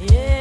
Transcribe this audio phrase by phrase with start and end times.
[0.00, 0.39] Yeah.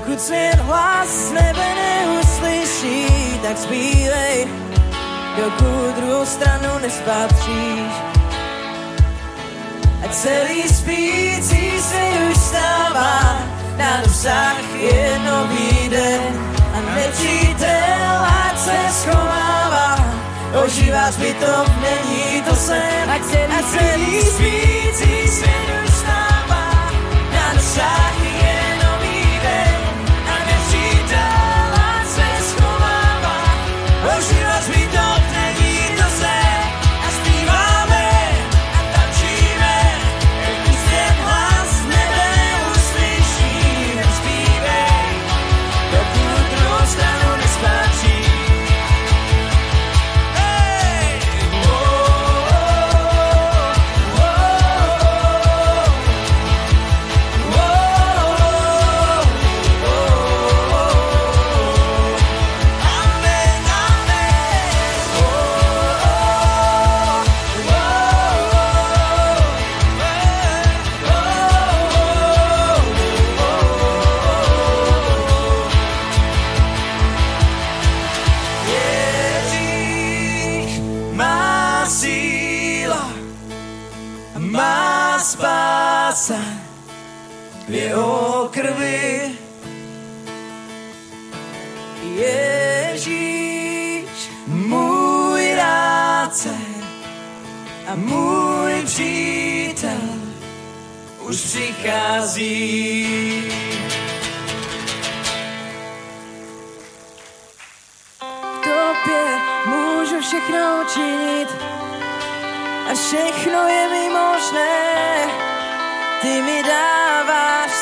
[0.00, 3.06] Pokud svět hlas nebe neuslyší,
[3.42, 4.48] tak zpívej,
[5.36, 7.92] dokud druhou stranu nespatříš.
[10.04, 13.42] A celý spící se už stává,
[13.76, 16.54] na dosah je nový den.
[16.74, 19.96] A nepřítel, ať se schovává,
[20.64, 23.10] ožívá zbytov, není to sen.
[23.10, 25.50] A celý, a celý spící se
[25.84, 26.90] už stává,
[27.32, 28.29] na dosah je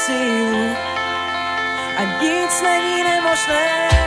[0.08, 0.76] dáváš sílu
[1.96, 3.97] a nic není nemožné.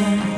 [0.00, 0.29] Prošel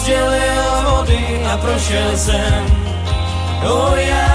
[0.00, 2.66] rozdělil vody a prošel jsem.
[3.70, 4.29] O Jáve,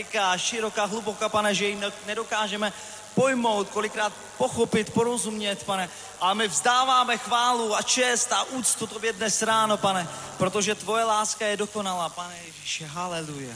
[0.00, 2.72] veliká, široká, hluboká, pane, že ji ne- nedokážeme
[3.14, 5.88] pojmout, kolikrát pochopit, porozumět, pane.
[6.20, 10.08] Ale my vzdáváme chválu a čest a úctu tobě dnes ráno, pane,
[10.38, 13.54] protože tvoje láska je dokonalá, pane Ježíši, haleluja.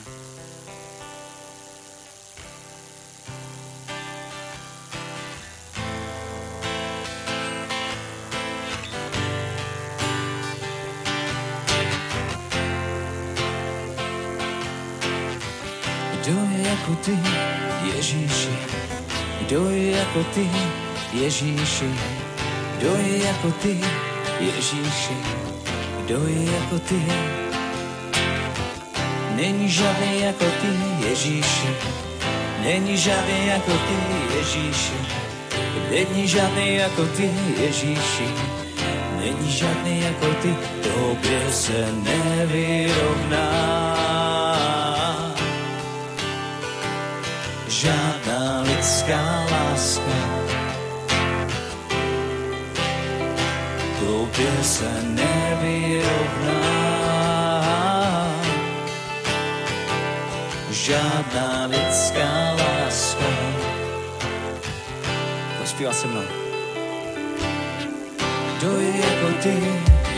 [16.75, 17.17] Jako ty,
[17.95, 18.49] Ježíši?
[19.41, 20.49] Kdo je jako ty,
[21.13, 21.89] Ježíši?
[22.77, 23.79] Kdo je jako ty,
[24.39, 25.17] Ježíši?
[26.05, 27.01] Kdo je jako ty?
[29.35, 30.67] Není žádný jako ty,
[31.09, 31.69] Ježíši.
[32.63, 33.97] Není žádný jako ty,
[34.37, 34.93] Ježíši.
[35.91, 38.27] Není žádný jako ty, Ježíši.
[39.19, 43.94] Není žádný jako ty, tobě se nevyrovná.
[47.85, 50.17] Žádná lidská láska.
[53.99, 56.65] Tobě se nevyrovná.
[60.71, 63.25] Žádná lidská láska.
[65.61, 66.21] Pospívá se mnou.
[68.57, 69.55] Kdo je jako ty,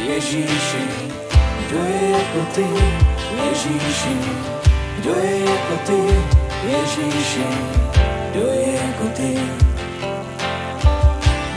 [0.08, 0.84] Ježíši?
[1.67, 2.65] Kdo je jako ty,
[3.43, 4.17] Ježíši?
[4.97, 7.47] Kdo je jako ty, Ježíši?
[8.32, 9.39] Kdo je jako ty?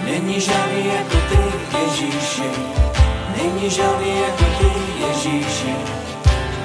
[0.05, 1.38] Není žádný jako ty,
[1.79, 2.51] Ježíši.
[3.37, 4.70] Není žádný jako ty,
[5.07, 5.75] Ježíši.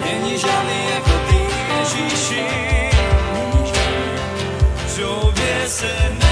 [0.05, 1.39] Není žádný jako ty,
[1.79, 2.45] Ježíši.
[4.95, 6.24] Tobě se nevyrovná.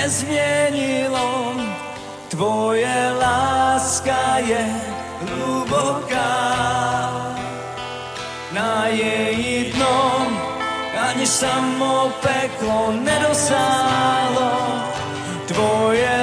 [0.00, 1.60] nezmienilo.
[2.32, 4.64] Tvoje láska je
[5.20, 6.32] hluboká.
[8.52, 10.24] Na jej dno
[10.96, 14.50] ani samo peklo nedosálo.
[15.44, 16.19] Tvoje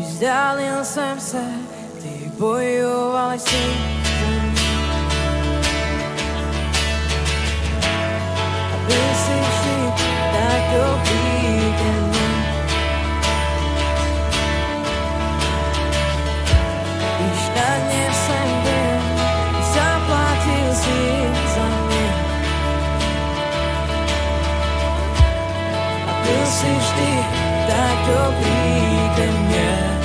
[0.00, 1.44] Když vzdálil jsem se,
[2.02, 3.56] ty bojoval jsi.
[8.74, 9.40] aby byl jsi
[10.32, 12.30] tak dobrý ke mně.
[17.20, 19.00] Když na ně jsem byl,
[19.74, 20.98] zaplatil si
[21.54, 22.14] za mě.
[26.06, 27.39] aby si jsi vždy
[27.70, 28.66] tak dobry
[29.16, 29.99] ten nie.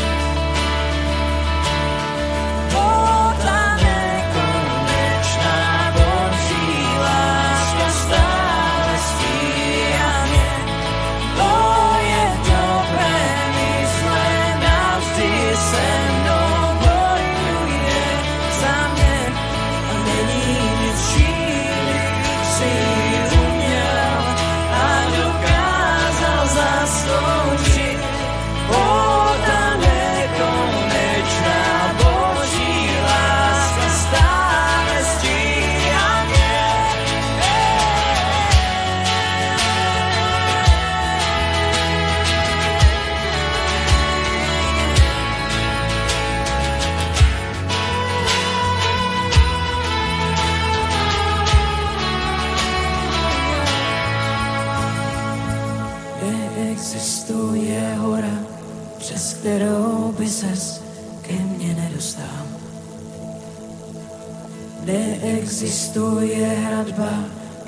[65.95, 67.09] Neexistuje hradba,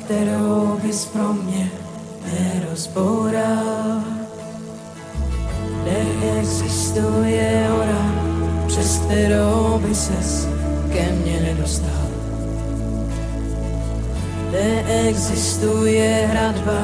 [0.05, 1.71] kterou bys pro mě
[2.25, 4.01] nerozboural.
[5.85, 8.11] Neexistuje hora,
[8.67, 10.47] přes kterou by ses
[10.93, 12.07] ke mně nedostal.
[14.51, 16.81] Neexistuje hradba,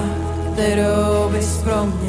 [0.53, 2.02] kterou bys pro mě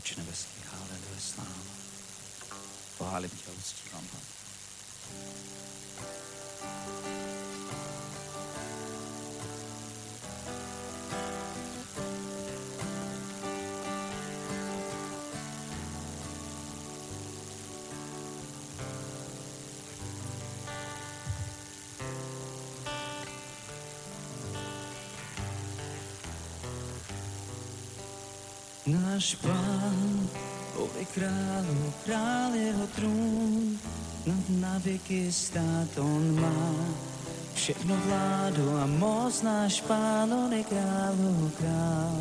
[0.00, 1.72] Oči nebeský, haleluja, sláva.
[2.98, 4.22] Pochálím tě, uctívám, Pane.
[28.90, 30.26] Náš pán,
[30.74, 33.78] oj králu, král jeho trůn,
[34.26, 36.74] nad na věky stát on má.
[37.54, 42.18] Všechno vládu a moc náš pán, on je králu, král.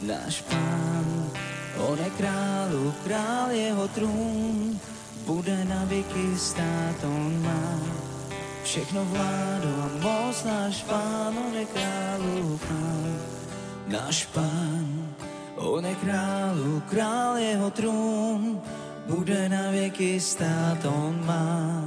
[0.00, 1.28] Náš pán,
[1.76, 4.80] on je králu, král jeho trůn,
[5.26, 7.80] bude na věky stát on má.
[8.64, 13.12] Všechno vládu a moc náš pán, on je králu, král.
[13.88, 14.77] Náš pán,
[15.78, 18.60] on je králu, král jeho trůn,
[19.06, 21.82] bude na věky stát, on má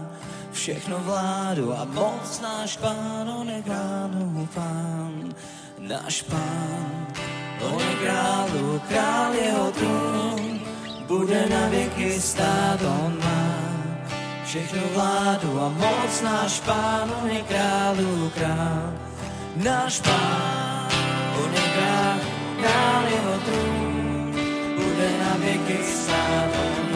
[0.51, 5.35] všechno vládu a moc náš pán, on je králu, pán,
[5.79, 7.07] náš pán,
[7.61, 10.59] on je králu, král jeho trůn,
[11.07, 13.55] bude na věky stát, on má
[14.45, 18.93] všechno vládu a moc náš pán, on je králu, král,
[19.55, 20.87] náš pán,
[21.43, 22.19] on je král,
[22.61, 23.90] král jeho trůn,
[25.31, 26.90] bude na věky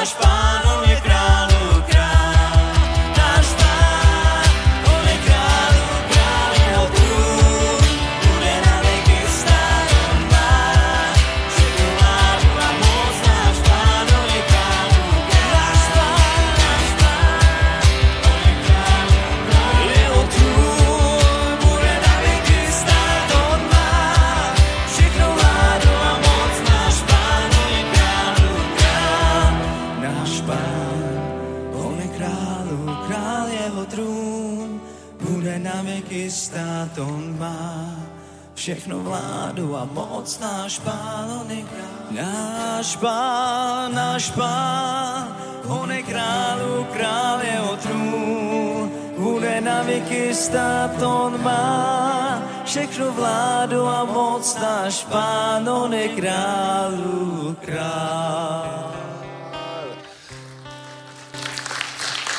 [0.00, 0.39] moc,
[38.80, 42.00] všechno vládu a moc, náš pán, on je král.
[42.16, 45.36] Náš pán, náš pán,
[45.68, 54.04] on je králu král, jeho trůn bude na věky stát, on má všechno vládu a
[54.04, 58.79] moc, náš pán, on je králu král.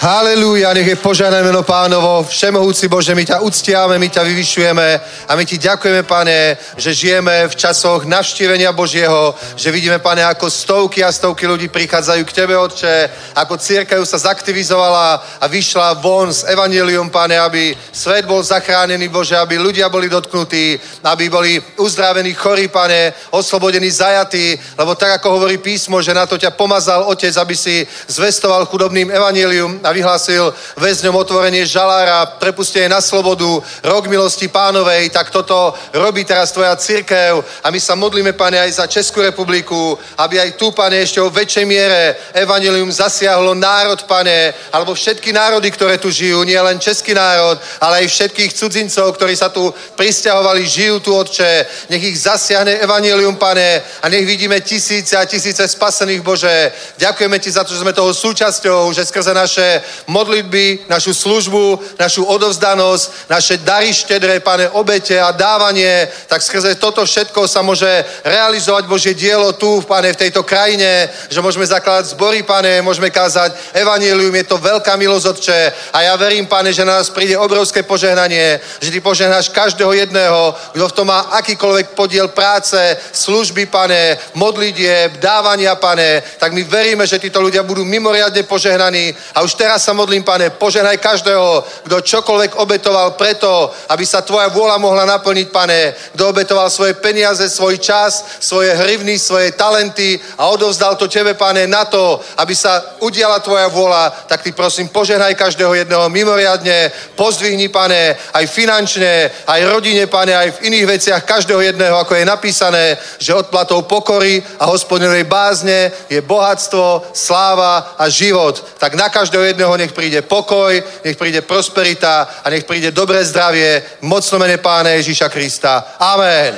[0.01, 2.25] Halelúja, nech je požehnané meno pánovo.
[2.25, 4.87] Všemohúci Bože, my ťa uctiame, my ťa vyvyšujeme
[5.29, 10.49] a my ti ďakujeme, pane, že žijeme v časoch navštívenia Božieho, že vidíme, pane, ako
[10.49, 16.33] stovky a stovky ľudí prichádzajú k Tebe, Otče, ako církev sa zaktivizovala a vyšla von
[16.33, 22.33] s evanelium, pane, aby svet bol zachránený, Bože, aby ľudia boli dotknutí, aby boli uzdravení
[22.33, 27.37] chorí, pane, oslobodení zajatí, lebo tak, ako hovorí písmo, že na to ťa pomazal Otec,
[27.37, 35.09] aby si zvestoval chudobným evanelium vyhlásil väzňom otvorenie žalára, prepustenie na slobodu, rok milosti pánovej,
[35.09, 39.99] tak toto robí teraz tvoja církev a my sa modlíme, pane, aj za Českú republiku,
[40.17, 45.71] aby aj tu, pane, ešte o väčšej miere evanelium zasiahlo národ, pane, alebo všetky národy,
[45.71, 50.67] ktoré tu žijú, nie len český národ, ale aj všetkých cudzincov, ktorí sa tu pristahovali,
[50.67, 51.65] žijú tu, Otče.
[51.89, 56.71] Nech ich zasiahne evanelium, pane, a nech vidíme tisíce a tisíce spasených, Bože.
[56.97, 62.25] Ďakujeme ti za to, že sme toho súčasťou, že skrze naše modlitby, našu službu, našu
[62.25, 67.87] odovzdanosť, naše dary štedré, pane, obete a dávanie, tak skrze toto všetko sa môže
[68.23, 73.55] realizovať Božie dielo tu, pane, v tejto krajine, že môžeme zakladať zbory, pane, môžeme kázať
[73.71, 75.59] evanelium, je to veľká milosť, Otče.
[75.95, 80.55] A ja verím, pane, že na nás príde obrovské požehnanie, že ty požehnáš každého jedného,
[80.75, 82.75] kto v tom má akýkoľvek podiel práce,
[83.11, 89.15] služby, pane, modlitieb, dávania, pane, tak my veríme, že títo ľudia budú mimoriadne požehnaní.
[89.35, 94.47] A už teraz sa modlím, pane, požehnaj každého, kto čokoľvek obetoval preto, aby sa tvoja
[94.49, 100.47] vôľa mohla naplniť, pane, kto obetoval svoje peniaze, svoj čas, svoje hrivny, svoje talenty a
[100.47, 105.35] odovzdal to tebe, pane, na to, aby sa udiala tvoja vôľa, tak ty prosím, požehnaj
[105.35, 111.61] každého jedného mimoriadne, pozdvihni, pane, aj finančne, aj rodine, pane, aj v iných veciach každého
[111.61, 118.57] jedného, ako je napísané, že odplatou pokory a hospodinovej bázne je bohatstvo, sláva a život.
[118.79, 120.73] Tak na každého jedného nech príde pokoj,
[121.05, 125.97] nech príde prosperita a nech príde dobré zdravie, mocno mene Pána Ježíša Krista.
[126.01, 126.57] Amen.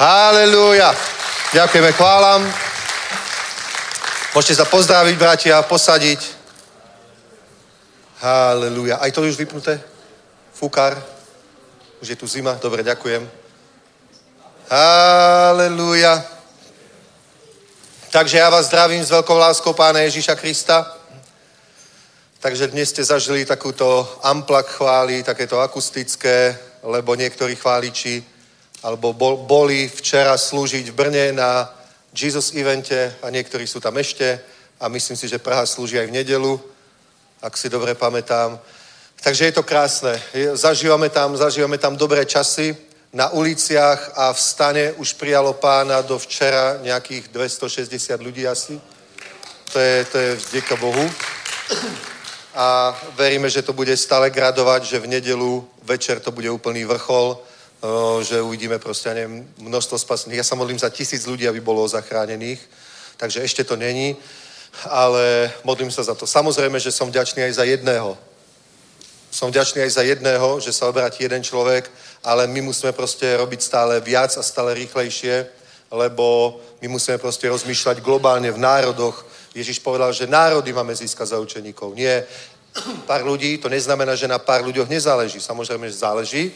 [0.00, 0.94] Halelúja.
[1.52, 2.40] Ďakujeme, chválam.
[4.32, 6.20] Môžete sa pozdraviť, bratia, posadiť.
[8.22, 8.96] Halelúja.
[9.02, 9.80] Aj to je už vypnuté?
[10.54, 10.96] Fúkar?
[12.00, 12.54] Už je tu zima?
[12.56, 13.28] Dobre, ďakujem.
[14.70, 16.22] Halelúja.
[18.10, 20.99] Takže ja vás zdravím s veľkou láskou Pána Ježíša Krista.
[22.40, 28.24] Takže dnes ste zažili takúto amplak chvály, takéto akustické, lebo niektorí chváliči
[28.80, 31.68] alebo bol, boli včera slúžiť v Brne na
[32.16, 34.40] Jesus evente a niektorí sú tam ešte
[34.80, 36.56] a myslím si, že Praha slúži aj v nedelu,
[37.44, 38.56] ak si dobre pamätám.
[39.20, 40.16] Takže je to krásne.
[40.56, 42.72] Zažívame tam, zažívame tam dobré časy.
[43.12, 48.80] Na uliciach a v stane už prijalo pána do včera nejakých 260 ľudí asi.
[49.72, 51.04] To je, to je vďaka Bohu.
[52.60, 57.40] A veríme, že to bude stále gradovať, že v nedelu večer to bude úplný vrchol,
[57.80, 60.36] o, že uvidíme proste, ja neviem, množstvo spasených.
[60.36, 62.60] Ja sa modlím za tisíc ľudí, aby bolo zachránených,
[63.16, 64.12] takže ešte to není,
[64.84, 66.28] ale modlím sa za to.
[66.28, 68.12] Samozrejme, že som vďačný aj za jedného.
[69.32, 71.88] Som vďačný aj za jedného, že sa obráti jeden človek,
[72.20, 75.48] ale my musíme proste robiť stále viac a stále rýchlejšie,
[75.90, 79.24] lebo my musíme proste rozmýšľať globálne v národoch.
[79.54, 81.94] Ježiš povedal, že národy máme získať za učeníkov.
[81.94, 82.22] Nie
[83.06, 85.42] pár ľudí, to neznamená, že na pár ľuďoch nezáleží.
[85.42, 86.54] Samozrejme, že záleží,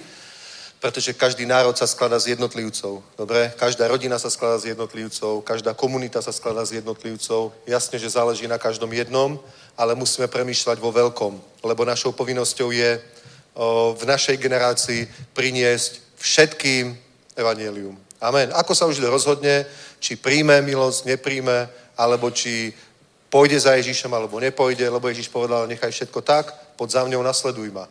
[0.79, 3.03] pretože každý národ sa skladá z jednotlivcov.
[3.17, 3.51] Dobre?
[3.57, 7.57] Každá rodina sa skladá z jednotlivcov, každá komunita sa skladá z jednotlivcov.
[7.67, 9.41] Jasne, že záleží na každom jednom,
[9.75, 16.95] ale musíme premýšľať vo veľkom, lebo našou povinnosťou je o, v našej generácii priniesť všetkým
[17.33, 17.97] evanielium.
[18.21, 18.53] Amen.
[18.53, 19.65] Ako sa už rozhodne,
[19.99, 22.77] či príjme milosť, nepríjme, alebo či
[23.35, 27.74] pôjde za Ježíšem, alebo nepôjde, lebo Ježíš povedal, nechaj všetko tak, pod za mňou nasleduj
[27.74, 27.91] ma.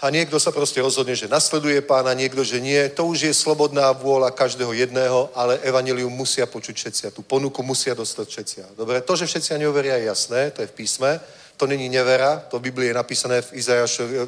[0.00, 2.88] A niekto sa proste rozhodne, že nasleduje pána, niekto, že nie.
[2.96, 7.60] To už je slobodná vôľa každého jedného, ale evanilium musia počuť všetci a tú ponuku
[7.60, 8.56] musia dostať všetci.
[8.78, 11.20] Dobre, to, že všetci neuveria, je jasné, to je v písme.
[11.58, 14.26] To není nevera, to v Biblii je napísané v Izajašovi eh,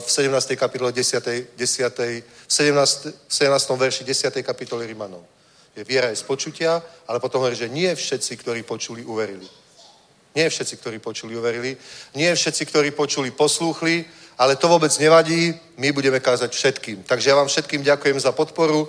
[0.00, 0.54] v 17.
[0.56, 1.58] kapitole 10.
[1.58, 2.22] 10.
[2.46, 3.70] 17, 17.
[3.76, 4.32] verši 10.
[4.46, 5.26] kapitoly Rimanov.
[5.74, 9.57] Je viera je z počutia, ale potom hovorí, že nie všetci, ktorí počuli, uverili.
[10.38, 11.74] Nie všetci, ktorí počuli, uverili.
[12.14, 14.06] Nie všetci, ktorí počuli, poslúchli,
[14.38, 15.50] ale to vôbec nevadí,
[15.82, 17.02] my budeme kázať všetkým.
[17.02, 18.86] Takže ja vám všetkým ďakujem za podporu,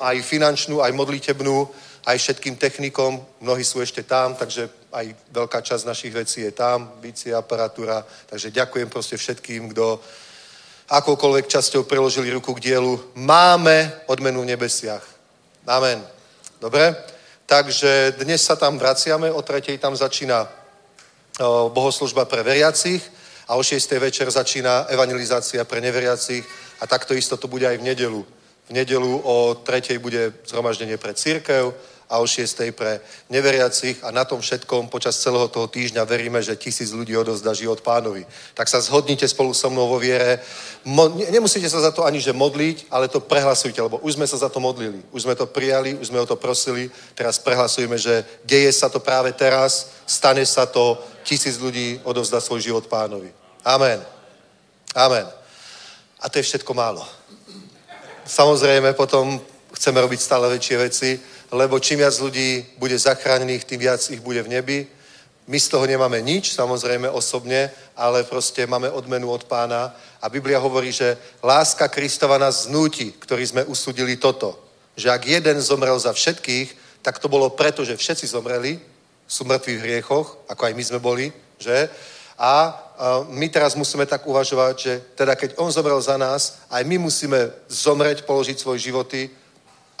[0.00, 1.68] aj finančnú, aj modlitebnú,
[2.04, 3.16] aj všetkým technikom.
[3.40, 8.04] Mnohí sú ešte tam, takže aj veľká časť našich vecí je tam, bicie, aparatúra.
[8.28, 9.96] Takže ďakujem proste všetkým, kto
[10.92, 12.92] akoukoľvek časťou preložili ruku k dielu.
[13.16, 15.04] Máme odmenu v nebesiach.
[15.64, 16.04] Amen.
[16.60, 16.92] Dobre?
[17.48, 20.57] Takže dnes sa tam vraciame, o tretej tam začína
[21.68, 23.02] bohoslužba pre veriacich
[23.48, 23.98] a o 6.
[23.98, 26.44] večer začína evangelizácia pre neveriacich
[26.80, 28.20] a takto isto to bude aj v nedelu.
[28.68, 29.98] V nedelu o 3.
[29.98, 31.72] bude zhromaždenie pre církev
[32.08, 32.72] a o 6.
[32.72, 37.52] pre neveriacich a na tom všetkom počas celého toho týždňa veríme, že tisíc ľudí odozdá
[37.52, 38.24] život pánovi.
[38.56, 40.40] Tak sa zhodnite spolu so mnou vo viere.
[40.84, 44.36] Mo- nemusíte sa za to ani že modliť, ale to prehlasujte, lebo už sme sa
[44.36, 45.04] za to modlili.
[45.12, 46.88] Už sme to prijali, už sme o to prosili.
[47.12, 50.96] Teraz prehlasujeme, že deje sa to práve teraz, stane sa to,
[51.28, 53.28] tisíc ľudí odovzdá svoj život pánovi.
[53.60, 54.00] Amen.
[54.96, 55.28] Amen.
[56.24, 57.04] A to je všetko málo.
[58.24, 59.36] Samozrejme, potom
[59.76, 61.20] chceme robiť stále väčšie veci,
[61.52, 64.78] lebo čím viac ľudí bude zachránených, tým viac ich bude v nebi.
[65.48, 69.92] My z toho nemáme nič, samozrejme osobne, ale proste máme odmenu od pána.
[70.20, 74.60] A Biblia hovorí, že láska Kristova nás znúti, ktorí sme usudili toto.
[74.96, 78.80] Že ak jeden zomrel za všetkých, tak to bolo preto, že všetci zomreli,
[79.28, 81.28] sú mŕtvi v hriechoch, ako aj my sme boli,
[81.60, 81.92] že?
[82.40, 82.56] A, a
[83.28, 87.52] my teraz musíme tak uvažovať, že teda keď on zomrel za nás, aj my musíme
[87.68, 89.28] zomreť, položiť svoje životy,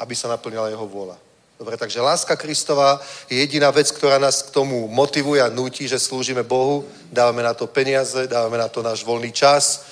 [0.00, 1.18] aby sa naplnila jeho vôľa.
[1.58, 5.98] Dobre, takže láska Kristova je jediná vec, ktorá nás k tomu motivuje a nutí, že
[5.98, 9.82] slúžime Bohu, dávame na to peniaze, dávame na to náš voľný čas,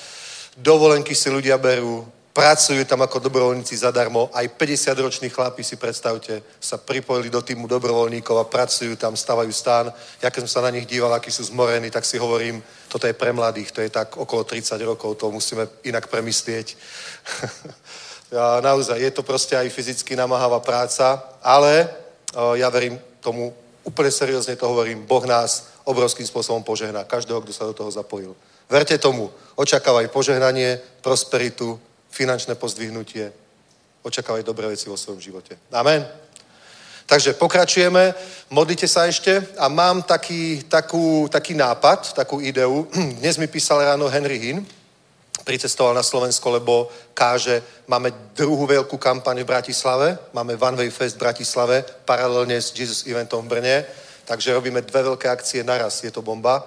[0.56, 2.06] dovolenky si ľudia berú,
[2.36, 4.28] pracujú tam ako dobrovoľníci zadarmo.
[4.28, 9.88] Aj 50-roční chlapi, si predstavte, sa pripojili do týmu dobrovoľníkov a pracujú tam, stavajú stán.
[10.20, 12.60] Ja keď som sa na nich díval, akí sú zmorení, tak si hovorím,
[12.92, 16.76] toto je pre mladých, to je tak okolo 30 rokov, to musíme inak premyslieť.
[18.36, 21.88] ja, naozaj, je to proste aj fyzicky namáhavá práca, ale
[22.36, 23.48] o, ja verím tomu,
[23.80, 28.36] úplne seriózne to hovorím, Boh nás obrovským spôsobom požehná, každého, kto sa do toho zapojil.
[28.68, 31.80] Verte tomu, očakávaj požehnanie, prosperitu,
[32.16, 33.28] finančné pozdvihnutie,
[34.00, 35.52] očakávaj dobré veci vo svojom živote.
[35.68, 36.00] Amen.
[37.06, 38.14] Takže pokračujeme,
[38.50, 42.88] modlite sa ešte a mám taký, takú, taký nápad, takú ideu.
[43.20, 44.64] Dnes mi písal ráno Henry Hinn,
[45.44, 51.20] pricestoval na Slovensko, lebo káže, máme druhú veľkú kampaň v Bratislave, máme One Way Fest
[51.20, 53.76] v Bratislave, paralelne s Jesus Eventom v Brne,
[54.24, 56.64] takže robíme dve veľké akcie naraz, je to bomba.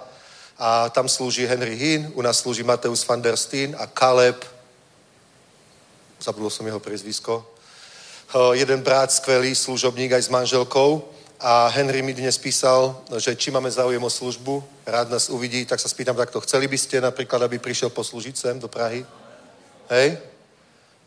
[0.56, 4.59] A tam slúži Henry Hinn, u nás slúži Mateus van der Steen a Caleb
[6.20, 7.44] zabudol som jeho priezvisko,
[8.52, 11.02] jeden brat, skvelý služobník aj s manželkou
[11.40, 15.80] a Henry mi dnes písal, že či máme záujem o službu, rád nás uvidí, tak
[15.80, 19.02] sa spýtam takto, chceli by ste napríklad, aby prišiel poslúžiť sem do Prahy?
[19.90, 20.20] Hej?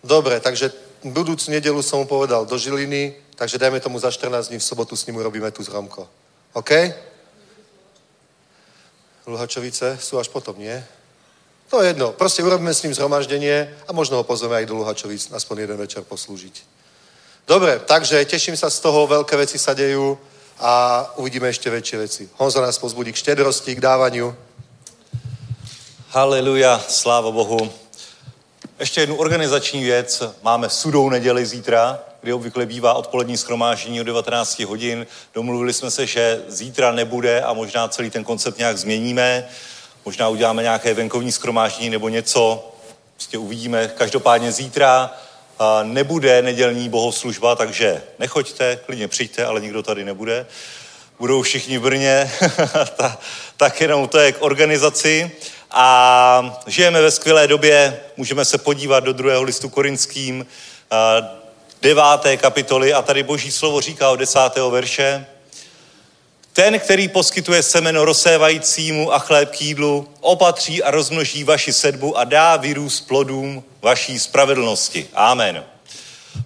[0.03, 4.59] Dobre, takže budúcu nedelu som mu povedal do Žiliny, takže dajme tomu za 14 dní
[4.59, 6.09] v sobotu s ním urobíme tu zhromko.
[6.53, 6.71] OK?
[9.23, 10.83] Luhačovice sú až potom, nie?
[11.73, 12.11] To je jedno.
[12.13, 16.05] Proste urobíme s ním zhromaždenie a možno ho pozveme aj do Luhačovic aspoň jeden večer
[16.05, 16.61] poslúžiť.
[17.49, 20.13] Dobre, takže teším sa z toho, veľké veci sa dejú
[20.61, 22.23] a uvidíme ešte väčšie veci.
[22.37, 24.37] Honzo nás pozbudí k štedrosti, k dávaniu.
[26.13, 27.73] Haleluja, sláva Bohu.
[28.79, 30.23] Ještě jednu organizační věc.
[30.43, 35.07] Máme sudou neděli zítra, kdy obvykle bývá odpolední schromáždění o 19 hodin.
[35.33, 39.49] Domluvili jsme se, že zítra nebude a možná celý ten koncept nějak změníme.
[40.05, 42.71] Možná uděláme nějaké venkovní skromáždění nebo něco,
[43.15, 43.87] prostě uvidíme.
[43.87, 45.11] Každopádně zítra
[45.83, 50.45] nebude nedělní bohoslužba, takže nechoďte, klidně přijďte, ale nikdo tady nebude.
[51.19, 52.31] Budou všichni v Brně,
[53.57, 55.31] tak jenom to je k organizaci.
[55.71, 60.45] A žijeme ve skvělé době, můžeme se podívat do druhého listu korinským,
[61.81, 65.25] deváté kapitoly a tady boží slovo říká o desátého verše.
[66.53, 72.23] Ten, který poskytuje semeno rozsévajícímu a chléb k jídlu, opatří a rozmnoží vaši sedbu a
[72.23, 75.07] dá vyrůst plodům vaší spravedlnosti.
[75.13, 75.63] Amen.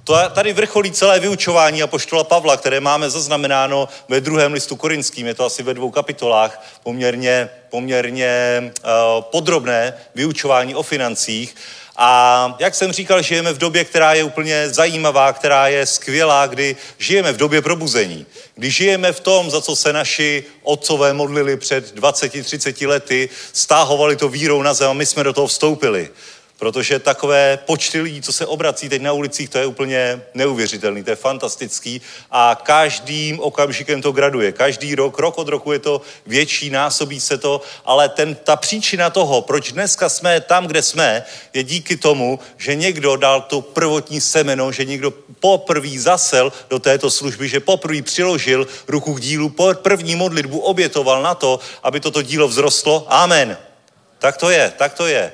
[0.04, 5.34] To tady vrcholí celé vyučování apoštola Pavla, které máme zaznamenáno ve druhém listu korinským, je
[5.34, 11.56] to asi ve dvou kapitolách, poměrně, poměrně uh, podrobné vyučování o financích.
[12.00, 16.76] A jak jsem říkal, žijeme v době, která je úplně zajímavá, která je skvělá, kdy
[16.98, 18.26] žijeme v době probuzení.
[18.56, 24.30] Kdy žijeme v tom, za co se naši otcové modlili před 20-30 lety, stáhovali to
[24.30, 26.10] vírou na zem a my jsme do toho vstoupili.
[26.58, 31.10] Protože takové počty lidí, co se obrací teď na ulicích, to je úplně neuvěřitelný, to
[31.10, 32.02] je fantastický
[32.32, 34.52] a každým okamžikem to graduje.
[34.52, 39.10] Každý rok, rok od roku je to větší, násobí se to, ale ten, ta příčina
[39.10, 44.22] toho, proč dneska jsme tam, kde jsme, je díky tomu, že někdo dal to prvotní
[44.22, 50.16] semeno, že někdo poprvé zasel do této služby, že poprvé přiložil ruku k dílu, první
[50.16, 53.06] modlitbu obětoval na to, aby toto dílo vzrostlo.
[53.10, 53.58] Amen.
[54.20, 55.32] Tak to je, tak to je.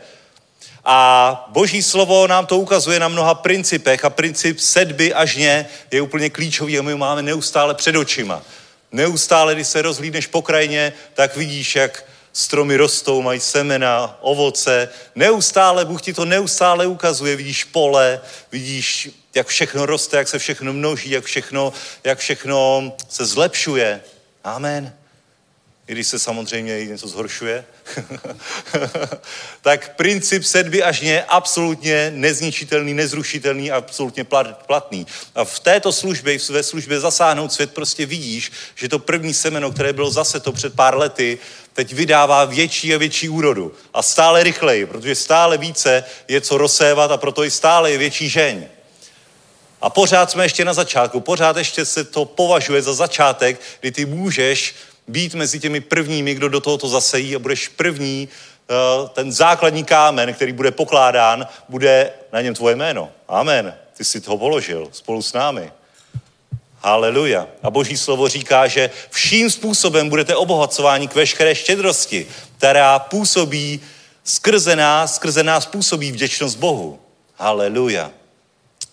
[0.86, 6.02] A boží slovo nám to ukazuje na mnoha principech a princip sedby a žně je
[6.02, 8.42] úplně klíčový a my ho máme neustále před očima.
[8.92, 14.90] Neustále, když se rozhlídneš po krajině, tak vidíš, jak stromy rostou, mají semena, ovoce.
[15.16, 17.36] Neustále, Bůh ti to neustále ukazuje.
[17.36, 18.22] Vidíš pole,
[18.52, 21.74] vidíš, jak všechno roste, jak se všechno množí, jak všechno,
[22.04, 24.02] jak všechno se zlepšuje.
[24.44, 24.94] Amen
[25.88, 27.66] i když se samozřejmě něco zhoršuje,
[29.62, 34.24] tak princip sedby až je absolutně nezničitelný, nezrušitelný, absolutně
[34.68, 35.08] platný.
[35.36, 39.94] A v této službě, ve službě zasáhnout svět prostě vidíš, že to první semeno, které
[39.94, 41.38] bylo zase to před pár lety,
[41.74, 43.74] teď vydává větší a větší úrodu.
[43.94, 48.30] A stále rychleji, protože stále více je co rozsévat a proto i stále je větší
[48.30, 48.66] žeň.
[49.82, 54.06] A pořád jsme ještě na začátku, pořád ještě se to považuje za začátek, kdy ty
[54.06, 54.76] můžeš
[55.08, 58.74] být mezi těmi prvními, kdo do tohoto zasejí a budeš první, eh,
[59.14, 63.10] ten základní kámen, který bude pokládán, bude na něm tvoje jméno.
[63.28, 63.76] Amen.
[63.98, 65.72] Ty jsi toho položil spolu s námi.
[66.86, 67.48] Haleluja.
[67.64, 72.28] A boží slovo říká, že vším způsobem budete obohacováni k veškeré štědrosti,
[72.58, 73.82] která působí
[74.24, 77.00] skrze nás, skrze nás působí vděčnost Bohu.
[77.36, 78.12] Haleluja.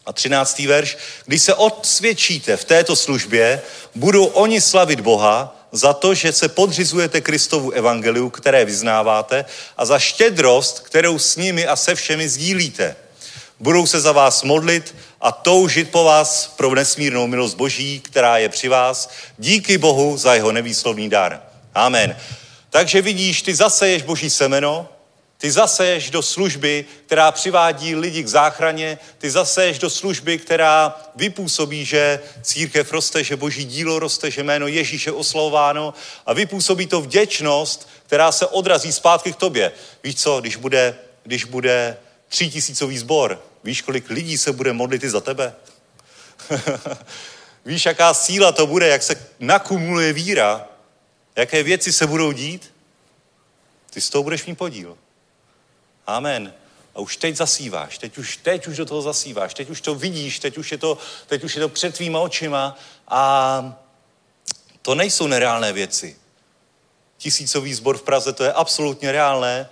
[0.07, 0.99] A třináctý verš.
[1.27, 3.63] Když se odsvědčíte v této službě,
[3.95, 9.45] budou oni slavit Boha za to, že se podřizujete Kristovu evangeliu, které vyznáváte,
[9.77, 12.97] a za štědrost, kterou s nimi a se všemi sdílíte.
[13.61, 18.49] Budou se za vás modlit a toužit po vás pro nesmírnou milost Boží, která je
[18.49, 19.11] při vás.
[19.39, 21.43] Díky Bohu za jeho nevýslovný dar.
[21.75, 22.17] Amen.
[22.71, 24.89] Takže vidíš, ty zaseješ Boží semeno,
[25.41, 31.85] ty zaseješ do služby, která přivádí lidi k záchraně, ty zaseješ do služby, která vypůsobí,
[31.85, 35.95] že církev roste, že boží dílo roste, že jméno Ježíše oslovováno
[36.27, 39.73] a vypůsobí to vděčnost, která se odrazí zpátky k tobě.
[40.05, 41.97] Víš co, když bude, když bude
[42.29, 45.55] třítisícový sbor, víš, kolik lidí se bude modlit i za tebe?
[47.65, 50.69] víš, jaká síla to bude, jak se nakumuluje víra,
[51.37, 52.73] jaké věci se budou dít?
[53.91, 54.97] Ty z toho budeš mít podíl.
[56.07, 56.55] Amen.
[56.95, 60.39] A už teď zasíváš, teď už, teď už do toho zasíváš, teď už to vidíš,
[60.39, 62.79] teď už je to, teď už je to před tvýma očima
[63.09, 63.81] a
[64.83, 66.17] to nejsou nereálné věci.
[67.19, 69.69] Tisícový sbor v Praze, to je absolutně reálné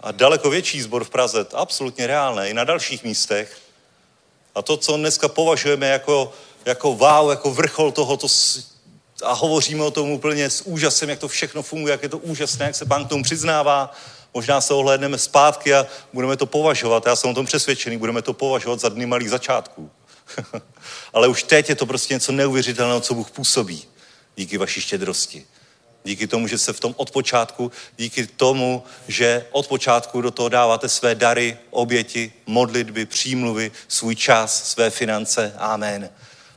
[0.00, 3.58] a daleko větší sbor v Praze, to absolutně reálné i na dalších místech.
[4.54, 6.32] A to, co dneska považujeme jako,
[6.64, 8.26] jako wow, jako vrchol toho, to,
[9.24, 12.64] a hovoříme o tom úplně s úžasem, jak to všechno funguje, jak je to úžasné,
[12.64, 13.94] jak se pán k tomu přiznává,
[14.36, 18.32] Možná se ohlédneme zpátky a budeme to považovat, já jsem o tom přesvědčený, budeme to
[18.32, 19.90] považovat za dny malých začátků.
[21.12, 23.84] Ale už teď je to prostě něco neuvěřitelného, co Bůh působí.
[24.36, 25.46] Díky vaší štědrosti.
[26.04, 30.48] Díky tomu, že se v tom od počátku, díky tomu, že od počátku do toho
[30.48, 35.54] dáváte své dary, oběti, modlitby, přímluvy, svůj čas, své finance.
[35.58, 36.10] Amen.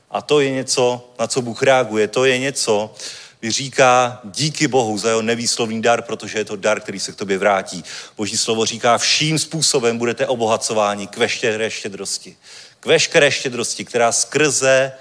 [0.09, 2.07] A to je něco, na co Bůh reaguje.
[2.07, 2.95] To je něco,
[3.39, 7.15] kdy říká díky Bohu za jeho nevýslovný dar, protože je to dar, který se k
[7.15, 7.83] tobě vrátí.
[8.17, 12.37] Boží slovo říká, vším způsobem budete obohacováni k veškeré štědrosti.
[12.79, 14.91] K veškeré štědrosti, která skrze,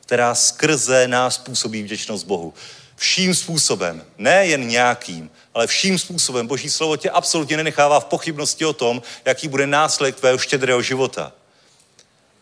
[0.00, 2.54] která skrze nás působí vděčnost Bohu.
[2.96, 6.46] Vším způsobem, ne jen nějakým, ale vším způsobem.
[6.46, 11.32] Boží slovo tě absolutně nenechává v pochybnosti o tom, jaký bude následek tvého štědrého života.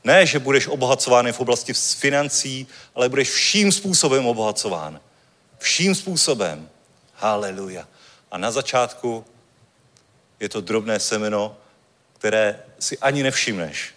[0.05, 5.01] Ne, že budeš obohacován v oblasti financí, ale budeš vším způsobem obohacován.
[5.61, 6.69] Vším způsobem.
[7.15, 7.89] Haleluja.
[8.31, 9.25] A na začátku
[10.41, 11.57] je to drobné semeno,
[12.19, 13.95] které si ani nevšimneš,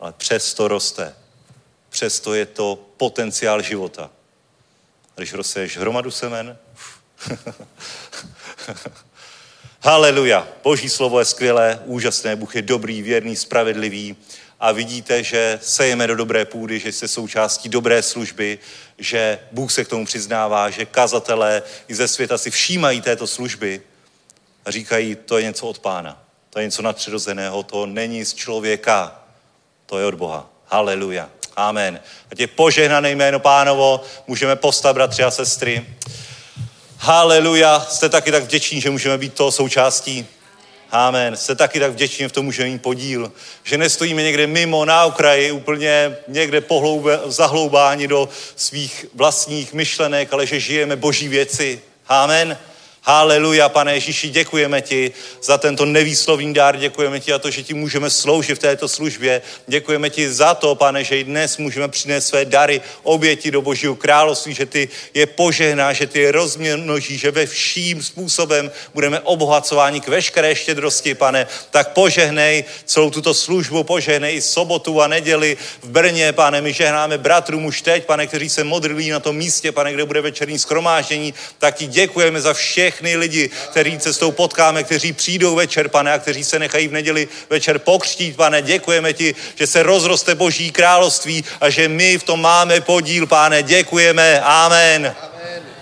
[0.00, 1.14] ale přesto roste.
[1.88, 4.10] Přesto je to potenciál života.
[5.14, 6.58] Když rozseješ hromadu semen,
[9.80, 10.48] Haleluja.
[10.62, 14.16] Boží slovo je skvělé, úžasné, Bůh je dobrý, věrný, spravedlivý
[14.60, 18.58] a vidíte, že sejeme do dobré půdy, že jste součástí dobré služby,
[18.98, 23.82] že Bůh se k tomu přiznává, že kazatelé i ze světa si všímají této služby
[24.64, 29.20] a říkají, to je něco od pána, to je něco nadpřirozeného, to není z člověka,
[29.86, 30.50] to je od Boha.
[30.66, 31.30] Haleluja.
[31.56, 32.00] Amen.
[32.32, 35.86] Ať je požehnané jméno pánovo, můžeme postavit bratři a sestry.
[36.98, 37.86] Haleluja.
[37.90, 40.26] Jste taky tak vděční, že můžeme být toho součástí.
[40.90, 41.36] Amen.
[41.36, 43.32] Jste taky tak vděční, že v tom můžeme mít podíl.
[43.64, 50.46] Že nestojíme někde mimo, na okraji, úplně někde pohloube, zahloubáni do svých vlastních myšlenek, ale
[50.46, 51.82] že žijeme boží věci.
[52.08, 52.58] Amen.
[53.06, 57.74] Haleluja, pane Ježíši, děkujeme ti za tento nevýslovný dár, děkujeme ti za to, že ti
[57.74, 59.42] můžeme sloužit v této službě.
[59.66, 63.96] Děkujeme ti za to, pane, že i dnes můžeme přinést své dary, oběti do Božího
[63.96, 70.00] království, že ty je požehná, že ty je rozmnoží, že ve vším způsobem budeme obohacováni
[70.00, 71.46] k veškeré štědrosti, pane.
[71.70, 76.60] Tak požehnej celou tuto službu, požehnej i sobotu a neděli v Brně, pane.
[76.60, 80.20] My žehnáme bratrům už teď, pane, kteří se modlí na tom místě, pane, kde bude
[80.20, 82.54] večerní schromáždění, tak ti děkujeme za
[82.94, 87.28] všechny lidi, který cestou potkáme, kteří přijdou večer, pane, a kteří se nechají v neděli
[87.50, 88.62] večer pokřtít, pane.
[88.62, 93.62] Děkujeme ti, že se rozroste Boží království a že my v tom máme podíl, pane.
[93.62, 94.40] Děkujeme.
[94.40, 95.14] Amen.
[95.14, 95.73] dary,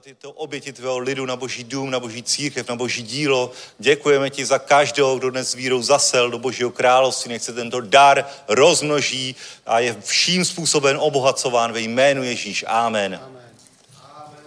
[0.00, 3.52] za tyto oběti tvého lidu na boží dům, na boží církev, na boží dílo.
[3.78, 7.28] Děkujeme ti za každého, kdo dnes vírou zasel do božího království.
[7.28, 9.36] Nech se tento dar rozmnoží
[9.66, 12.64] a je vším způsobem obohacován ve jménu Ježíš.
[12.68, 13.20] Amen.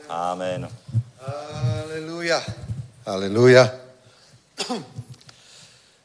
[0.09, 0.69] Amen.
[1.85, 2.43] Aleluja.
[3.05, 3.69] Aleluja.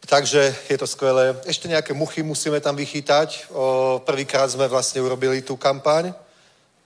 [0.07, 1.37] Takže je to skvelé.
[1.49, 3.49] Ešte nejaké muchy musíme tam vychytať.
[3.49, 6.13] O, Prvýkrát sme vlastne urobili tú kampaň.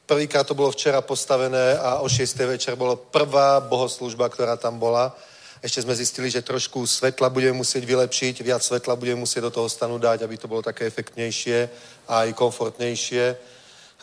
[0.03, 2.35] Prvýkrát to bolo včera postavené a o 6.
[2.35, 5.15] večer bolo prvá bohoslužba, ktorá tam bola.
[5.63, 9.69] Ešte sme zistili, že trošku svetla budeme musieť vylepšiť, viac svetla budeme musieť do toho
[9.71, 11.71] stanu dať, aby to bolo také efektnejšie
[12.11, 13.25] a aj komfortnejšie.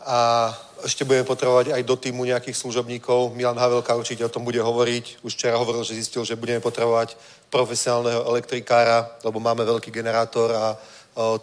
[0.08, 0.48] A
[0.88, 3.36] ešte budeme potrebovať aj do týmu nejakých služobníkov.
[3.36, 5.20] Milan Havelka určite o tom bude hovoriť.
[5.28, 7.20] Už včera hovoril, že zistil, že budeme potrebovať
[7.52, 10.80] profesionálneho elektrikára, lebo máme veľký generátor a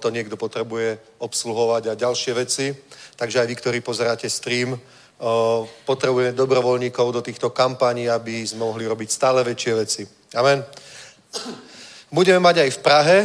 [0.00, 2.72] to niekto potrebuje obsluhovať a ďalšie veci.
[3.16, 4.78] Takže aj vy, ktorí pozeráte stream, o,
[5.88, 10.02] potrebujeme dobrovoľníkov do týchto kampaní, aby sme mohli robiť stále väčšie veci.
[10.36, 10.60] Amen.
[12.12, 13.18] Budeme mať aj v Prahe.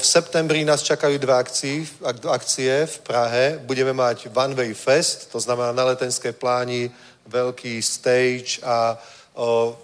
[0.00, 3.60] V septembri nás čakajú dve akcie, ak- akcie v Prahe.
[3.60, 6.88] Budeme mať One Way Fest, to znamená na letenské pláni,
[7.28, 8.96] veľký stage a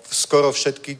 [0.08, 0.96] skoro všetky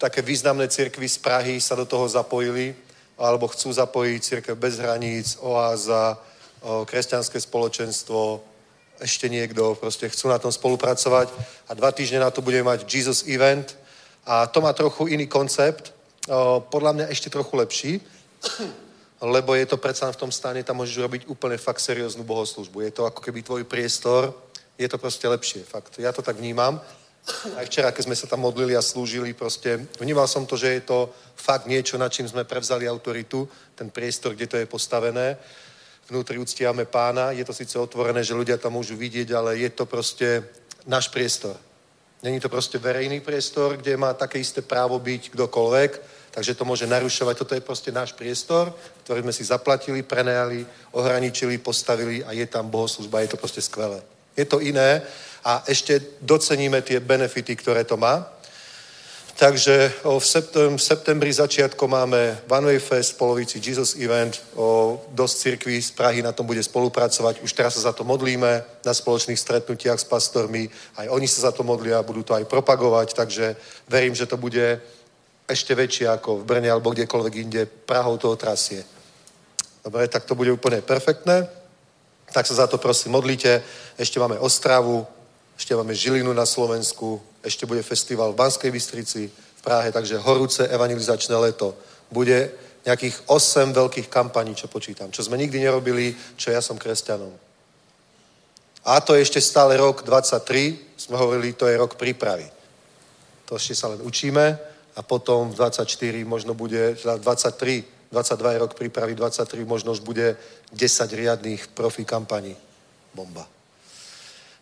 [0.00, 2.72] také významné cirkvy z Prahy sa do toho zapojili,
[3.18, 6.16] alebo chcú zapojiť Církev bez hraníc, Oáza,
[6.62, 8.42] kresťanské spoločenstvo,
[8.98, 11.30] ešte niekto, proste chcú na tom spolupracovať
[11.70, 13.78] a dva týždne na to budeme mať Jesus Event
[14.26, 15.94] a to má trochu iný koncept,
[16.70, 17.92] podľa mňa ešte trochu lepší,
[19.22, 22.86] lebo je to predsa v tom stane, tam môžeš robiť úplne fakt serióznu bohoslužbu.
[22.86, 24.34] Je to ako keby tvoj priestor,
[24.78, 25.98] je to proste lepšie, fakt.
[25.98, 26.78] Ja to tak vnímam.
[27.58, 30.82] Aj včera, keď sme sa tam modlili a slúžili, proste vnímal som to, že je
[30.86, 35.36] to fakt niečo, nad čím sme prevzali autoritu, ten priestor, kde to je postavené.
[36.08, 39.84] Vnútri uctiame pána, je to síce otvorené, že ľudia tam môžu vidieť, ale je to
[39.84, 40.40] proste
[40.88, 41.52] náš priestor.
[42.22, 45.90] Není to proste verejný priestor, kde má také isté právo byť kdokoľvek,
[46.32, 47.34] takže to môže narušovať.
[47.36, 48.72] Toto je proste náš priestor,
[49.04, 54.00] ktorý sme si zaplatili, prenajali, ohraničili, postavili a je tam bohoslužba, je to proste skvelé.
[54.32, 55.04] Je to iné
[55.44, 58.24] a ešte doceníme tie benefity, ktoré to má.
[59.38, 65.34] Takže v, septem, v septembri začiatko máme One Fest, v polovici Jesus Event, o, dosť
[65.38, 67.46] cirkví z Prahy na tom bude spolupracovať.
[67.46, 70.66] Už teraz sa za to modlíme na spoločných stretnutiach s pastormi.
[70.98, 73.54] Aj oni sa za to modlia budú to aj propagovať, takže
[73.86, 74.82] verím, že to bude
[75.46, 77.70] ešte väčšie ako v Brne alebo kdekoľvek inde.
[77.86, 78.82] Prahou toho trasie.
[79.86, 81.46] Dobre, tak to bude úplne perfektné.
[82.34, 83.62] Tak sa za to prosím modlite.
[83.94, 85.06] Ešte máme Ostravu,
[85.58, 90.62] ešte máme Žilinu na Slovensku, ešte bude festival v Banskej Bystrici, v Prahe, takže horúce
[90.70, 91.74] evangelizačné leto.
[92.14, 92.54] Bude
[92.86, 97.34] nejakých 8 veľkých kampaní, čo počítam, čo sme nikdy nerobili, čo ja som kresťanom.
[98.86, 102.46] A to je ešte stále rok 23, sme hovorili, to je rok prípravy.
[103.50, 104.56] To ešte sa len učíme
[104.94, 105.90] a potom v 24
[106.24, 110.38] možno bude, teda 23, 22 je rok prípravy, 23 možno už bude
[110.72, 110.78] 10
[111.12, 112.56] riadných profi kampaní.
[113.12, 113.57] Bomba.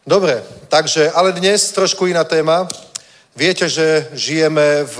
[0.06, 0.38] Dobre,
[0.68, 2.70] takže, ale dnes trošku iná téma.
[3.34, 4.98] Viete, že žijeme v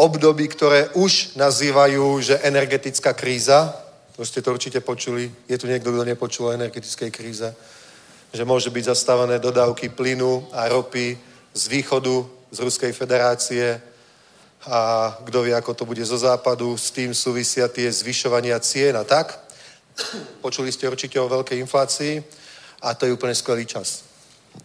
[0.00, 3.68] období, ktoré už nazývajú, že energetická kríza.
[4.16, 5.28] Už ste to určite počuli.
[5.44, 7.52] Je tu niekto, kto nepočul o energetickej kríze?
[8.32, 11.12] Že môže byť zastavené dodávky plynu a ropy
[11.52, 13.76] z východu, z Ruskej federácie
[14.64, 16.80] a kto vie, ako to bude zo západu.
[16.80, 19.36] S tým súvisia tie zvyšovania cien a tak.
[20.40, 22.47] Počuli ste určite o veľkej inflácii
[22.82, 24.08] a to je úplne skvelý čas.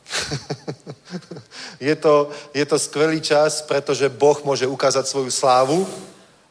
[1.80, 5.88] je, to, je to skvelý čas, pretože Boh môže ukázať svoju slávu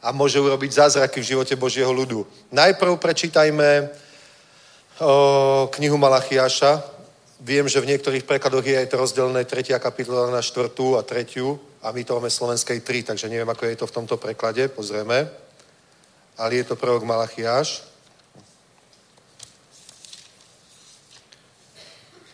[0.03, 2.27] a môže urobiť zázraky v živote Božieho ľudu.
[2.51, 3.89] Najprv prečítajme
[4.99, 6.83] o, knihu Malachiáša.
[7.43, 9.79] Viem, že v niektorých prekladoch je aj to rozdelené 3.
[9.79, 10.71] kapitola na 4.
[10.99, 11.83] a 3.
[11.83, 15.27] a my to máme slovenskej 3, takže neviem, ako je to v tomto preklade, pozrieme.
[16.39, 17.92] Ale je to prvok Malachiáš.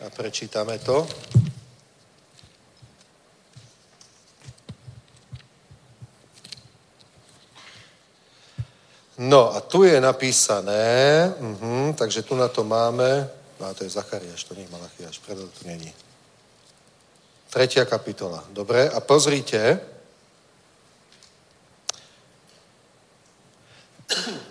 [0.00, 1.08] A prečítame to.
[9.20, 13.28] No a tu je napísané, uh-huh, takže tu na to máme,
[13.60, 15.92] no a to je Zachariáš, to nie je Malachiáš, preto to není.
[17.52, 19.80] Tretia kapitola, dobre, a pozrite,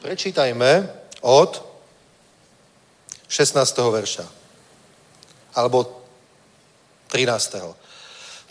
[0.06, 0.86] prečítajme
[1.26, 1.66] od
[3.26, 3.78] 16.
[3.78, 4.39] verša,
[5.56, 6.02] alebo
[7.08, 7.56] 13.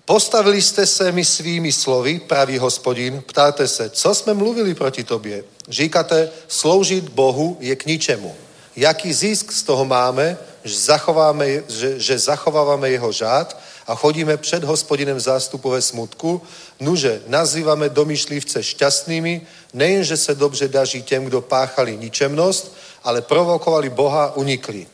[0.05, 5.45] Postavili jste se mi svými slovy, pravý hospodin, ptáte se, co jsme mluvili proti tobě?
[5.69, 8.37] Říkáte, sloužit Bohu je k ničemu.
[8.77, 14.65] Jaký zisk z toho máme, že, zachováme, že, že zachováváme jeho žád a chodíme před
[14.65, 16.43] hospodinem zástupu smutku,
[16.81, 24.37] nuže nazývame domyšlivce šťastnými, nejenže se dobře daží těm, kdo páchali ničemnost, ale provokovali Boha
[24.37, 24.87] unikli.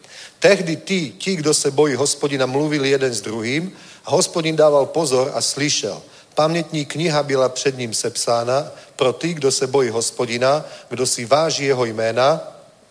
[0.45, 3.73] Tehdy tí, tí, kdo se bojí hospodina, mluvili jeden s druhým
[4.05, 6.03] a hospodin dával pozor a slyšel.
[6.35, 11.65] Pamětní kniha byla před ním sepsána pro ty, kdo se bojí hospodina, kdo si váží
[11.65, 12.41] jeho jména,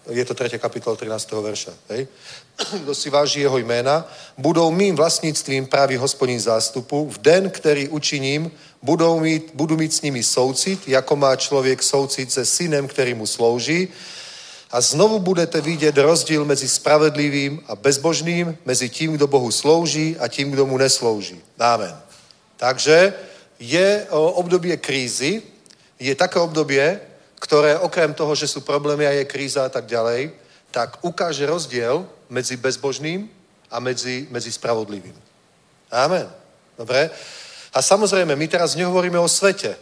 [0.10, 0.60] je to 3.
[0.60, 1.32] kapitola 13.
[1.32, 2.08] verša, hej?
[2.84, 8.51] kdo si váží jeho jména, budou mým vlastnictvím právě hospodin zástupu, v den, který učiním,
[8.82, 13.28] budou mít, budu mít s nimi soucit, jako má člověk soucit se synem, který mu
[13.28, 13.88] slouží,
[14.74, 20.28] a znovu budete vidět rozdíl mezi spravedlivým a bezbožným, mezi tím, kdo Bohu slouží a
[20.28, 21.42] tím, kdo mu neslouží.
[21.60, 21.94] Amen.
[22.58, 23.14] Takže
[23.60, 25.42] je obdobie krízy,
[26.00, 27.00] je také obdobie,
[27.38, 30.34] ktoré okrem toho, že sú problémy a je kríza a tak ďalej,
[30.74, 33.30] tak ukáže rozdiel medzi bezbožným
[33.70, 35.14] a medzi, medzi spravodlivým.
[35.94, 36.26] Amen.
[36.74, 37.14] Dobre?
[37.74, 39.78] A samozrejme, my teraz nehovoríme o svete.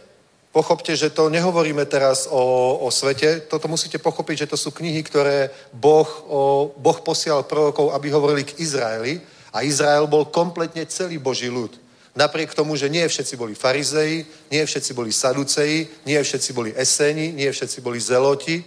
[0.52, 5.00] Pochopte, že to nehovoríme teraz o, o svete, toto musíte pochopiť, že to sú knihy,
[5.00, 6.40] ktoré boh, o,
[6.76, 9.16] boh posial prorokov, aby hovorili k Izraeli.
[9.52, 11.72] A Izrael bol kompletne celý Boží ľud.
[12.12, 17.32] Napriek tomu, že nie všetci boli farizeji, nie všetci boli saduceji, nie všetci boli eseni,
[17.32, 18.60] nie všetci boli zeloti,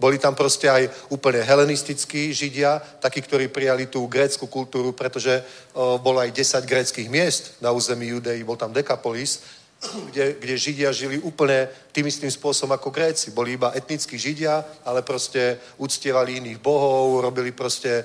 [0.00, 5.40] boli tam proste aj úplne helenistickí židia, takí, ktorí prijali tú grécku kultúru, pretože
[5.72, 10.92] o, bolo aj 10 gréckých miest na území Judei, bol tam Dekapolis, kde, kde Židia
[10.92, 13.32] žili úplne tým istým spôsobom ako Gréci.
[13.32, 18.04] Boli iba etnickí Židia, ale proste uctievali iných bohov, robili proste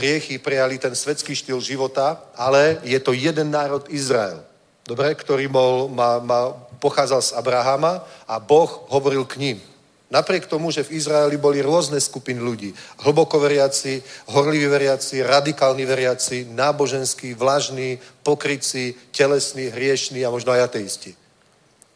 [0.00, 4.42] hriechy, prijali ten svetský štýl života, ale je to jeden národ Izrael,
[4.82, 9.58] dobre, ktorý bol, ma, ma, pochádzal z Abrahama a Boh hovoril k ním.
[10.06, 12.70] Napriek tomu, že v Izraeli boli rôzne skupiny ľudí.
[13.02, 13.98] Hlboko veriaci,
[14.30, 21.10] horliví veriaci, radikálni veriaci, náboženskí, vlažní, pokryci, telesní, hriešní a možno aj ateisti.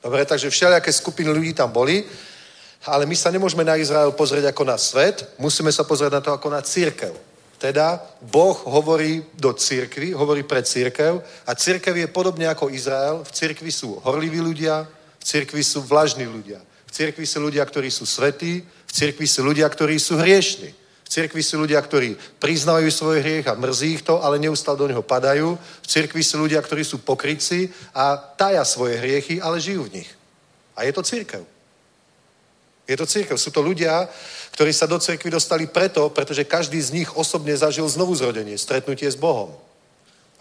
[0.03, 2.03] Dobre, takže všelijaké skupiny ľudí tam boli,
[2.89, 6.31] ale my sa nemôžeme na Izrael pozrieť ako na svet, musíme sa pozrieť na to
[6.33, 7.13] ako na církev.
[7.61, 13.21] Teda Boh hovorí do církvy, hovorí pre církev a církev je podobne ako Izrael.
[13.21, 14.89] V církvi sú horliví ľudia,
[15.21, 16.57] v církvi sú vlažní ľudia.
[16.91, 20.75] V cirkvi sú ľudia, ktorí sú svetí, v cirkvi sú ľudia, ktorí sú hriešni.
[21.07, 24.91] V cirkvi sú ľudia, ktorí priznávajú svoj hriech a mrzí ich to, ale neustále do
[24.91, 25.55] neho padajú.
[25.55, 30.11] V cirkvi sú ľudia, ktorí sú pokryci a taja svoje hriechy, ale žijú v nich.
[30.75, 31.47] A je to církev.
[32.91, 33.39] Je to církev.
[33.39, 34.11] Sú to ľudia,
[34.51, 39.07] ktorí sa do cirkvi dostali preto, pretože každý z nich osobne zažil znovu zrodenie, stretnutie
[39.07, 39.55] s Bohom.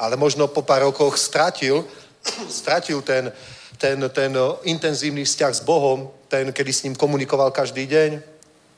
[0.02, 1.86] Ale možno po pár rokoch stratil,
[2.50, 3.30] stratil ten,
[3.78, 4.34] ten, ten
[4.66, 8.22] intenzívny vzťah s Bohom, ten, kedy s ním komunikoval každý deň,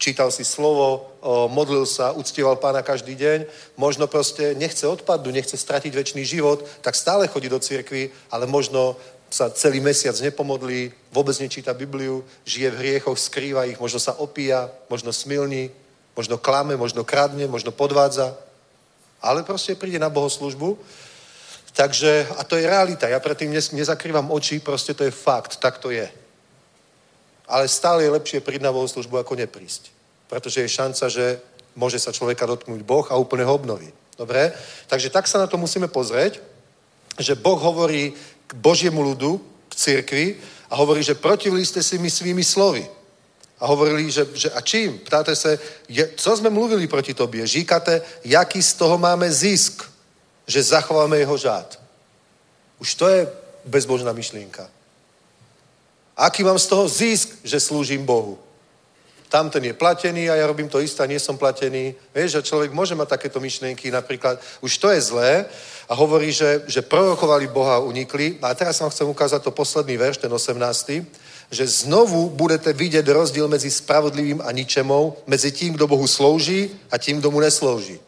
[0.02, 1.14] čítal si slovo,
[1.54, 3.46] modlil sa, uctieval pána každý deň,
[3.78, 8.98] možno proste nechce odpadnúť, nechce stratiť väčší život, tak stále chodí do cirkvi, ale možno
[9.30, 14.74] sa celý mesiac nepomodlí, vôbec nečíta Bibliu, žije v hriechoch, skrýva ich, možno sa opíja,
[14.90, 15.70] možno smilní,
[16.18, 18.36] možno klame, možno kradne, možno podvádza,
[19.22, 20.76] ale proste príde na bohoslužbu.
[21.72, 25.88] Takže, a to je realita, ja predtým nezakrývam oči, proste to je fakt, tak to
[25.88, 26.04] je
[27.52, 29.92] ale stále je lepšie prísť na bohoslužbu, ako neprísť.
[30.32, 31.44] pretože je šanca, že
[31.76, 33.92] môže sa človeka dotknúť Boh a úplne ho obnoví.
[34.16, 34.56] Dobre?
[34.88, 36.40] Takže tak sa na to musíme pozrieť,
[37.20, 38.16] že Boh hovorí
[38.48, 40.40] k Božiemu ľudu, k cirkvi
[40.72, 42.88] a hovorí, že protivili ste si mi svými slovy.
[43.60, 45.04] A hovorili, že, že a čím?
[45.04, 45.60] Ptáte se,
[45.92, 47.44] je, co sme mluvili proti tobie?
[47.48, 49.84] Říkate, jaký z toho máme zisk,
[50.48, 51.80] že zachováme jeho žád.
[52.80, 53.28] Už to je
[53.66, 54.70] bezbožná myšlienka.
[56.22, 58.38] Aký mám z toho zisk, že slúžim Bohu?
[59.26, 61.96] Tamten je platený a ja robím to isté nie som platený.
[62.14, 65.48] Vieš, že človek môže mať takéto myšlienky, napríklad, už to je zlé
[65.90, 68.38] a hovorí, že, že prorokovali Boha a unikli.
[68.44, 70.54] A teraz vám chcem ukázať to posledný verš, ten 18
[71.52, 76.96] že znovu budete vidieť rozdiel medzi spravodlivým a ničemou, medzi tím, kdo Bohu slouží a
[76.98, 78.00] tím, kdo mu neslouží.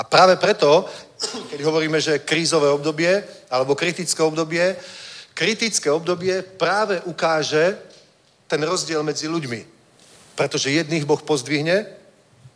[0.00, 0.88] A práve preto,
[1.52, 4.76] keď hovoríme, že krízové obdobie alebo kritické obdobie,
[5.40, 7.80] kritické obdobie práve ukáže
[8.44, 9.64] ten rozdiel medzi ľuďmi.
[10.36, 11.88] Pretože jedných Boh pozdvihne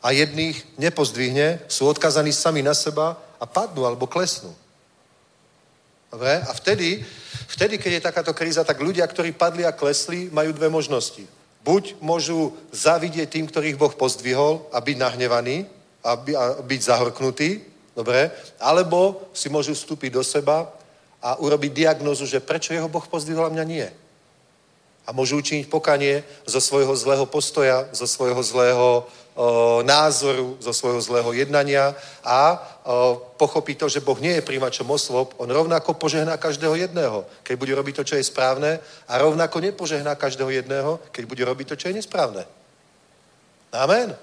[0.05, 4.53] a jedných nepozdvihne, sú odkazaní sami na seba a padnú alebo klesnú.
[6.13, 6.45] Dobre?
[6.45, 7.01] A vtedy,
[7.49, 11.25] vtedy, keď je takáto kríza, tak ľudia, ktorí padli a klesli, majú dve možnosti.
[11.65, 15.65] Buď môžu zavidieť tým, ktorých Boh pozdvihol a byť nahnevaní
[16.05, 17.65] a, by, a byť zahorknutí,
[17.97, 18.29] dobre?
[18.61, 20.69] Alebo si môžu vstúpiť do seba
[21.25, 23.89] a urobiť diagnozu, že prečo jeho Boh pozdvihol a mňa nie.
[25.09, 29.05] A môžu učiniť pokanie zo svojho zlého postoja, zo svojho zlého o,
[29.85, 35.33] názoru, zo svojho zlého jednania a o, pochopí to, že Boh nie je príjmačom osôb,
[35.41, 40.13] on rovnako požehná každého jedného, keď bude robiť to, čo je správne a rovnako nepožehná
[40.17, 42.45] každého jedného, keď bude robiť to, čo je nesprávne.
[43.73, 44.17] Amen.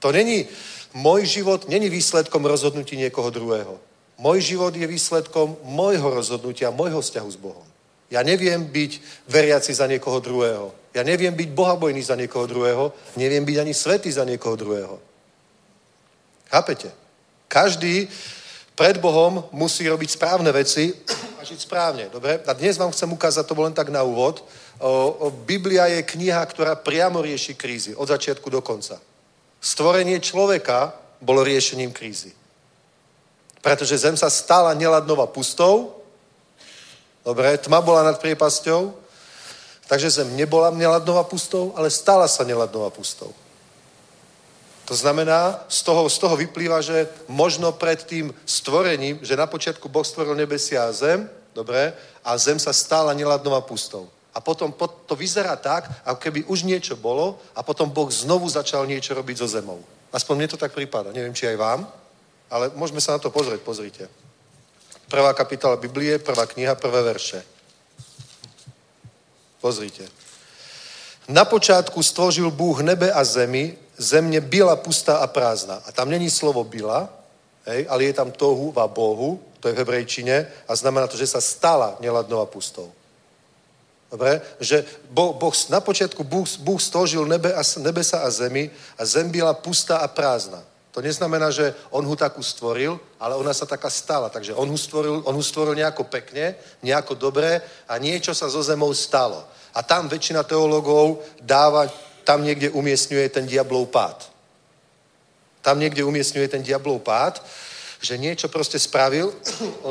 [0.00, 0.48] To není,
[0.92, 3.85] môj život není výsledkom rozhodnutí niekoho druhého.
[4.16, 7.66] Môj život je výsledkom môjho rozhodnutia, môjho vzťahu s Bohom.
[8.08, 10.70] Ja neviem byť veriaci za niekoho druhého.
[10.94, 12.94] Ja neviem byť bohabojný za niekoho druhého.
[13.18, 14.96] Neviem byť ani svetý za niekoho druhého.
[16.48, 16.88] Chápete?
[17.50, 18.08] Každý
[18.78, 20.94] pred Bohom musí robiť správne veci
[21.36, 22.08] a žiť správne.
[22.08, 22.40] Dobre?
[22.46, 24.46] A dnes vám chcem ukázať, to bol len tak na úvod.
[24.78, 27.92] O, o, Biblia je kniha, ktorá priamo rieši krízy.
[27.96, 29.02] Od začiatku do konca.
[29.60, 32.30] Stvorenie človeka bolo riešením krízy.
[33.66, 35.98] Pretože zem sa stala neladnou a pustou.
[37.26, 38.94] Dobre, tma bola nad priepasťou.
[39.90, 43.34] Takže zem nebola neladnou a pustou, ale stala sa neladnou a pustou.
[44.86, 49.90] To znamená, z toho, z toho vyplýva, že možno pred tým stvorením, že na počiatku
[49.90, 51.90] Boh stvoril nebesia a zem, dobre,
[52.22, 54.06] a zem sa stala neladnou a pustou.
[54.30, 54.70] A potom
[55.10, 59.42] to vyzerá tak, ako keby už niečo bolo a potom Boh znovu začal niečo robiť
[59.42, 59.82] so zemou.
[60.14, 61.10] Aspoň mne to tak prípada.
[61.10, 61.82] Neviem, či aj vám,
[62.50, 63.60] ale môžeme sa na to pozrieť.
[63.60, 64.08] Pozrite.
[65.06, 67.42] Prvá kapitola Biblie, prvá kniha, prvé verše.
[69.60, 70.08] Pozrite.
[71.28, 75.82] Na počátku stvořil Bůh nebe a zemi, země byla pustá a prázdna.
[75.86, 77.08] A tam není slovo byla,
[77.66, 81.26] hej, ale je tam tohu a bohu, to je v hebrejčine, a znamená to, že
[81.26, 82.92] sa stala neladnou a pustou.
[84.10, 84.40] Dobre?
[84.60, 89.30] Že boh, boh, na počiatku Bůh, Bůh stvořil nebe a, nebesa a zemi a zem
[89.30, 90.62] byla pustá a prázdna.
[90.96, 94.32] To neznamená, že on ho takú stvoril, ale ona sa taká stala.
[94.32, 98.64] Takže on ho stvoril, on ho stvoril nejako pekne, nejako dobre a niečo sa so
[98.64, 99.44] zemou stalo.
[99.76, 101.84] A tam väčšina teologov dáva,
[102.24, 104.24] tam niekde umiestňuje ten diablov pád.
[105.60, 107.44] Tam niekde umiestňuje ten diablov pád
[108.00, 109.32] že niečo proste spravil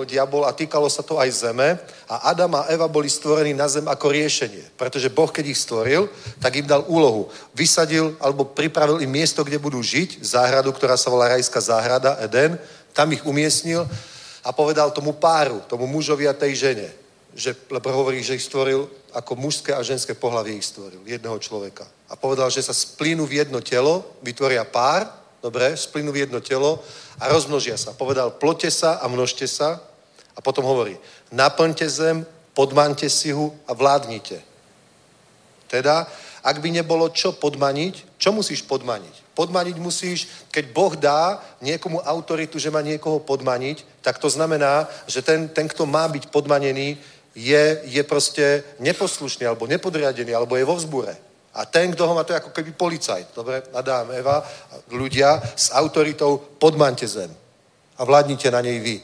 [0.06, 1.74] diabol a týkalo sa to aj zeme
[2.06, 4.78] a Adam a Eva boli stvorení na zem ako riešenie.
[4.78, 6.06] Pretože Boh, keď ich stvoril,
[6.38, 7.28] tak im dal úlohu.
[7.58, 12.62] Vysadil alebo pripravil im miesto, kde budú žiť, záhradu, ktorá sa volá Rajská záhrada, Eden,
[12.94, 13.84] tam ich umiestnil
[14.46, 16.88] a povedal tomu páru, tomu mužovi a tej žene,
[17.34, 21.84] že, lebo hovorí, že ich stvoril ako mužské a ženské pohlavie ich stvoril, jedného človeka.
[22.08, 26.82] A povedal, že sa splínu v jedno telo, vytvoria pár, dobre, splínu v jedno telo
[27.22, 27.94] a rozmnožia sa.
[27.94, 29.78] Povedal, plote sa a množte sa
[30.34, 30.98] a potom hovorí,
[31.30, 32.26] naplňte zem,
[32.58, 34.42] podmante si ho a vládnite.
[35.70, 36.10] Teda,
[36.42, 39.38] ak by nebolo čo podmaniť, čo musíš podmaniť?
[39.38, 45.22] Podmaniť musíš, keď Boh dá niekomu autoritu, že má niekoho podmaniť, tak to znamená, že
[45.22, 46.98] ten, ten kto má byť podmanený,
[47.36, 51.25] je, je proste neposlušný, alebo nepodriadený, alebo je vo vzbure.
[51.56, 53.28] A ten, kto ho má, to je ako keby policajt.
[53.36, 54.44] Dobre, Adám, Eva,
[54.92, 57.32] ľudia s autoritou podmante zem.
[57.98, 59.00] A vládnite na nej vy.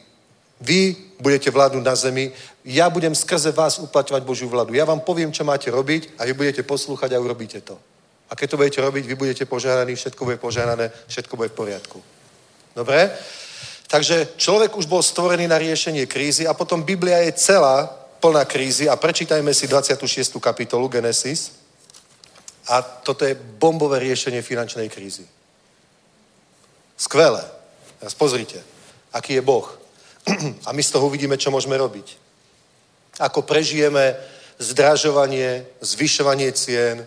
[0.61, 2.31] Vy budete vládnuť na zemi,
[2.65, 4.73] ja budem skrze vás uplatňovať Božiu vládu.
[4.73, 7.79] Ja vám poviem, čo máte robiť a vy budete poslúchať a urobíte to.
[8.29, 12.03] A keď to budete robiť, vy budete požehnaní, všetko bude požehnané, všetko bude v poriadku.
[12.75, 13.11] Dobre?
[13.87, 17.89] Takže človek už bol stvorený na riešenie krízy a potom Biblia je celá
[18.21, 20.39] plná krízy a prečítajme si 26.
[20.39, 21.60] kapitolu Genesis.
[22.71, 25.27] A toto je bombové riešenie finančnej krízy.
[26.95, 27.43] Skvelé.
[27.99, 28.63] Teraz pozrite,
[29.11, 29.67] aký je Boh.
[30.67, 32.15] A my z toho uvidíme, čo môžeme robiť.
[33.19, 34.15] Ako prežijeme
[34.55, 37.03] zdražovanie, zvyšovanie cien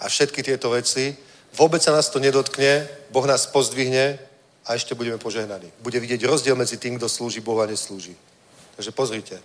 [0.00, 1.12] a všetky tieto veci.
[1.54, 4.18] Vôbec sa nás to nedotkne, Boh nás pozdvihne
[4.64, 5.70] a ešte budeme požehnaní.
[5.84, 8.16] Bude vidieť rozdiel medzi tým, kto slúži Bohu a neslúži.
[8.78, 9.36] Takže pozrite.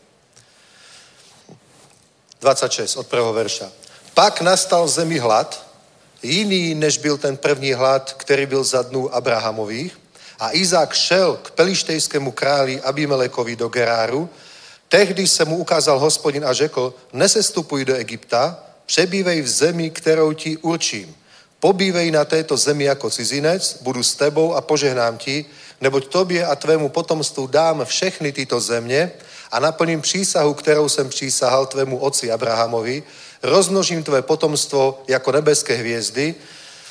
[2.39, 3.88] 26 od prvého verša.
[4.20, 5.65] Pak nastal zemi hlad,
[6.24, 9.99] jiný, než byl ten první hlad, který byl za dnů Abrahamových.
[10.39, 14.30] A Izák šel k pelištejskému králi Abimelekovi do Geráru.
[14.89, 20.57] Tehdy se mu ukázal hospodin a řekl, nesestupuj do Egypta, přebývej v zemi, kterou ti
[20.57, 21.15] určím.
[21.59, 25.45] Pobývej na této zemi jako cizinec, budu s tebou a požehnám ti,
[25.82, 29.11] neboť tobě a tvému potomstvu dám všechny tyto země
[29.51, 33.03] a naplním přísahu, kterou jsem přísahal tvému otci Abrahamovi,
[33.43, 36.35] rozmnožím tvé potomstvo jako nebeské hvězdy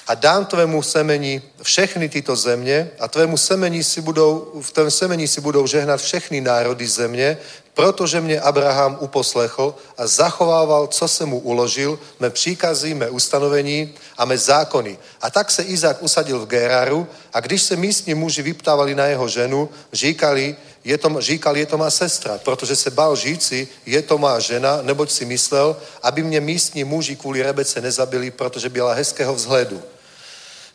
[0.06, 5.28] a dám tvému semeni všechny tyto země a tvému semeni si budou, v tvém semeni
[5.28, 7.38] si budou žehnat všechny národy země,
[7.78, 14.24] protože mě Abraham uposlechl a zachovával, co se mu uložil, mé příkazy, mé ustanovení a
[14.24, 14.98] mé zákony.
[15.22, 19.28] A tak se Izák usadil v Geráru a když se místní muži vyptávali na jeho
[19.28, 24.18] ženu, říkali, je to, říkal, je to má sestra, protože se bál říci, je to
[24.18, 29.34] má žena, neboť si myslel, aby mě místní muži kvůli Rebece nezabili, protože byla hezkého
[29.34, 29.82] vzhledu.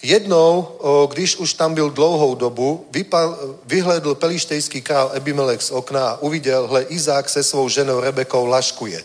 [0.03, 0.67] Jednou,
[1.11, 6.67] když už tam byl dlouhou dobu, vypal, vyhledl pelištejský král Abimelech z okna a uviděl,
[6.67, 9.03] hle, Izák se svou ženou Rebekou laškuje.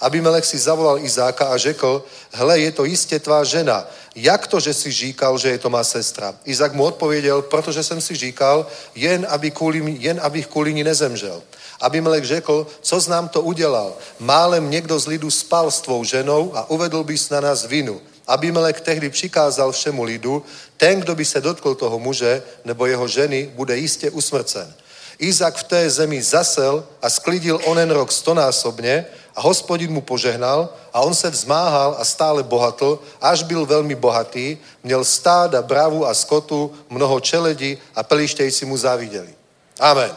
[0.00, 3.86] Abimelech si zavolal Izáka a řekl, hle, je to jistě tvá žena.
[4.14, 6.34] Jak to, že si říkal, že je to má sestra?
[6.44, 11.42] Izák mu odpověděl, protože jsem si říkal, jen, aby kvůli, jen abych kvůli ní nezemřel.
[11.80, 13.94] Abimelech řekl, co znám to udělal?
[14.18, 18.00] Málem někdo z lidu spal s tvou ženou a uvedl bys na nás vinu.
[18.26, 20.44] Abimelech tehdy přikázal všemu lidu,
[20.76, 24.74] ten, kdo by se dotkl toho muže nebo jeho ženy, bude jistě usmrcen.
[25.18, 31.00] Izák v té zemi zasel a sklidil onen rok stonásobně a hospodin mu požehnal a
[31.00, 36.74] on se vzmáhal a stále bohatl, až byl velmi bohatý, měl stáda, bravu a skotu,
[36.90, 39.34] mnoho čeledi a pelištejci mu závideli.
[39.80, 40.16] Amen.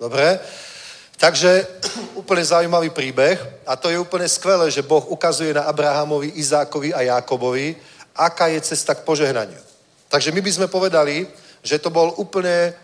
[0.00, 0.40] Dobre?
[1.24, 1.64] Takže
[2.20, 7.00] úplne zaujímavý príbeh a to je úplne skvelé, že Boh ukazuje na Abrahamovi, Izákovi a
[7.00, 7.80] Jákobovi,
[8.12, 9.56] aká je cesta k požehnaniu.
[10.12, 11.24] Takže my by sme povedali,
[11.64, 12.76] že to bol úplne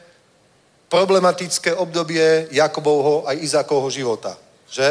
[0.89, 4.33] problematické obdobie Jakobovho a Izákovho života.
[4.73, 4.89] Že?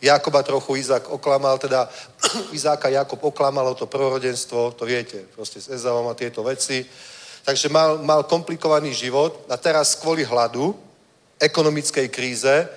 [0.00, 1.84] Jakoba trochu Izák oklamal, teda
[2.56, 6.80] Izáka Jakob oklamalo to prorodenstvo, to viete, proste s Ezavom a tieto veci.
[7.44, 10.72] Takže mal, mal komplikovaný život a teraz kvôli hladu,
[11.40, 12.68] ekonomickej kríze,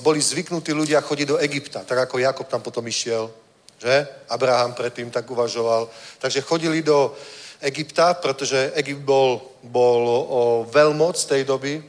[0.00, 3.28] boli zvyknutí ľudia chodiť do Egypta, tak ako Jakob tam potom išiel,
[3.76, 4.08] že?
[4.28, 5.88] Abraham predtým tak uvažoval.
[6.18, 7.12] Takže chodili do
[7.60, 10.16] Egypta, pretože Egypt bol, bol o,
[10.64, 11.84] veľmoc tej doby,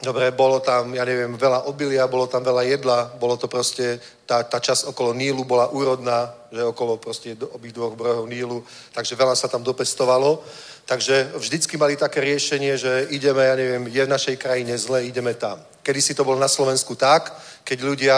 [0.00, 4.40] Dobre, bolo tam, ja neviem, veľa obilia, bolo tam veľa jedla, bolo to proste, tá,
[4.48, 8.64] tá časť okolo Nílu bola úrodná, že okolo proste obých dvoch brehov Nílu,
[8.96, 10.40] takže veľa sa tam dopestovalo.
[10.88, 15.36] Takže vždycky mali také riešenie, že ideme, ja neviem, je v našej krajine zle, ideme
[15.36, 15.60] tam.
[15.84, 17.36] Kedy si to bol na Slovensku tak,
[17.68, 18.16] keď ľudia,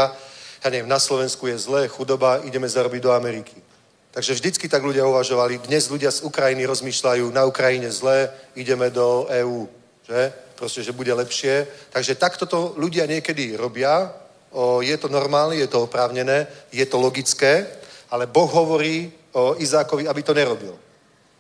[0.62, 3.58] ja neviem, na Slovensku je zle, chudoba, ideme zarobiť do Ameriky.
[4.14, 5.66] Takže vždycky tak ľudia uvažovali.
[5.66, 9.66] Dnes ľudia z Ukrajiny rozmýšľajú, na Ukrajine zle, ideme do EÚ,
[10.06, 10.32] že?
[10.62, 11.66] Proste, že bude lepšie.
[11.90, 14.14] Takže takto to ľudia niekedy robia.
[14.54, 17.66] O, je to normálne, je to oprávnené, je to logické,
[18.14, 20.78] ale Boh hovorí o Izákovi, aby to nerobil.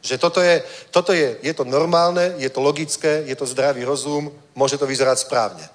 [0.02, 0.58] Že toto je,
[0.90, 4.26] toto je, je to normálne, je to logické, je to zdravý rozum,
[4.58, 5.70] môže to vyzerať správne.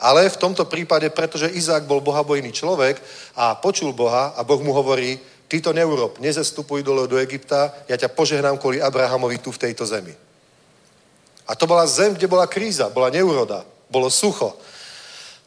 [0.00, 2.96] Ale v tomto prípade, pretože Izák bol bohabojný človek
[3.36, 5.20] a počul Boha a Boh mu hovorí,
[5.52, 9.84] ty to neurob, nezestupuj dole do Egypta, ja ťa požehnám kvôli Abrahamovi tu v tejto
[9.84, 10.29] zemi.
[11.50, 14.54] A to bola zem, kde bola kríza, bola neuroda, bolo sucho.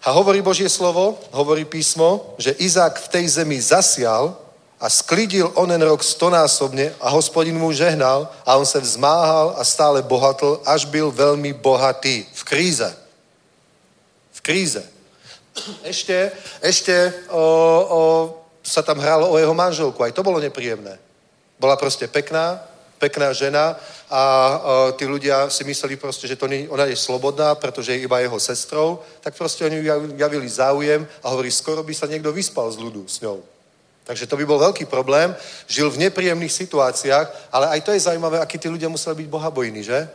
[0.04, 4.36] A hovorí Božie slovo, hovorí písmo, že Izák v tej zemi zasial
[4.76, 10.04] a sklidil onen rok stonásobne a hospodin mu žehnal a on se vzmáhal a stále
[10.04, 12.90] bohatl, až byl veľmi bohatý v kríze.
[14.36, 14.84] V kríze.
[15.88, 18.02] Ešte, ešte o, o,
[18.60, 21.00] sa tam hralo o jeho manželku, aj to bolo nepríjemné.
[21.56, 22.60] Bola proste pekná,
[23.00, 23.80] pekná žena
[24.14, 24.24] a
[24.62, 28.22] o, tí ľudia si mysleli proste, že to nie, ona je slobodná, pretože je iba
[28.22, 32.70] jeho sestrou, tak proste oni jav- javili záujem a hovorí, skoro by sa niekto vyspal
[32.70, 33.42] z ľudu s ňou.
[34.06, 35.34] Takže to by bol veľký problém,
[35.66, 39.82] žil v nepríjemných situáciách, ale aj to je zaujímavé, akí tí ľudia museli byť bohabojní,
[39.82, 40.06] že?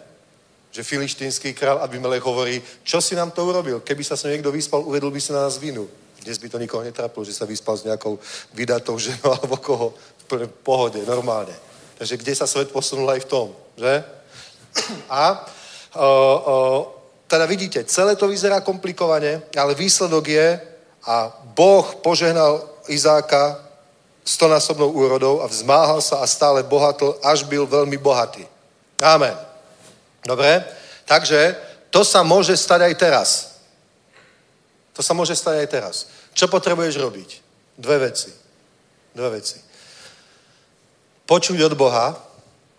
[0.70, 3.82] Že filištínsky král Abimelech hovorí, čo si nám to urobil?
[3.82, 5.90] Keby sa s niekto vyspal, uvedol by si na nás vinu.
[6.22, 8.14] Dnes by to nikoho netrapilo, že sa vyspal s nejakou
[8.54, 9.90] vydatou ženou alebo koho.
[10.28, 11.56] V pohode, normálne.
[11.98, 14.04] Takže kde sa svet posunul aj v tom, že?
[15.08, 15.46] A
[15.94, 16.56] o, o,
[17.30, 20.48] teda vidíte, celé to vyzerá komplikovane, ale výsledok je,
[21.08, 23.64] a Boh požehnal Izáka
[24.24, 28.44] stonásobnou úrodou a vzmáhal sa a stále bohatl, až byl veľmi bohatý.
[29.00, 29.32] Amen.
[30.20, 30.64] Dobre?
[31.08, 31.56] Takže
[31.88, 33.28] to sa môže stať aj teraz.
[34.92, 35.96] To sa môže stať aj teraz.
[36.36, 37.30] Čo potrebuješ robiť?
[37.78, 38.28] Dve veci.
[39.16, 39.56] Dve veci.
[41.24, 42.12] Počuť od Boha,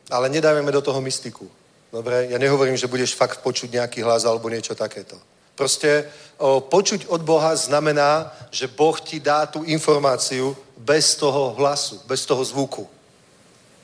[0.10, 1.50] ale nedávame do toho mystiku.
[1.94, 2.30] Dobre?
[2.30, 5.18] Ja nehovorím, že budeš fakt počuť nejaký hlas alebo niečo takéto.
[5.58, 6.06] Proste
[6.38, 12.26] o, počuť od Boha znamená, že Boh ti dá tú informáciu bez toho hlasu, bez
[12.26, 12.88] toho zvuku.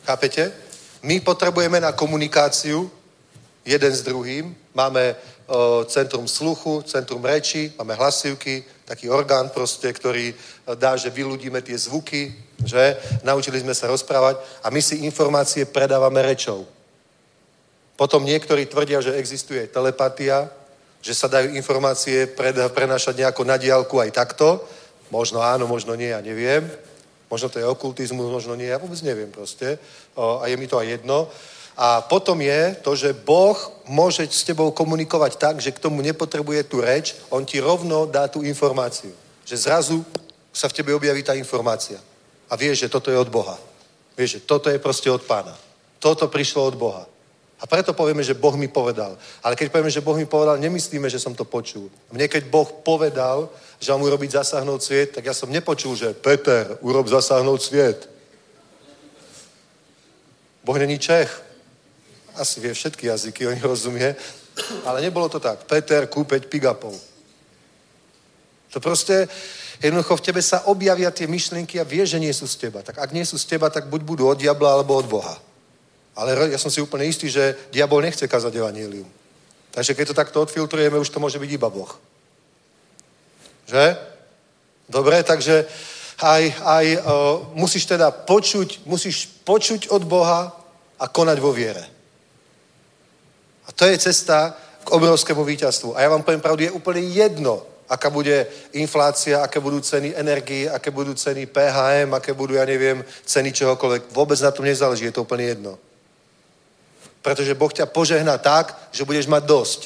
[0.06, 0.54] Chápete?
[1.02, 2.92] My potrebujeme na komunikáciu
[3.66, 4.56] jeden s druhým.
[4.74, 5.16] Máme
[5.46, 10.34] o, centrum sluchu, centrum reči, máme hlasivky, taký orgán proste, ktorý
[10.78, 16.22] dá, že vyľudíme tie zvuky, že naučili sme sa rozprávať a my si informácie predávame
[16.22, 16.70] rečou.
[17.98, 20.52] Potom niektorí tvrdia, že existuje telepatia,
[21.02, 22.28] že sa dajú informácie
[22.74, 24.62] prenášať nejako na diálku aj takto.
[25.14, 26.66] Možno áno, možno nie, ja neviem.
[27.30, 29.78] Možno to je okultizmus, možno nie, ja vôbec neviem proste.
[30.18, 31.30] A je mi to aj jedno.
[31.76, 36.72] A potom je to, že Boh môže s tebou komunikovať tak, že k tomu nepotrebuje
[36.72, 39.12] tú reč, on ti rovno dá tú informáciu.
[39.44, 39.98] Že zrazu
[40.56, 42.00] sa v tebe objaví tá informácia.
[42.48, 43.60] A vieš, že toto je od Boha.
[44.16, 45.52] Vieš, že toto je proste od pána.
[46.00, 47.04] Toto prišlo od Boha.
[47.60, 49.20] A preto povieme, že Boh mi povedal.
[49.44, 51.92] Ale keď povieme, že Boh mi povedal, nemyslíme, že som to počul.
[52.12, 56.80] Mne keď Boh povedal, že mám urobiť zasáhnout sviet, tak ja som nepočul, že Peter,
[56.80, 58.08] urob zasáhnout sviet.
[60.64, 61.45] Boh není Čech.
[62.38, 64.16] Asi vie všetky jazyky, on rozumie.
[64.86, 65.68] Ale nebolo to tak.
[65.68, 66.96] Peter, kúpeť pigapov.
[68.72, 69.28] To proste,
[69.80, 72.84] jednoducho v tebe sa objavia tie myšlienky a vie, že nie sú z teba.
[72.84, 75.36] Tak ak nie sú z teba, tak buď budú od diabla, alebo od Boha.
[76.16, 79.08] Ale ja som si úplne istý, že diabol nechce kazať evanílium.
[79.72, 81.92] Takže keď to takto odfiltrujeme, už to môže byť iba Boh.
[83.68, 83.96] Že?
[84.88, 85.68] Dobre, takže
[86.24, 87.02] aj, aj uh,
[87.60, 90.56] musíš teda počuť, musíš počuť od Boha
[91.00, 91.95] a konať vo viere.
[93.68, 94.54] A to je cesta
[94.86, 95.98] k obrovskému víťazstvu.
[95.98, 100.70] A ja vám poviem pravdu, je úplne jedno, aká bude inflácia, aké budú ceny energii,
[100.70, 104.14] aké budú ceny PHM, aké budú, ja neviem, ceny čohokoľvek.
[104.14, 105.78] Vôbec na tom nezáleží, je to úplne jedno.
[107.22, 109.82] Pretože Boh ťa požehná tak, že budeš mať dosť.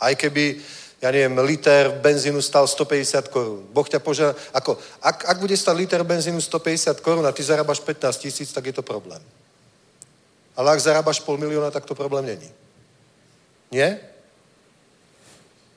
[0.00, 0.60] Aj keby,
[1.00, 3.64] ja neviem, liter benzínu stal 150 korún.
[3.72, 7.80] Boh ťa požehná, ako, ak, ak bude stať liter benzínu 150 korún a ty zarábaš
[7.80, 9.20] 15 tisíc, tak je to problém.
[10.56, 12.48] Ale ak zarábaš pol milióna, tak to problém není.
[13.70, 14.00] Nie?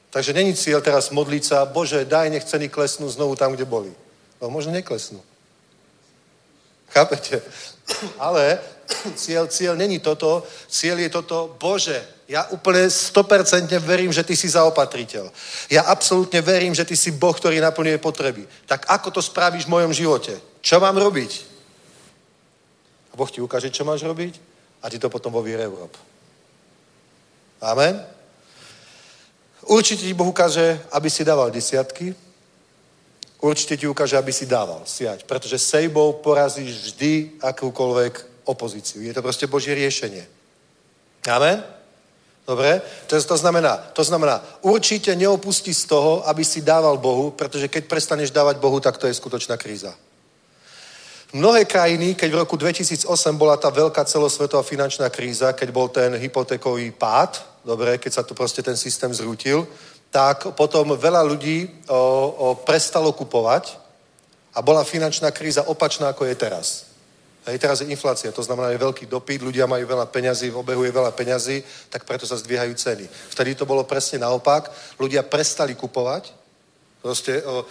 [0.10, 3.94] Takže není cieľ teraz modliť sa, Bože, daj, nech ceny klesnú znovu tam, kde boli.
[4.42, 5.22] No možno neklesnú.
[6.90, 7.42] Chápete?
[8.18, 8.58] Ale
[9.14, 14.50] cieľ, cieľ není toto, cieľ je toto, Bože, ja úplne 100% verím, že ty si
[14.50, 15.30] zaopatriteľ.
[15.70, 18.46] Ja absolútne verím, že ty si Boh, ktorý naplňuje potreby.
[18.70, 20.38] Tak ako to spravíš v mojom živote?
[20.62, 21.32] Čo mám robiť?
[23.14, 24.38] A Boh ti ukáže, čo máš robiť
[24.82, 26.09] a ty to potom vo urob.
[27.62, 28.00] Amen?
[29.68, 32.16] Určite ti Boh ukáže, aby si dával desiatky.
[33.40, 35.24] Určite ti ukáže, aby si dával siať.
[35.24, 39.04] Pretože sejbou porazíš vždy akúkoľvek opozíciu.
[39.06, 40.26] Je to proste Božie riešenie.
[41.28, 41.64] Amen?
[42.50, 42.82] Dobre?
[43.08, 47.86] To, to, znamená, to znamená, určite neopustí z toho, aby si dával Bohu, pretože keď
[47.86, 49.94] prestaneš dávať Bohu, tak to je skutočná kríza.
[51.30, 53.06] Mnohé krajiny, keď v roku 2008
[53.38, 58.34] bola tá veľká celosvetová finančná kríza, keď bol ten hypotékový pád, dobre, keď sa tu
[58.34, 59.68] proste ten systém zrútil,
[60.10, 63.78] tak potom veľa ľudí o, o, prestalo kupovať
[64.58, 66.90] a bola finančná kríza opačná, ako je teraz.
[67.46, 70.84] Hej, teraz je inflácia, to znamená, je veľký dopyt, ľudia majú veľa peňazí, v obehu
[70.84, 73.06] je veľa peňazí, tak preto sa zdvíhajú ceny.
[73.06, 74.70] Vtedy to bolo presne naopak,
[75.00, 76.39] ľudia prestali kupovať,
[77.02, 77.66] proste o,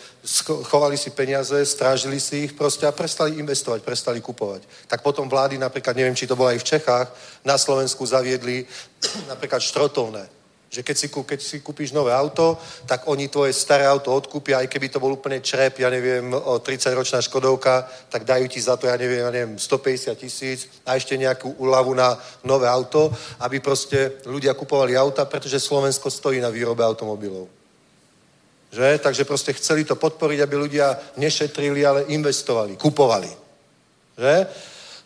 [0.65, 4.65] chovali si peniaze, strážili si ich proste a prestali investovať, prestali kupovať.
[4.89, 7.09] Tak potom vlády, napríklad, neviem, či to bolo aj v Čechách,
[7.45, 8.65] na Slovensku zaviedli
[9.33, 10.39] napríklad štrotovné
[10.69, 14.69] že keď si, keď si kúpiš nové auto, tak oni tvoje staré auto odkúpia, aj
[14.69, 18.85] keby to bol úplne črep, ja neviem, o 30-ročná Škodovka, tak dajú ti za to,
[18.85, 23.09] ja neviem, ja neviem 150 tisíc a ešte nejakú úľavu na nové auto,
[23.41, 27.58] aby proste ľudia kupovali auta, pretože Slovensko stojí na výrobe automobilov.
[28.69, 28.99] Že?
[28.99, 33.31] Takže proste chceli to podporiť, aby ľudia nešetrili, ale investovali, kupovali.
[34.19, 34.35] Že?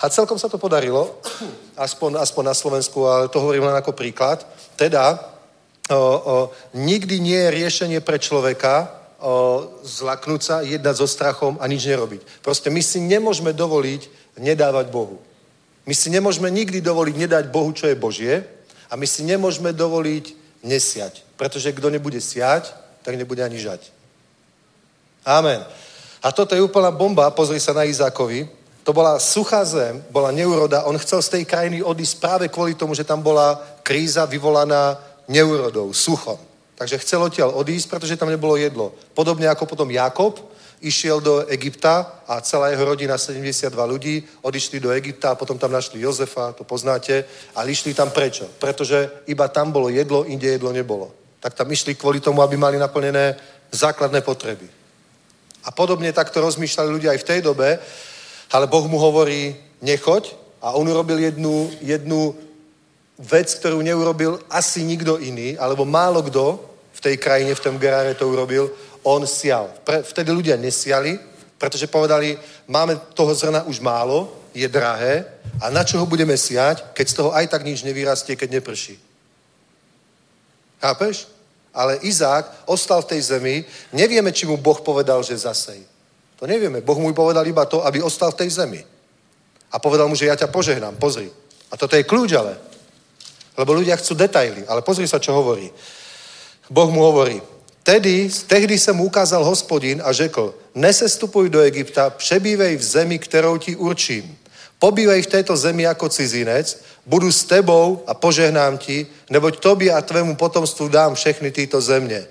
[0.02, 1.22] A celkom sa to podarilo,
[1.78, 4.42] aspoň, aspoň na Slovensku, ale to hovorím len ako príklad.
[4.74, 5.14] Teda,
[5.86, 6.00] o, o,
[6.74, 8.90] nikdy nie je riešenie pre človeka
[9.22, 12.42] o, zlaknúť sa, jednať so strachom a nič nerobiť.
[12.42, 15.22] Proste my si nemôžeme dovoliť nedávať Bohu.
[15.86, 18.42] My si nemôžeme nikdy dovoliť nedať Bohu, čo je Božie
[18.90, 20.24] a my si nemôžeme dovoliť
[20.66, 21.38] nesiať.
[21.38, 23.90] Pretože kto nebude siať, tak nebude ani žať.
[25.26, 25.62] Amen.
[26.22, 28.46] A toto je úplná bomba, pozri sa na Izákovi.
[28.82, 30.86] To bola suchá zem, bola neuroda.
[30.86, 34.98] On chcel z tej krajiny odísť práve kvôli tomu, že tam bola kríza vyvolaná
[35.30, 36.38] neurodou, suchom.
[36.74, 38.90] Takže chcel odtiaľ odísť, pretože tam nebolo jedlo.
[39.14, 40.34] Podobne ako potom Jakob
[40.82, 45.70] išiel do Egypta a celá jeho rodina, 72 ľudí, odišli do Egypta a potom tam
[45.70, 47.22] našli Jozefa, to poznáte,
[47.54, 48.50] a išli tam prečo?
[48.58, 51.21] Pretože iba tam bolo jedlo, inde jedlo nebolo.
[51.42, 53.34] Tak tam išli kvôli tomu, aby mali naplnené
[53.74, 54.70] základné potreby.
[55.66, 57.78] A podobne takto rozmýšľali ľudia aj v tej dobe,
[58.54, 60.30] ale Boh mu hovorí, nechoď
[60.62, 62.34] a on urobil jednu, jednu
[63.18, 66.58] vec, ktorú neurobil asi nikto iný, alebo málo kto
[66.92, 68.70] v tej krajine, v tom Geráre to urobil,
[69.02, 69.70] on sial.
[69.82, 71.18] Pre, vtedy ľudia nesiali,
[71.58, 75.24] pretože povedali, máme toho zrna už málo, je drahé
[75.62, 79.00] a na čo ho budeme siať, keď z toho aj tak nič nevyrastie, keď neprší.
[80.82, 81.31] Chápeš?
[81.74, 85.80] Ale Izák ostal v tej zemi, nevieme, či mu Boh povedal, že zasej.
[86.36, 86.80] To nevieme.
[86.80, 88.80] Boh mu povedal iba to, aby ostal v tej zemi.
[89.72, 91.32] A povedal mu, že ja ťa požehnám, pozri.
[91.72, 92.60] A toto je kľúč ale.
[93.56, 94.68] Lebo ľudia chcú detaily.
[94.68, 95.72] Ale pozri sa, čo hovorí.
[96.68, 97.40] Boh mu hovorí,
[97.82, 103.58] Tedy, tehdy se mu ukázal hospodin a řekl, nesestupuj do Egypta, přebývej v zemi, kterou
[103.58, 104.38] ti určím.
[104.78, 110.02] Pobývej v této zemi jako cizinec, budu s tebou a požehnám ti, neboť tobě a
[110.02, 112.26] tvému potomstvu dám všechny tyto země.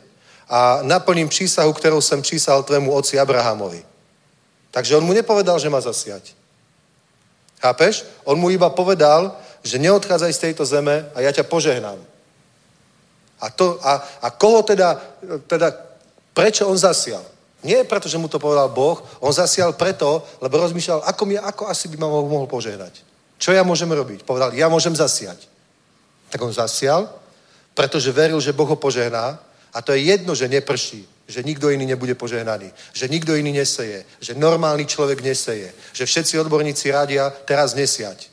[0.49, 3.83] A naplním přísahu, kterou jsem přísahal tvému oci Abrahamovi.
[4.71, 6.33] Takže on mu nepovedal, že má zasiať.
[7.61, 8.05] Chápeš?
[8.23, 11.99] On mu iba povedal, že neodchádzaj z tejto zeme a ja ťa požehnám.
[13.41, 15.01] A, to, a, a koho teda,
[15.45, 15.73] teda,
[16.33, 17.21] prečo on zasial?
[17.61, 21.69] Nie preto, že mu to povedal Boh, on zasial preto, lebo rozmýšľal, ako, mi, ako
[21.69, 23.05] asi by ma mohol požehnať.
[23.41, 24.21] Čo ja môžem robiť?
[24.21, 25.49] Povedal, ja môžem zasiať.
[26.29, 27.09] Tak on zasial,
[27.73, 29.41] pretože veril, že Boh ho požehná
[29.73, 34.05] a to je jedno, že neprší, že nikto iný nebude požehnaný, že nikto iný neseje,
[34.21, 38.29] že normálny človek neseje, že všetci odborníci radia teraz nesiať.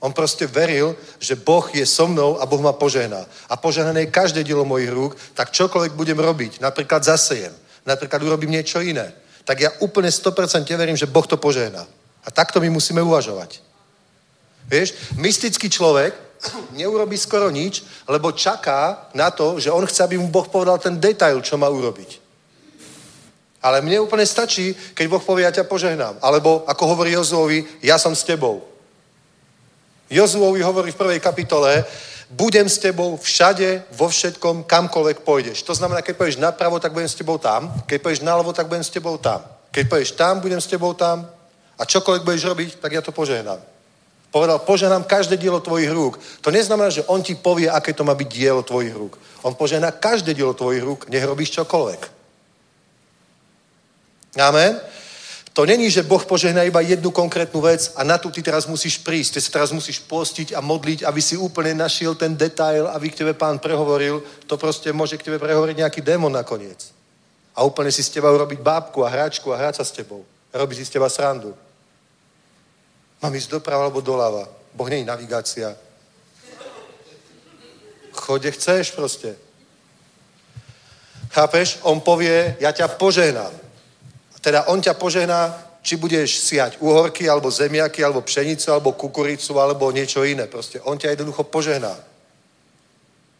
[0.00, 3.24] On proste veril, že Boh je so mnou a Boh ma požehná.
[3.48, 7.52] A požehnané je každé dielo mojich rúk, tak čokoľvek budem robiť, napríklad zasejem,
[7.88, 9.12] napríklad urobím niečo iné,
[9.44, 11.84] tak ja úplne 100% verím, že Boh to požehná.
[12.24, 13.63] A takto my musíme uvažovať.
[14.68, 16.14] Vieš, mystický človek
[16.78, 21.00] neurobí skoro nič, lebo čaká na to, že on chce, aby mu Boh povedal ten
[21.00, 22.24] detail, čo má urobiť.
[23.64, 26.20] Ale mne úplne stačí, keď Boh povie, ja ťa požehnám.
[26.20, 28.60] Alebo, ako hovorí Jozuovi, ja som s tebou.
[30.12, 31.80] Jozuovi hovorí v prvej kapitole,
[32.28, 35.64] budem s tebou všade, vo všetkom, kamkoľvek pôjdeš.
[35.64, 37.72] To znamená, keď pôjdeš napravo, tak budem s tebou tam.
[37.88, 39.40] Keď pôjdeš nalevo, tak budem s tebou tam.
[39.72, 41.24] Keď pôjdeš tam, budem s tebou tam.
[41.80, 43.73] A čokoľvek budeš robiť, tak ja to požehnám.
[44.34, 46.18] Povedal, požehnám každé dielo tvojich rúk.
[46.42, 49.14] To neznamená, že on ti povie, aké to má byť dielo tvojich rúk.
[49.46, 52.02] On požehná každé dielo tvojich rúk, nech robíš čokoľvek.
[54.42, 54.82] Amen.
[55.54, 58.98] To není, že Boh požehná iba jednu konkrétnu vec a na tu ty teraz musíš
[58.98, 59.38] prísť.
[59.38, 63.22] Ty sa teraz musíš postiť a modliť, aby si úplne našiel ten detail, aby k
[63.22, 64.18] tebe pán prehovoril.
[64.50, 66.90] To proste môže k tebe prehovoriť nejaký démon nakoniec.
[67.54, 70.26] A úplne si z teba urobiť bábku a hráčku a hrať sa s tebou.
[70.50, 71.54] Robí si z teba srandu.
[73.24, 74.44] Mám ísť doprava alebo doľava.
[74.76, 75.72] Boh není navigácia.
[78.12, 79.32] Chode chceš proste.
[81.32, 81.80] Chápeš?
[81.88, 83.48] On povie, ja ťa požehnám.
[84.44, 89.88] Teda on ťa požehná, či budeš siať uhorky, alebo zemiaky, alebo pšenicu, alebo kukuricu, alebo
[89.88, 90.44] niečo iné.
[90.44, 91.96] Proste on ťa jednoducho požehná.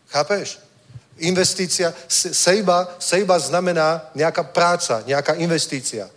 [0.08, 0.64] Chápeš?
[1.20, 6.08] Investícia, sejba, sejba znamená nejaká práca, nejaká investícia.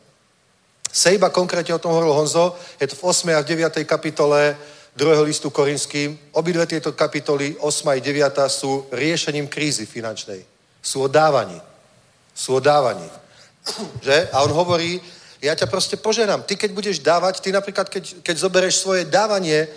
[0.91, 3.29] Sejba, konkrétne o tom hovoril Honzo, je to v 8.
[3.37, 3.85] a 9.
[3.85, 4.57] kapitole
[4.97, 6.17] druhého listu Korinským.
[6.33, 7.87] Obidve tieto kapitoly, 8.
[7.87, 8.49] a 9.
[8.49, 10.41] sú riešením krízy finančnej.
[10.81, 11.09] Sú o.
[12.33, 12.61] Sú o.
[14.01, 14.17] Že?
[14.31, 15.01] A on hovorí,
[15.41, 16.43] ja ťa proste poženám.
[16.43, 19.69] Ty, keď budeš dávať, ty napríklad, keď, keď zoberieš svoje dávanie,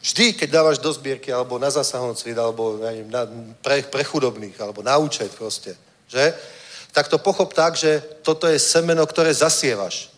[0.00, 3.28] vždy, keď dávaš do zbierky, alebo na zasahovcvít, alebo neviem, na,
[3.60, 5.76] pre, pre chudobných, alebo na účet proste,
[6.08, 6.32] že?
[6.92, 10.08] Tak to pochop tak, že toto je semeno, ktoré zasievaš.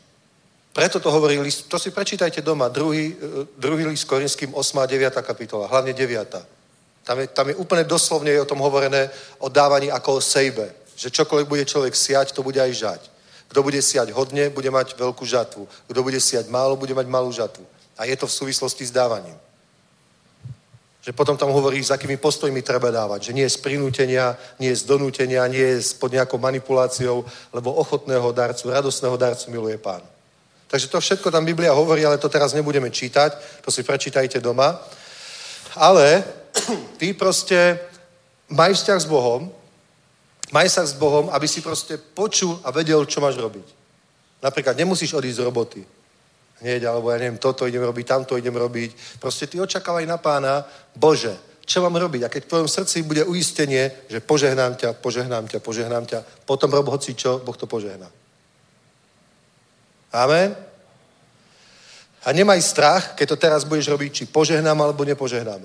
[0.73, 4.79] Preto to hovorí list, to si prečítajte doma, druhý, e, druhý list Korinským, 8.
[4.79, 5.23] a 9.
[5.23, 6.47] kapitola, hlavne 9.
[7.05, 10.81] Tam je, tam je úplne doslovne je o tom hovorené o dávaní ako o sejbe
[11.01, 13.01] že čokoľvek bude človek siať, to bude aj žať.
[13.49, 15.65] Kto bude siať hodne, bude mať veľkú žatvu.
[15.89, 17.65] Kto bude siať málo, bude mať malú žatvu.
[17.97, 19.35] A je to v súvislosti s dávaním.
[21.01, 23.33] Že potom tam hovorí, s akými postojmi treba dávať.
[23.33, 27.73] Že nie je z prinútenia, nie je z donútenia, nie je pod nejakou manipuláciou, lebo
[27.81, 30.05] ochotného darcu, radostného darcu miluje pán.
[30.71, 34.79] Takže to všetko tam Biblia hovorí, ale to teraz nebudeme čítať, to si prečítajte doma.
[35.75, 36.25] Ale
[36.99, 37.79] ty proste
[38.49, 39.51] maj vzťah s Bohom,
[40.55, 43.67] maj sa s Bohom, aby si proste počul a vedel, čo máš robiť.
[44.41, 45.83] Napríklad nemusíš odísť z roboty
[46.61, 49.19] hneď, alebo ja neviem, toto idem robiť, tamto idem robiť.
[49.19, 51.33] Proste ty očakávaj na pána, Bože,
[51.65, 52.23] čo mám robiť?
[52.25, 56.71] A keď v tvojom srdci bude uistenie, že požehnám ťa, požehnám ťa, požehnám ťa, potom
[56.71, 58.07] rob hoci čo, Boh to požehná.
[60.13, 60.53] Amen?
[62.21, 65.65] A nemaj strach, keď to teraz budeš robiť, či požehnám alebo nepožehnám.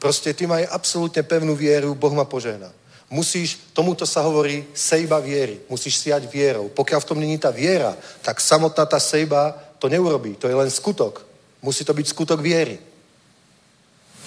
[0.00, 2.72] Proste ty maj absolútne pevnú vieru, Boh ma požehná.
[3.10, 5.60] Musíš, tomuto sa hovorí sejba viery.
[5.68, 6.70] Musíš siať vierou.
[6.70, 7.92] Pokiaľ v tom není tá viera,
[8.22, 9.52] tak samotná tá sejba
[9.82, 10.38] to neurobí.
[10.38, 11.26] To je len skutok.
[11.60, 12.78] Musí to byť skutok viery.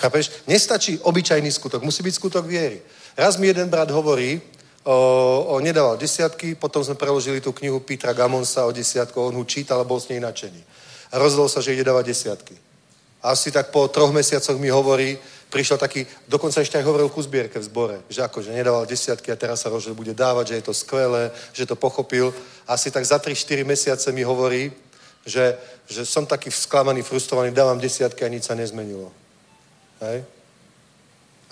[0.03, 0.43] Chápeš?
[0.47, 2.83] Nestačí obyčajný skutok, musí byť skutok viery.
[3.17, 4.41] Raz mi jeden brat hovorí,
[4.83, 9.79] o, nedával desiatky, potom sme preložili tú knihu Petra Gamonsa o desiatku, on ho čítal
[9.79, 10.61] a bol s nej nadšený.
[11.11, 12.55] A rozhodol sa, že ide dávať desiatky.
[13.23, 15.15] Asi tak po troch mesiacoch mi hovorí,
[15.47, 19.39] prišiel taký, dokonca ešte aj hovoril ku zbierke v zbore, že akože nedával desiatky a
[19.39, 22.33] teraz sa rozhodol, bude dávať, že je to skvelé, že to pochopil.
[22.67, 24.73] Asi tak za 3-4 mesiace mi hovorí,
[25.25, 25.55] že,
[25.87, 29.07] že som taký sklamaný, frustrovaný, dávam desiatky a nič sa nezmenilo.
[30.03, 30.25] Hej?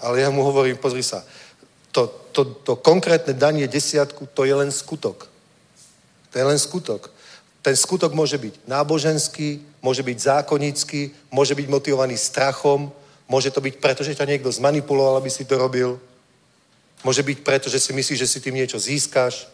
[0.01, 1.23] Ale ja mu hovorím, pozri sa,
[1.91, 5.27] to, to, to konkrétne danie desiatku, to je len skutok.
[6.31, 7.11] To je len skutok.
[7.61, 12.89] Ten skutok môže byť náboženský, môže byť zákonický, môže byť motivovaný strachom,
[13.29, 15.99] môže to byť preto, že ťa niekto zmanipuloval, aby si to robil.
[17.03, 19.45] Môže byť preto, že si myslíš, že si tým niečo získaš.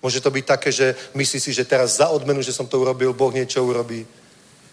[0.00, 3.12] Môže to byť také, že myslíš si, že teraz za odmenu, že som to urobil,
[3.12, 4.06] Boh niečo urobí.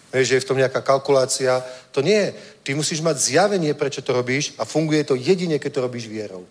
[0.08, 1.60] Že je v tom nejaká kalkulácia.
[1.92, 2.32] To nie.
[2.64, 6.48] Ty musíš mať zjavenie, prečo to robíš a funguje to jedine, keď to robíš vierou.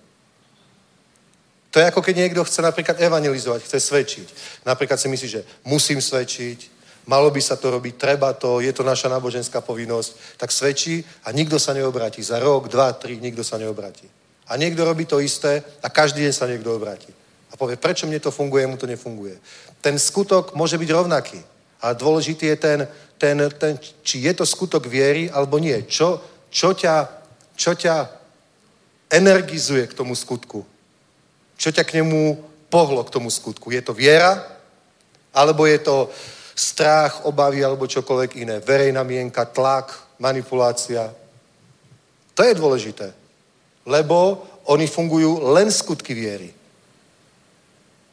[1.77, 4.27] To je ako keď niekto chce napríklad evangelizovať, chce svedčiť.
[4.65, 6.73] Napríklad si myslí, že musím svedčiť,
[7.05, 11.29] malo by sa to robiť, treba to, je to naša náboženská povinnosť, tak svedčí a
[11.29, 12.25] nikto sa neobráti.
[12.25, 14.09] Za rok, dva, tri, nikto sa neobráti.
[14.49, 17.13] A niekto robí to isté a každý deň sa niekto obráti.
[17.53, 19.37] A povie, prečo mne to funguje, mu to nefunguje.
[19.77, 21.37] Ten skutok môže byť rovnaký.
[21.85, 22.79] Ale dôležitý je ten,
[23.21, 25.77] ten, ten či je to skutok viery, alebo nie.
[25.85, 27.05] Čo, čo, ťa,
[27.53, 28.09] čo ťa
[29.13, 30.65] energizuje k tomu skutku?
[31.57, 32.37] Čo ťa k nemu
[32.69, 33.73] pohlo k tomu skutku?
[33.73, 34.45] Je to viera?
[35.33, 36.13] Alebo je to
[36.53, 38.55] strach, obavy alebo čokoľvek iné?
[38.61, 41.09] Verejná mienka, tlak, manipulácia?
[42.37, 43.13] To je dôležité.
[43.89, 46.53] Lebo oni fungujú len skutky viery.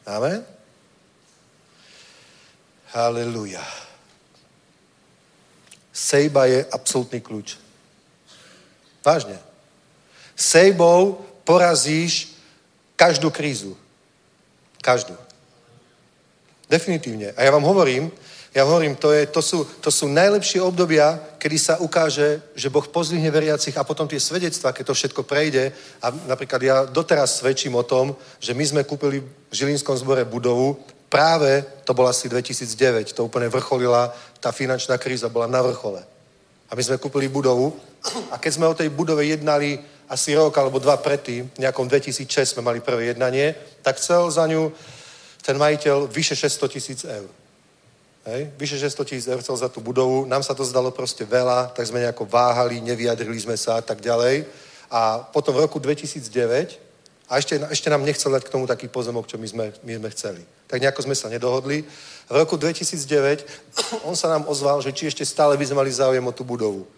[0.09, 0.45] Amen?
[2.93, 3.65] Halleluja.
[5.93, 7.59] Sejba je absolútny kľúč.
[9.05, 9.39] Vážne.
[10.35, 12.34] Sejbou porazíš
[13.05, 13.77] každú krízu.
[14.81, 15.13] Každú.
[16.73, 17.37] Definitívne.
[17.37, 18.09] A ja vám hovorím,
[18.57, 22.87] ja hovorím, to, je, to, sú, to sú najlepšie obdobia, kedy sa ukáže, že Boh
[22.89, 25.75] pozvihne veriacich a potom tie svedectvá, keď to všetko prejde.
[26.01, 30.81] A napríklad ja doteraz svedčím o tom, že my sme kúpili v Žilinskom zbore budovu,
[31.13, 36.01] práve to bolo asi 2009, to úplne vrcholila, tá finančná kríza bola na vrchole.
[36.71, 37.75] A my sme kúpili budovu
[38.33, 42.55] a keď sme o tej budove jednali asi rok alebo dva predtým, v nejakom 2006
[42.57, 44.73] sme mali prvé jednanie, tak chcel za ňu
[45.45, 47.29] ten majiteľ vyše 600 tisíc eur.
[48.25, 48.49] Hej?
[48.57, 50.25] Vyše 600 tisíc eur chcel za tú budovu.
[50.25, 54.01] Nám sa to zdalo proste veľa, tak sme nejako váhali, nevyjadrili sme sa a tak
[54.01, 54.49] ďalej.
[54.89, 56.81] A potom v roku 2009,
[57.29, 60.09] a ešte, ešte nám nechcel dať k tomu taký pozemok, čo my sme, my sme
[60.13, 60.43] chceli.
[60.69, 61.85] Tak nejako sme sa nedohodli.
[62.29, 63.45] V roku 2009
[64.09, 66.89] on sa nám ozval, že či ešte stále by sme mali záujem o tú budovu.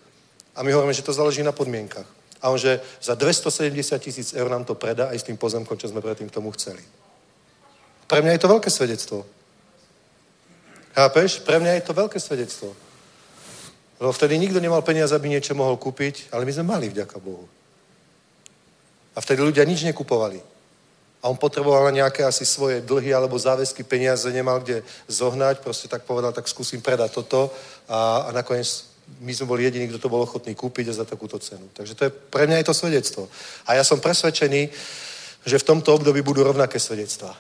[0.55, 2.16] A my hovoríme, že to záleží na podmienkach.
[2.43, 5.89] A on, že za 270 tisíc eur nám to predá aj s tým pozemkom, čo
[5.89, 6.83] sme predtým k tomu chceli.
[8.07, 9.27] Pre mňa je to veľké svedectvo.
[10.95, 11.43] Chápeš?
[11.43, 12.73] Pre mňa je to veľké svedectvo.
[14.01, 17.49] Lebo vtedy nikto nemal peniaze, aby niečo mohol kúpiť, ale my sme mali, vďaka Bohu.
[19.17, 20.41] A vtedy ľudia nič nekupovali.
[21.25, 25.89] A on potreboval na nejaké asi svoje dlhy alebo záväzky peniaze, nemal kde zohnať, proste
[25.89, 27.49] tak povedal, tak skúsim predať toto
[27.89, 28.85] a, a nakoniec
[29.21, 31.69] my sme boli jediní, kto to bol ochotný kúpiť za takúto cenu.
[31.73, 33.23] Takže to je, pre mňa je to svedectvo.
[33.67, 34.69] A ja som presvedčený,
[35.47, 37.33] že v tomto období budú rovnaké svedectvá.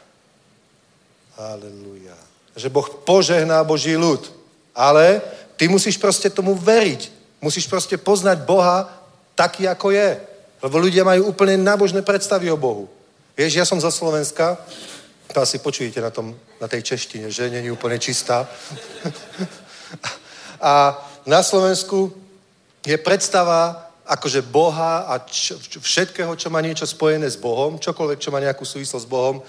[1.36, 2.16] Aleluja.
[2.56, 4.30] Že Boh požehná Boží ľud.
[4.72, 5.20] Ale
[5.56, 7.10] ty musíš proste tomu veriť.
[7.42, 8.88] Musíš proste poznať Boha
[9.34, 10.16] taký, ako je.
[10.62, 12.88] Lebo ľudia majú úplne nábožné predstavy o Bohu.
[13.36, 14.56] Vieš, ja som za Slovenska,
[15.28, 18.48] to asi počujete na, tom, na tej češtine, že není úplne čistá.
[20.60, 22.14] a na Slovensku
[22.86, 28.30] je predstava akože Boha a č- všetkého, čo má niečo spojené s Bohom, čokoľvek, čo
[28.30, 29.42] má nejakú súvislosť s Bohom,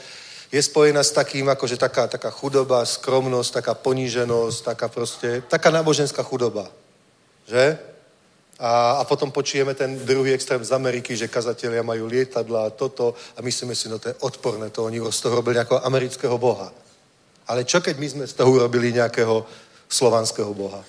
[0.51, 6.23] je spojená s takým, akože taká, taká chudoba, skromnosť, taká poníženosť, taká proste, taká náboženská
[6.23, 6.65] chudoba.
[7.45, 7.77] Že?
[8.57, 13.13] A, a potom počujeme ten druhý extrém z Ameriky, že kazatelia majú lietadla a toto
[13.37, 16.73] a myslíme si, no to je odporné, to oni z toho robili nejakého amerického boha.
[17.47, 19.45] Ale čo keď my sme z toho urobili nejakého
[19.85, 20.81] slovanského boha?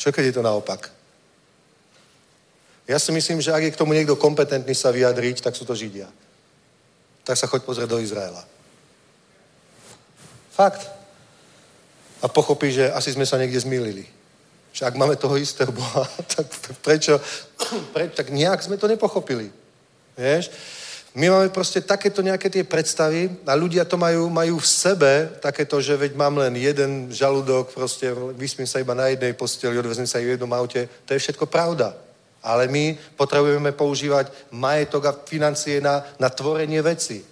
[0.00, 0.88] Čo keď je to naopak?
[2.88, 5.76] Ja si myslím, že ak je k tomu niekto kompetentný sa vyjadriť, tak sú to
[5.76, 6.08] Židia.
[7.22, 8.40] Tak sa choď pozrieť do Izraela.
[10.56, 10.88] Fakt.
[12.24, 14.08] A pochopí, že asi sme sa niekde zmýlili.
[14.72, 16.48] Že ak máme toho istého Boha, tak
[16.80, 17.20] prečo,
[17.94, 19.52] prečo tak nejak sme to nepochopili.
[20.16, 20.48] Vieš?
[21.14, 25.12] My máme proste takéto nejaké tie predstavy a ľudia to majú, majú v sebe
[25.42, 30.06] takéto, že veď mám len jeden žalúdok, proste vyspím sa iba na jednej posteli, odvezem
[30.06, 30.86] sa v jednom aute.
[30.86, 31.98] To je všetko pravda.
[32.46, 37.26] Ale my potrebujeme používať majetok a financie na, na tvorenie veci,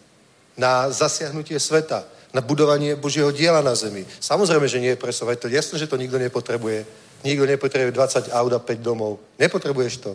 [0.59, 2.03] na zasiahnutie sveta,
[2.35, 4.03] na budovanie Božieho diela na zemi.
[4.19, 5.47] Samozrejme, že nie je presovať to.
[5.49, 6.83] Jasné, že to nikto nepotrebuje.
[7.23, 9.23] Nikto nepotrebuje 20 aut a 5 domov.
[9.39, 10.13] Nepotrebuješ to.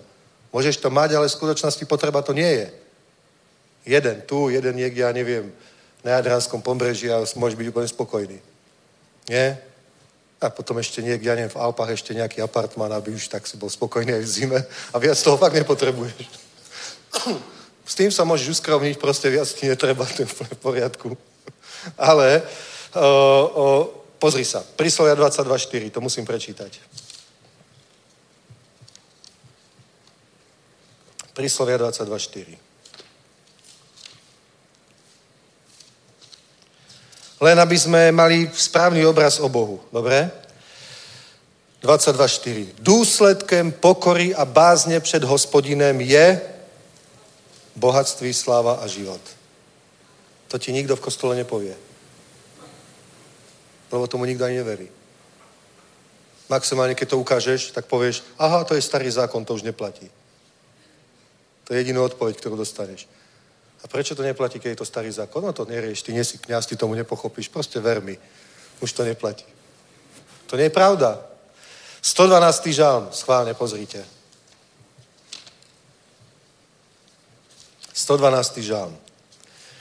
[0.52, 2.82] Môžeš to mať, ale v skutočnosti potreba to nie je.
[3.84, 5.51] Jeden tu, jeden niekde, ja neviem,
[6.03, 8.38] na Jadranskom pobreží a môžeš byť úplne spokojný.
[9.27, 9.60] Nie?
[10.43, 13.55] A potom ešte niekde, ja neviem, v Alpách ešte nejaký apartmán, aby už tak si
[13.55, 14.60] bol spokojný aj v zime
[14.91, 16.27] a viac toho fakt nepotrebuješ.
[17.84, 21.19] S tým sa môžeš uskromniť, proste viac ti netreba, to je v poriadku.
[21.99, 22.39] Ale
[22.95, 23.65] o, o,
[24.15, 26.80] pozri sa, príslovia 22.4, to musím prečítať.
[31.35, 32.72] Príslovia 22.4.
[37.43, 39.83] Len aby sme mali správny obraz o Bohu.
[39.91, 40.31] Dobre?
[41.83, 42.79] 22.4.
[42.79, 46.41] Důsledkem pokory a bázně před hospodinem je
[47.75, 49.21] bohatství, sláva a život.
[50.47, 51.75] To ti nikto v kostole nepovie.
[53.91, 54.87] Lebo tomu nikto ani neverí.
[56.47, 60.07] Maximálne, keď to ukážeš, tak povieš, aha, to je starý zákon, to už neplatí.
[61.63, 63.07] To je jedinú odpoveď, ktorú dostaneš.
[63.84, 65.43] A prečo to neplatí, keď je to starý zákon?
[65.43, 67.51] No to nerieš, ty nie si kniaz, ty tomu nepochopíš.
[67.51, 68.15] Proste ver mi.
[68.80, 69.45] Už to neplatí.
[70.47, 71.19] To nie je pravda.
[72.01, 72.72] 112.
[72.72, 74.03] žalm, schválne pozrite.
[77.93, 78.60] 112.
[78.64, 78.95] žalm.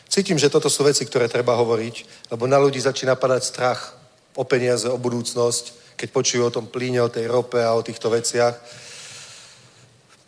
[0.06, 3.96] Cítim, že toto sú veci, ktoré treba hovoriť, lebo na ľudí začína padať strach
[4.36, 8.12] o peniaze, o budúcnosť, keď počujú o tom plíne, o tej rope a o týchto
[8.12, 8.54] veciach.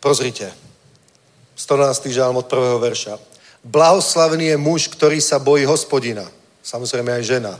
[0.01, 0.49] Pozrite.
[1.55, 2.11] 112.
[2.11, 3.34] žalm od prvého verša.
[3.65, 6.29] Blahoslavený je muž, ktorý sa bojí hospodina.
[6.61, 7.57] Samozrejme aj žena.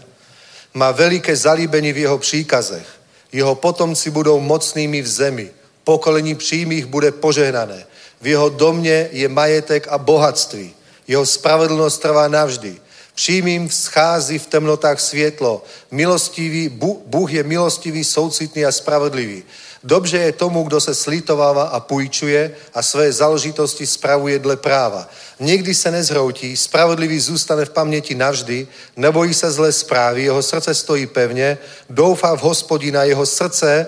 [0.78, 2.86] Má veľké zalíbenie v jeho příkazech.
[3.34, 5.48] Jeho potomci budou mocnými v zemi.
[5.82, 7.90] Pokolení přímých bude požehnané.
[8.22, 10.74] V jeho domě je majetek a bohatství.
[11.10, 12.78] Jeho spravedlnosť trvá navždy.
[13.16, 15.64] Přímým schází v temnotách svietlo.
[15.92, 16.70] Milostivý,
[17.06, 19.44] Bůh je milostivý, soucitný a spravedlivý.
[19.86, 25.10] Dobře je tomu, kdo se slitováva a půjčuje a své záležitosti spravuje dle práva.
[25.40, 28.68] Nikdy se nezhroutí, spravodlivý zůstane v paměti navždy,
[28.98, 31.58] nebojí se zlé zprávy, jeho srdce stojí pevně,
[31.90, 33.88] doufá v hospodina, jeho srdce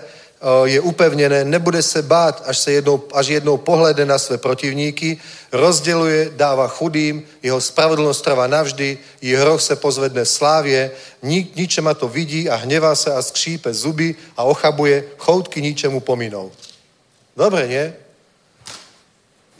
[0.63, 5.17] je upevněné, nebude se bát, až, se jednou, až jednou pohlede na své protivníky,
[5.51, 10.91] rozděluje, dává chudým, jeho spravedlnosť trvá navždy, jeho hroch se pozvedne v slávě,
[11.23, 16.51] Nik, ničema to vidí a hnevá se a skřípe zuby a ochabuje, choutky ničemu pominou.
[17.37, 17.93] Dobre, nie?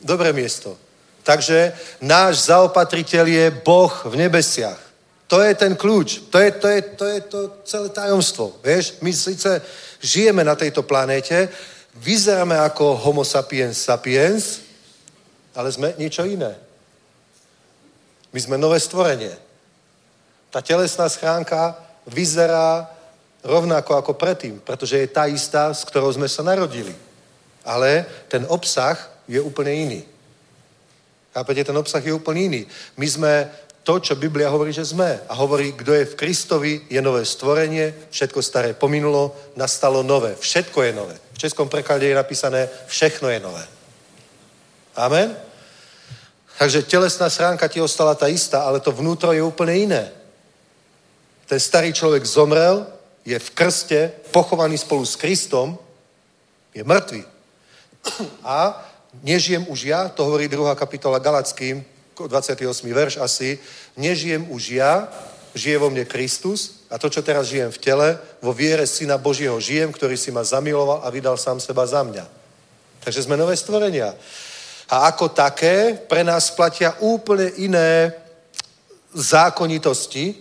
[0.02, 0.78] Dobré miesto.
[1.26, 4.87] Takže náš zaopatriteľ je Boh v nebesiach.
[5.28, 6.32] To je ten kľúč.
[6.32, 8.60] To je to, je, to, je to celé tajomstvo.
[8.64, 9.62] Vieš, my síce
[10.00, 11.52] žijeme na tejto planéte,
[12.00, 14.64] vyzeráme ako homo sapiens sapiens,
[15.52, 16.56] ale sme niečo iné.
[18.32, 19.36] My sme nové stvorenie.
[20.48, 21.76] Tá telesná schránka
[22.08, 22.88] vyzerá
[23.44, 26.96] rovnako ako predtým, pretože je tá istá, s ktorou sme sa narodili.
[27.68, 28.96] Ale ten obsah
[29.28, 30.02] je úplne iný.
[31.36, 32.62] Chápete, ten obsah je úplne iný.
[32.96, 33.34] My sme
[33.88, 35.16] to, čo Biblia hovorí, že sme.
[35.32, 40.36] A hovorí, kto je v Kristovi, je nové stvorenie, všetko staré pominulo, nastalo nové.
[40.36, 41.16] Všetko je nové.
[41.32, 43.64] V českom preklade je napísané, všechno je nové.
[44.92, 45.32] Amen?
[46.60, 50.12] Takže telesná sránka ti ostala tá istá, ale to vnútro je úplne iné.
[51.48, 52.84] Ten starý človek zomrel,
[53.24, 55.80] je v krste, pochovaný spolu s Kristom,
[56.76, 57.24] je mŕtvý.
[58.44, 58.84] A
[59.24, 61.88] nežijem už ja, to hovorí druhá kapitola Galackým,
[62.26, 62.66] 28.
[62.90, 63.62] verš asi,
[63.94, 65.06] nežijem už ja,
[65.54, 68.08] žije vo mne Kristus a to, čo teraz žijem v tele,
[68.42, 72.26] vo viere Syna Božieho žijem, ktorý si ma zamiloval a vydal sám seba za mňa.
[73.06, 74.18] Takže sme nové stvorenia.
[74.90, 78.14] A ako také pre nás platia úplne iné
[79.14, 80.36] zákonitosti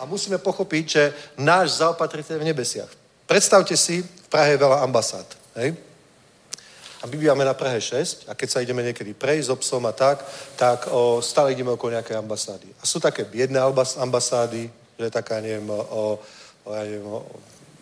[0.00, 1.02] a musíme pochopiť, že
[1.36, 2.88] náš zaopatrite v nebesiach.
[3.28, 5.28] Predstavte si, v Prahe je veľa ambasád.
[5.60, 5.76] Hej?
[6.98, 9.94] A my bývame na Prahe 6 a keď sa ideme niekedy prejsť s obsom a
[9.94, 10.26] tak,
[10.58, 12.66] tak o, stále ideme okolo nejaké ambasády.
[12.82, 13.62] A sú také biedné
[13.98, 14.66] ambasády,
[14.98, 16.18] že je taká, neviem, o,
[16.66, 17.22] o, ja neviem, o,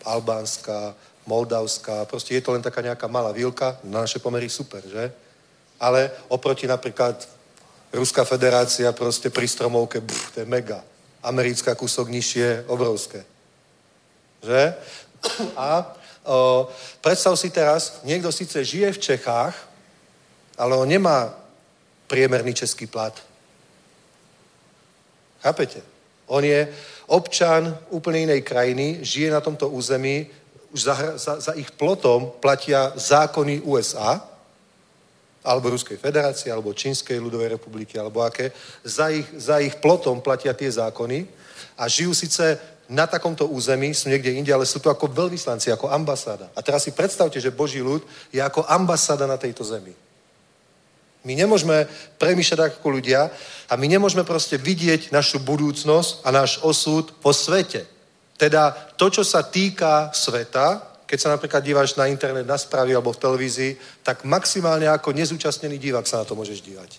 [0.05, 0.93] albánska,
[1.25, 5.11] moldavská, proste je to len taká nejaká malá výlka, na naše pomery super, že?
[5.81, 7.17] Ale oproti napríklad
[7.93, 10.83] Ruská federácia proste pri stromovke, pff, to je mega.
[11.23, 13.25] Americká kúsok nižšie, obrovské.
[14.43, 14.75] Že?
[15.57, 15.96] A
[16.27, 16.67] o,
[17.01, 19.55] predstav si teraz, niekto síce žije v Čechách,
[20.59, 21.31] ale on nemá
[22.07, 23.15] priemerný český plat.
[25.39, 25.79] Chápete?
[26.27, 26.67] On je
[27.07, 30.27] občan úplne inej krajiny, žije na tomto území,
[30.75, 34.19] už za, za, za ich plotom platia zákony USA,
[35.47, 38.51] alebo Ruskej federácie, alebo Čínskej ľudovej republiky, alebo aké.
[38.83, 41.23] Za ich, za ich plotom platia tie zákony
[41.79, 45.91] a žijú síce na takomto území, sú niekde inde, ale sú to ako veľvyslanci, ako
[45.91, 46.47] ambasáda.
[46.55, 49.91] A teraz si predstavte, že Boží ľud je ako ambasáda na tejto zemi.
[51.27, 53.27] My nemôžeme premýšľať ako ľudia
[53.67, 57.83] a my nemôžeme proste vidieť našu budúcnosť a náš osud po svete.
[58.39, 63.11] Teda to, čo sa týka sveta, keď sa napríklad díváš na internet, na správy alebo
[63.11, 63.71] v televízii,
[64.03, 66.91] tak maximálne ako nezúčastnený divák sa na to môžeš dívať.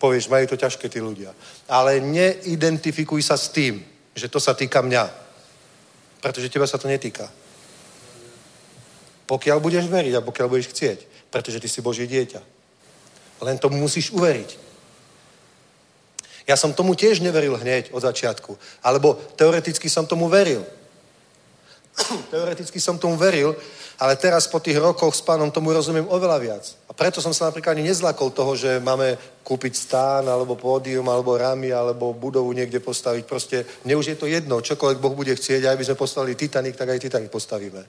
[0.00, 1.32] Povieš, majú to ťažké tí ľudia.
[1.68, 3.80] Ale neidentifikuj sa s tým,
[4.16, 5.12] že to sa týka mňa.
[6.24, 7.28] Pretože teba sa to netýka.
[9.28, 10.98] Pokiaľ budeš veriť a pokiaľ budeš chcieť.
[11.28, 12.40] Pretože ty si Božie dieťa.
[13.44, 14.64] Len tomu musíš uveriť.
[16.48, 18.56] Ja som tomu tiež neveril hneď od začiatku.
[18.80, 20.64] Alebo teoreticky som tomu veril.
[22.32, 23.56] teoreticky som tomu veril,
[23.96, 26.64] ale teraz po tých rokoch s pánom tomu rozumiem oveľa viac.
[26.88, 31.36] A preto som sa napríklad ani nezlakol toho, že máme kúpiť stán, alebo pódium, alebo
[31.36, 33.24] ramy, alebo budovu niekde postaviť.
[33.24, 36.76] Proste mne už je to jedno, čokoľvek Boh bude chcieť, aj by sme postavili Titanic,
[36.76, 37.82] tak aj Titanic postavíme.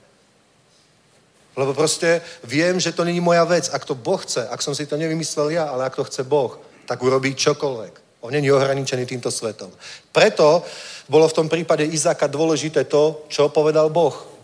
[1.58, 3.68] Lebo proste viem, že to není moja vec.
[3.74, 6.56] Ak to Boh chce, ak som si to nevymyslel ja, ale ak to chce Boh,
[6.86, 8.22] tak urobí čokoľvek.
[8.22, 9.70] On není ohraničený týmto svetom.
[10.14, 10.62] Preto
[11.10, 14.37] bolo v tom prípade Izáka dôležité to, čo povedal Boh.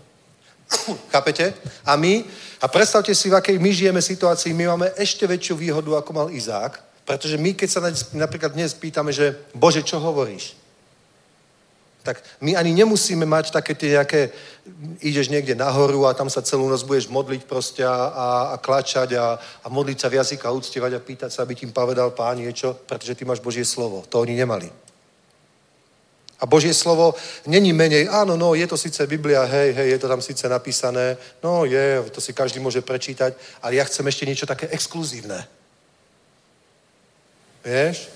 [1.13, 1.55] Chápete?
[1.85, 2.25] A my,
[2.61, 6.29] a predstavte si, v akej my žijeme situácii, my máme ešte väčšiu výhodu, ako mal
[6.31, 7.81] Izák, pretože my, keď sa
[8.17, 10.57] napríklad dnes pýtame, že Bože, čo hovoríš?
[12.05, 14.29] Tak my ani nemusíme mať také tie nejaké,
[15.01, 18.27] ideš niekde nahoru a tam sa celú noc budeš modliť proste a, a,
[18.61, 22.37] klačať a, a modliť sa v jazyka, uctievať a pýtať sa, aby ti povedal pán
[22.37, 24.05] niečo, pretože ty máš Božie slovo.
[24.13, 24.84] To oni nemali.
[26.45, 27.17] A Božie slovo
[27.49, 31.17] není menej, áno, no, je to síce Biblia, hej, hej, je to tam síce napísané,
[31.41, 33.33] no je, to si každý môže prečítať,
[33.65, 35.41] ale ja chcem ešte niečo také exkluzívne.
[37.65, 38.13] Vieš?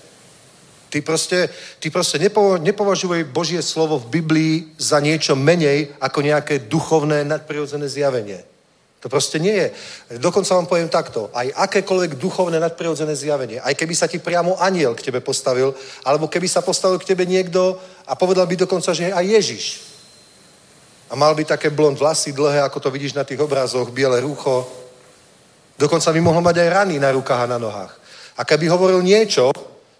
[0.93, 1.49] Ty proste,
[1.81, 7.89] ty proste nepo, nepovažuj Božie slovo v Biblii za niečo menej ako nejaké duchovné nadprirodzené
[7.89, 8.45] zjavenie.
[8.99, 9.67] To proste nie je.
[10.19, 11.31] Dokonca vám poviem takto.
[11.31, 15.71] Aj akékoľvek duchovné nadprirodzené zjavenie, aj keby sa ti priamo aniel k tebe postavil,
[16.03, 19.65] alebo keby sa postavil k tebe niekto a povedal by dokonca, že je aj Ježiš.
[21.09, 24.67] A mal by také blond vlasy dlhé, ako to vidíš na tých obrazoch, biele rúcho.
[25.79, 27.95] Dokonca by mohol mať aj rany na rukách a na nohách.
[28.35, 29.49] A keby hovoril niečo,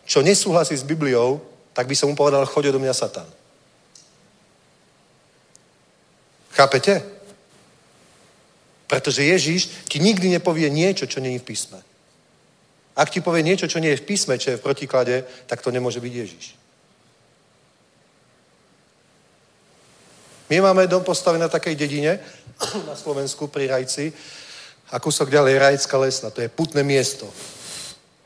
[0.04, 1.40] čo nesúhlasí s Bibliou,
[1.72, 3.28] tak by som mu povedal, choď do mňa Satan.
[6.52, 7.19] Chápete?
[8.90, 11.78] Pretože Ježíš ti nikdy nepovie niečo, čo je v písme.
[12.98, 15.70] Ak ti povie niečo, čo nie je v písme, čo je v protiklade, tak to
[15.70, 16.58] nemôže byť Ježíš.
[20.50, 22.18] My máme dom postavený na takej dedine
[22.90, 24.10] na Slovensku pri Rajci
[24.90, 26.34] a kúsok ďalej Rajecká lesna.
[26.34, 27.30] To je putné miesto.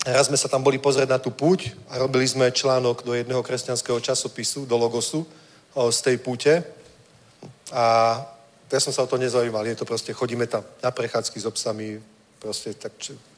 [0.08, 3.44] Raz sme sa tam boli pozrieť na tú púť a robili sme článok do jedného
[3.44, 5.28] kresťanského časopisu, do Logosu,
[5.76, 6.64] z tej púte.
[7.72, 8.20] A
[8.74, 9.66] ja som sa o to nezaujímal.
[9.66, 12.02] Je to proste, chodíme tam na prechádzky s obsami,
[12.42, 12.92] proste tak,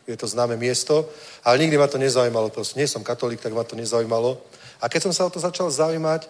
[0.07, 1.10] je to známe miesto,
[1.44, 2.49] ale nikdy ma to nezaujímalo.
[2.49, 4.40] Proste nie som katolík, tak ma to nezaujímalo.
[4.82, 6.28] A keď som sa o to začal zaujímať,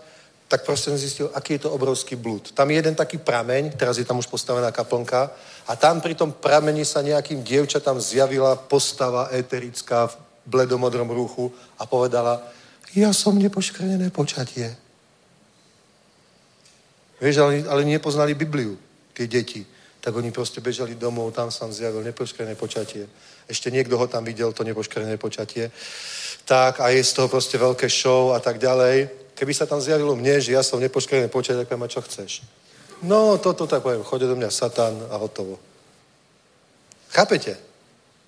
[0.48, 2.54] tak proste som zistil, aký je to obrovský blúd.
[2.54, 5.34] Tam je jeden taký prameň, teraz je tam už postavená kaplnka,
[5.66, 11.50] a tam pri tom prameni sa nejakým dievčatám zjavila postava eterická v bledomodrom rúchu
[11.82, 12.46] a povedala,
[12.94, 14.78] ja som nepoškvrnené počatie.
[17.18, 18.78] Vieš, ale, ale nepoznali Bibliu,
[19.16, 19.64] tie deti.
[20.04, 23.08] Tak oni proste bežali domov, tam sa zjavil nepoškvrnené počatie.
[23.48, 25.72] Ešte niekto ho tam videl, to nepoškvrnené počatie.
[26.46, 29.10] Tak a je z toho proste veľké show a tak ďalej.
[29.34, 32.46] Keby sa tam zjavilo mne, že ja som nepoškvrnené počatie, tak poviem, čo chceš.
[33.02, 35.58] No, toto tak poviem, choď do mňa Satan a hotovo.
[37.10, 37.58] Chápete?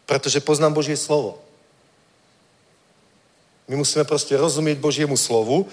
[0.08, 1.44] Pretože poznám Božie slovo.
[3.68, 5.68] My musíme proste rozumieť Božiemu slovu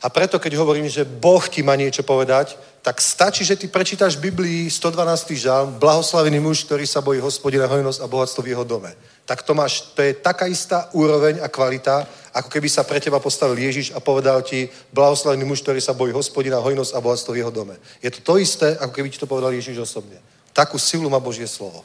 [0.00, 4.16] a preto, keď hovorím, že Boh ti má niečo povedať, tak stačí, že ty prečítaš
[4.16, 5.36] v Biblii 112.
[5.36, 8.96] žalm, blahoslavený muž, ktorý sa bojí hospodina, hojnosť a bohatstvo v jeho dome.
[9.28, 13.20] Tak to máš, to je taká istá úroveň a kvalita, ako keby sa pre teba
[13.20, 17.40] postavil Ježiš a povedal ti, blahoslavený muž, ktorý sa bojí hospodina, hojnosť a bohatstvo v
[17.44, 17.76] jeho dome.
[18.00, 20.16] Je to to isté, ako keby ti to povedal Ježiš osobne.
[20.56, 21.84] Takú silu má Božie slovo.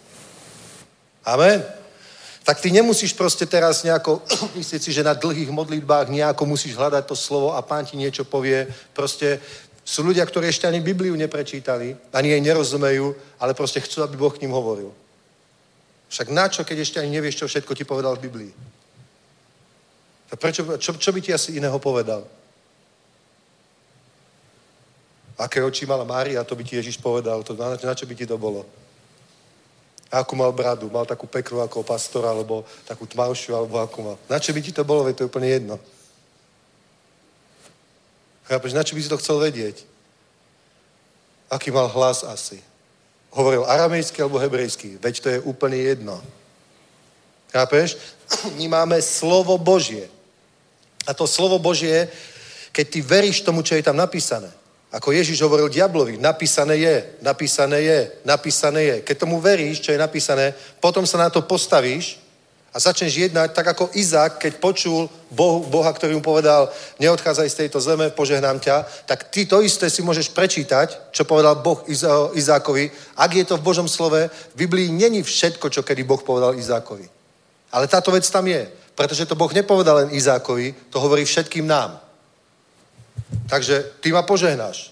[1.27, 1.59] Amen.
[2.45, 4.21] Tak ty nemusíš proste teraz nejako
[4.61, 8.21] myslieť si, že na dlhých modlitbách nejako musíš hľadať to slovo a pán ti niečo
[8.21, 8.69] povie.
[8.93, 9.41] Proste
[9.85, 14.33] sú ľudia, ktorí ešte ani Bibliu neprečítali, ani jej nerozumejú, ale proste chcú, aby Boh
[14.33, 14.89] k ním hovoril.
[16.09, 18.51] Však na čo, keď ešte ani nevieš, čo všetko ti povedal v Biblii?
[20.33, 22.25] Tak prečo, čo, čo by ti asi iného povedal?
[25.37, 27.45] Aké oči mala Mária, to by ti Ježiš povedal.
[27.45, 28.65] To, na, na čo by ti to bolo?
[30.09, 30.89] A akú mal bradu?
[30.89, 34.17] Mal takú peknú ako pastora, alebo takú tmavšiu, alebo akú mal?
[34.25, 35.05] Na čo by ti to bolo?
[35.05, 35.75] Veď to je úplne jedno.
[38.45, 39.81] Chápeš, na čo by si to chcel vedieť?
[41.49, 42.61] Aký mal hlas asi?
[43.33, 45.01] Hovoril aramejský alebo hebrejský?
[45.01, 46.21] Veď to je úplne jedno.
[47.49, 47.97] Chápeš?
[48.57, 50.09] My máme slovo Božie.
[51.05, 52.09] A to slovo Božie,
[52.73, 54.49] keď ty veríš tomu, čo je tam napísané,
[54.95, 58.95] ako Ježiš hovoril diablovi, napísané je, napísané je, napísané je.
[59.03, 62.24] Keď tomu veríš, čo je napísané, potom sa na to postavíš
[62.75, 66.67] a začneš jednať tak ako Izák, keď počul Bohu, Boha, ktorý mu povedal,
[66.99, 71.63] neodchádzaj z tejto zeme, požehnám ťa, tak ty to isté si môžeš prečítať, čo povedal
[71.63, 71.79] Boh
[72.35, 72.91] Izákovi.
[73.15, 77.07] Ak je to v Božom slove, v Biblii není všetko, čo kedy Boh povedal Izákovi.
[77.71, 82.03] Ale táto vec tam je, pretože to Boh nepovedal len Izákovi, to hovorí všetkým nám.
[83.47, 84.91] Takže ty ma požehnáš.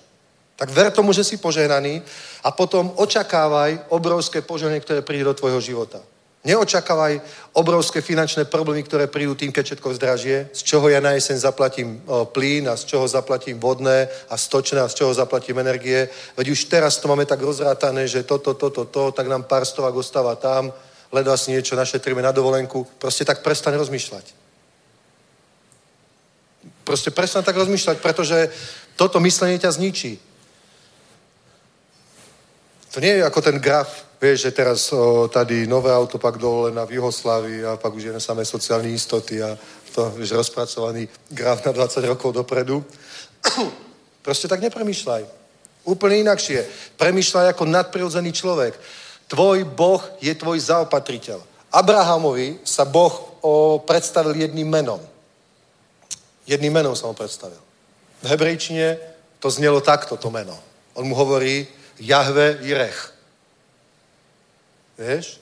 [0.56, 2.00] Tak ver tomu, že si požehnaný
[2.48, 6.00] a potom očakávaj obrovské požehnanie, ktoré príde do tvojho života.
[6.44, 7.24] Neočakávaj
[7.56, 12.04] obrovské finančné problémy, ktoré prídu tým, keď všetko zdražie, z čoho ja na jeseň zaplatím
[12.04, 16.12] o, plyn a z čoho zaplatím vodné a stočné a z čoho zaplatím energie.
[16.36, 19.96] Veď už teraz to máme tak rozrátané, že toto, toto, to, tak nám pár stovák
[19.96, 20.76] ostáva tam,
[21.16, 22.84] ledva si niečo našetríme na dovolenku.
[23.00, 24.26] Proste tak prestaň rozmýšľať.
[26.84, 28.52] Proste prestaň tak rozmýšľať, pretože
[29.00, 30.33] toto myslenie ťa zničí.
[32.94, 36.86] To nie je ako ten graf, vieš, že teraz o, tady nové auto, pak dovolená
[36.86, 39.58] v Juhoslávii a pak už je samé sociální istoty a
[39.96, 42.86] to, vieš, rozpracovaný graf na 20 rokov dopredu.
[44.22, 45.26] Proste tak nepremýšľaj.
[45.90, 46.66] Úplne inakšie.
[47.02, 48.78] Premýšľaj ako nadprirodzený človek.
[49.26, 51.42] Tvoj Boh je tvoj zaopatriteľ.
[51.74, 55.02] Abrahamovi sa Boh o, predstavil jedným menom.
[56.46, 57.60] Jedným menom sa mu predstavil.
[58.22, 59.02] V hebrejčine
[59.42, 60.54] to znelo takto, to meno.
[60.94, 61.66] On mu hovorí
[62.00, 63.14] Jahve Jirech.
[64.98, 65.42] Vieš?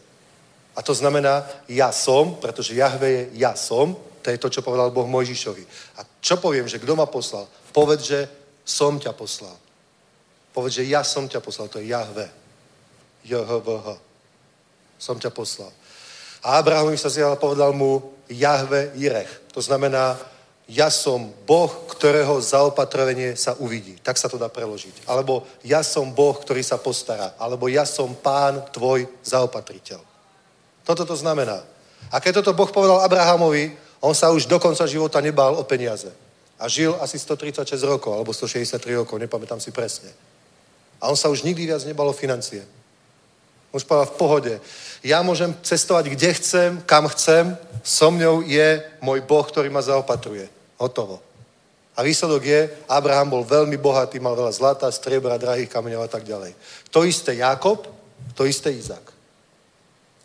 [0.76, 4.94] A to znamená ja som, pretože Jahve je ja som, to je to, čo povedal
[4.94, 5.64] Boh Mojžišovi.
[6.00, 7.50] A čo poviem, že kto ma poslal?
[7.74, 8.20] Povedz, že
[8.64, 9.58] som ťa poslal.
[10.54, 12.30] Povedz, že ja som ťa poslal, to je Jahve.
[13.26, 13.88] JHVH.
[15.02, 15.72] Som ťa poslal.
[16.42, 19.54] A Abrahamovi sa zjavil a povedal mu Jahve Jirech.
[19.54, 20.18] To znamená,
[20.72, 24.00] ja som Boh, ktorého zaopatrovanie sa uvidí.
[24.00, 25.04] Tak sa to dá preložiť.
[25.04, 27.36] Alebo ja som Boh, ktorý sa postará.
[27.36, 30.00] Alebo ja som pán tvoj zaopatriteľ.
[30.88, 31.60] Toto to znamená.
[32.08, 36.08] A keď toto Boh povedal Abrahamovi, on sa už do konca života nebál o peniaze.
[36.56, 40.08] A žil asi 136 rokov, alebo 163 rokov, nepamätám si presne.
[41.04, 42.64] A on sa už nikdy viac nebal o financie.
[43.76, 44.54] Už povedal v pohode.
[45.04, 50.61] Ja môžem cestovať, kde chcem, kam chcem, so mňou je môj Boh, ktorý ma zaopatruje.
[50.82, 51.22] Hotovo.
[51.94, 56.26] A výsledok je, Abraham bol veľmi bohatý, mal veľa zlata, striebra, drahých kameňov a tak
[56.26, 56.58] ďalej.
[56.90, 57.86] To isté Jakob,
[58.34, 59.14] to isté Izák.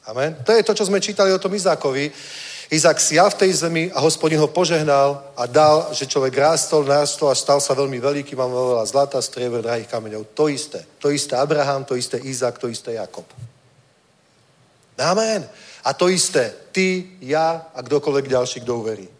[0.06, 0.38] Amen.
[0.46, 2.08] To je to, čo sme čítali o tom Izákovi.
[2.70, 7.30] Izák sial v tej zemi a hospodin ho požehnal a dal, že človek rástol, nástol
[7.30, 10.34] a stal sa veľmi veľký, mám veľa zlata, strieber, drahých kameňov.
[10.34, 10.86] To isté.
[11.02, 13.26] To isté Abraham, to isté Izák, to isté Jakob.
[14.98, 15.46] Amen.
[15.84, 19.15] A to isté ty, ja a kdokoľvek ďalší, kto uverí.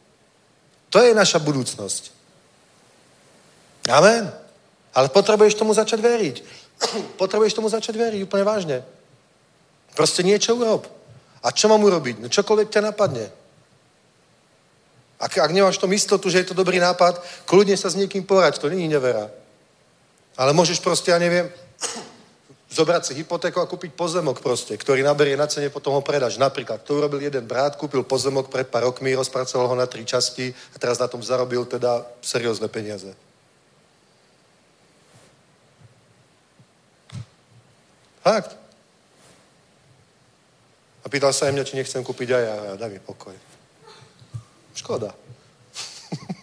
[0.90, 2.14] To je naša budúcnosť.
[3.90, 4.30] Amen.
[4.94, 6.36] Ale potrebuješ tomu začať veriť.
[7.20, 8.78] potrebuješ tomu začať veriť, úplne vážne.
[9.96, 10.86] Proste niečo urob.
[11.42, 12.20] A čo mám urobiť?
[12.20, 13.26] No čokoľvek ťa napadne.
[15.16, 18.60] Ak, ak nemáš to istotu, že je to dobrý nápad, kľudne sa s niekým porať,
[18.60, 19.32] to není nevera.
[20.36, 21.48] Ale môžeš proste, ja neviem,
[22.76, 26.36] zobrať si hypotéku a kúpiť pozemok proste, ktorý naberie na cene, potom ho predáš.
[26.36, 30.52] Napríklad, to urobil jeden brat, kúpil pozemok pred pár rokmi, rozpracoval ho na tri časti
[30.52, 33.16] a teraz na tom zarobil teda seriózne peniaze.
[38.20, 38.52] Fakt.
[41.00, 42.56] A pýtal sa aj mňa, či nechcem kúpiť aj ja.
[42.76, 43.32] Daj mi pokoj.
[44.74, 45.14] Škoda.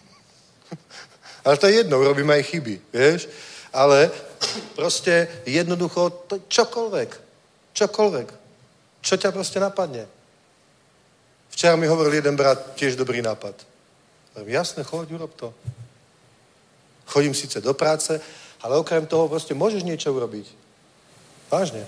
[1.44, 3.28] Ale to je jedno, robíme aj chyby, vieš?
[3.68, 4.08] Ale
[4.74, 7.10] proste jednoducho to čokoľvek.
[7.72, 8.28] Čokoľvek.
[9.00, 10.06] Čo ťa proste napadne.
[11.50, 13.54] Včera mi hovoril jeden brat, tiež dobrý nápad.
[14.34, 15.54] Hovorím, jasne, choď, urob to.
[17.06, 18.20] Chodím síce do práce,
[18.62, 20.50] ale okrem toho proste môžeš niečo urobiť.
[21.52, 21.86] Vážne.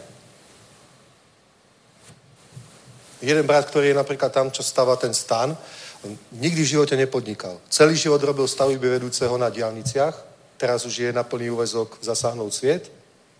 [3.25, 5.57] Jeden brat, ktorý je napríklad tam, čo stáva ten stan,
[6.05, 7.59] on nikdy v živote nepodnikal.
[7.73, 12.91] Celý život robil stavby vedúceho na diálniciach, teraz už je na plný úvezok zasáhnout sviet,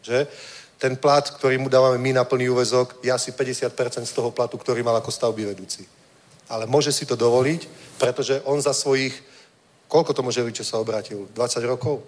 [0.03, 0.27] že?
[0.77, 4.61] Ten plat, ktorý mu dávame my na plný úvezok, je asi 50% z toho platu,
[4.61, 5.89] ktorý mal ako stavby vedúci.
[6.53, 7.65] Ale môže si to dovoliť,
[7.97, 9.17] pretože on za svojich,
[9.89, 11.25] koľko to môže byť, čo sa obrátil?
[11.33, 12.05] 20 rokov?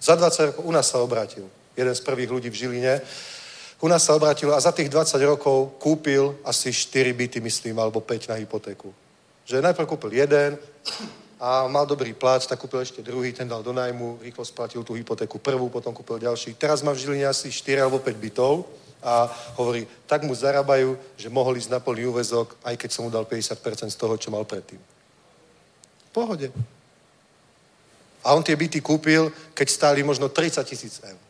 [0.00, 1.44] Za 20 rokov u nás sa obrátil.
[1.76, 2.94] Jeden z prvých ľudí v Žiline.
[3.84, 8.00] U nás sa obrátil a za tých 20 rokov kúpil asi 4 byty, myslím, alebo
[8.00, 8.88] 5 na hypotéku.
[9.44, 10.56] Že najprv kúpil jeden
[11.44, 14.96] a mal dobrý plat, tak kúpil ešte druhý, ten dal do najmu, rýchlo splatil tú
[14.96, 16.56] hypotéku prvú, potom kúpil ďalší.
[16.56, 18.64] Teraz má v Žiline asi 4 alebo 5 bytov
[19.04, 19.28] a
[19.60, 23.28] hovorí, tak mu zarábajú, že mohol ísť na plný úvezok, aj keď som mu dal
[23.28, 23.60] 50%
[23.92, 24.80] z toho, čo mal predtým.
[26.08, 26.48] V pohode.
[28.24, 31.20] A on tie byty kúpil, keď stáli možno 30 tisíc eur.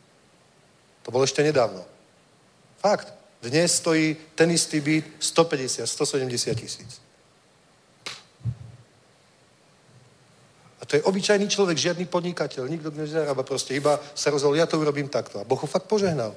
[1.03, 1.83] To bolo ešte nedávno.
[2.79, 3.11] Fakt.
[3.43, 7.04] Dnes stojí ten istý byt 150, 170 tisíc.
[10.87, 15.09] To je obyčajný človek, žiadny podnikateľ, nikto nezarába proste, iba sa rozhodol, ja to urobím
[15.09, 15.41] takto.
[15.41, 16.35] A Boh ho fakt požehnal.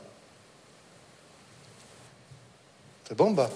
[3.04, 3.52] To je bomba.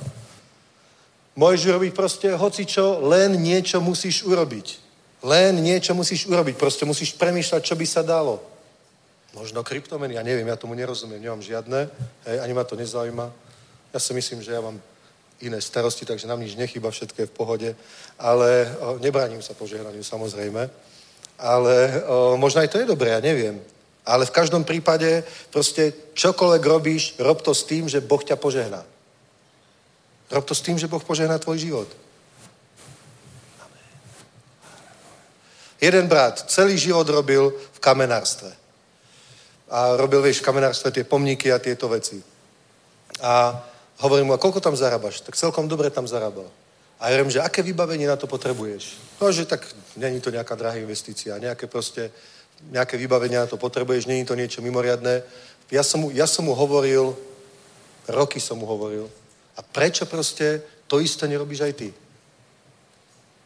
[1.32, 4.66] Môžeš urobiť proste hocičo, len niečo musíš urobiť.
[5.24, 6.60] Len niečo musíš urobiť.
[6.60, 8.42] Proste musíš premýšľať, čo by sa dalo.
[9.32, 11.88] Možno kryptomeny, ja neviem, ja tomu nerozumiem, nemám žiadne,
[12.28, 13.32] hej, ani ma to nezaujíma.
[13.92, 14.76] Ja si myslím, že ja mám
[15.42, 17.70] iné starosti, takže nám nič nechýba, všetko je v pohode,
[18.18, 20.70] ale o, nebránim sa požehnaniu samozrejme.
[21.42, 21.74] Ale
[22.06, 23.58] o, možno aj to je dobré, ja neviem.
[24.06, 28.82] Ale v každom prípade proste čokoľvek robíš, rob to s tým, že Boh ťa požehná.
[30.30, 31.90] Rob to s tým, že Boh požehná tvoj život.
[35.82, 38.54] Jeden brat celý život robil v kamenárstve.
[39.66, 42.22] A robil, vieš, v kamenárstve tie pomníky a tieto veci.
[43.18, 43.58] A
[44.02, 45.22] hovorím mu, a koľko tam zarábaš?
[45.22, 46.50] Tak celkom dobre tam zarábal.
[46.98, 48.98] A ja hovorím, že aké vybavenie na to potrebuješ?
[49.18, 49.66] No, že tak
[49.98, 52.10] není to nejaká drahá investícia, nejaké proste,
[52.70, 55.22] nejaké vybavenie na to potrebuješ, není to niečo mimoriadné.
[55.70, 57.14] Ja som mu, ja som mu hovoril,
[58.06, 59.10] roky som mu hovoril,
[59.56, 61.88] a prečo proste to isté nerobíš aj ty?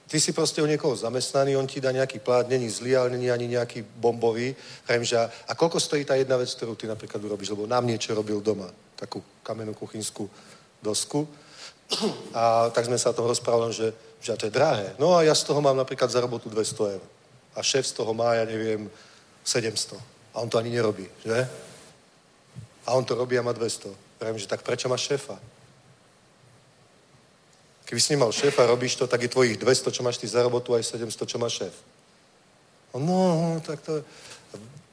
[0.06, 3.30] Ty si proste u niekoho zamestnaný, on ti dá nejaký plát, není zlý, ale není
[3.30, 4.54] ani nejaký bombový.
[5.02, 7.50] že a koľko stojí tá jedna vec, ktorú ty napríklad urobíš?
[7.50, 10.30] Lebo nám niečo robil doma, takú kamennú kuchynskú
[10.78, 11.26] dosku.
[12.34, 13.90] A tak sme sa tom rozprávali, že,
[14.22, 14.94] že to je drahé.
[14.98, 17.04] No a ja z toho mám napríklad za robotu 200 eur.
[17.54, 18.86] A šéf z toho má, ja neviem,
[19.42, 19.98] 700.
[20.34, 21.48] A on to ani nerobí, že?
[22.86, 23.90] A on to robí a má 200.
[24.22, 25.34] Vravím, že tak prečo máš šéfa?
[27.86, 30.74] Keby si nemal šéfa, robíš to, tak je tvojich 200, čo máš ty za robotu,
[30.74, 31.70] aj 700, čo má šéf.
[32.90, 34.02] No, no, tak to...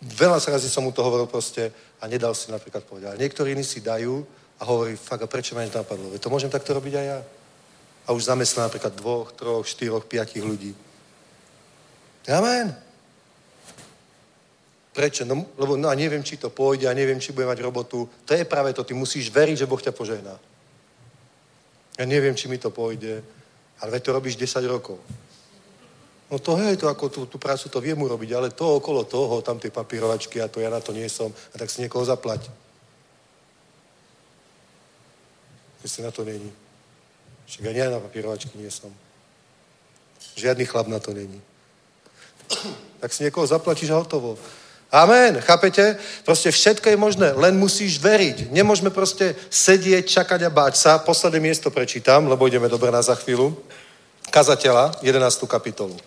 [0.04, 3.16] Veľa razy som mu to hovoril proste a nedal si napríklad povedať.
[3.16, 4.20] Ale niektorí iní si dajú
[4.60, 6.12] a hovorí, fakt, a prečo ma to napadlo?
[6.12, 7.20] To môžem takto robiť aj ja.
[8.04, 10.76] A už zamestná napríklad dvoch, troch, štyroch, piatich ľudí.
[12.28, 12.76] Amen.
[14.92, 15.24] Prečo?
[15.24, 18.06] No, lebo no a neviem, či to pôjde a neviem, či bude mať robotu.
[18.28, 18.84] To je práve to.
[18.84, 20.36] Ty musíš veriť, že Boh ťa požehná.
[21.98, 23.22] Ja neviem, či mi to pôjde,
[23.82, 24.98] ale to robíš 10 rokov.
[26.34, 29.46] No to hej, to ako tú, tú prácu to viem urobiť, ale to okolo toho,
[29.46, 32.50] tam tie papírovačky a to ja na to nie som, a tak si niekoho zaplať.
[35.86, 36.50] Jestli na to není.
[37.46, 38.90] Však ani ja na papírovačky nie som.
[40.34, 41.38] Žiadny chlap na to není.
[43.00, 44.40] tak si niekoho zaplatíš a hotovo.
[44.94, 45.98] Amen, chápete?
[46.22, 48.54] Proste všetko je možné, len musíš veriť.
[48.54, 51.02] Nemôžeme proste sedieť, čakať a báť sa.
[51.02, 53.58] Posledné miesto prečítam, lebo ideme dobre na za chvíľu.
[54.30, 55.50] Kazateľa, 11.
[55.50, 55.98] kapitolu.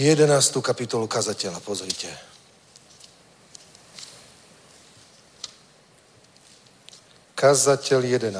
[0.00, 0.64] 11.
[0.64, 2.08] kapitolu kazateľa, pozrite.
[7.36, 8.32] Kazateľ 11.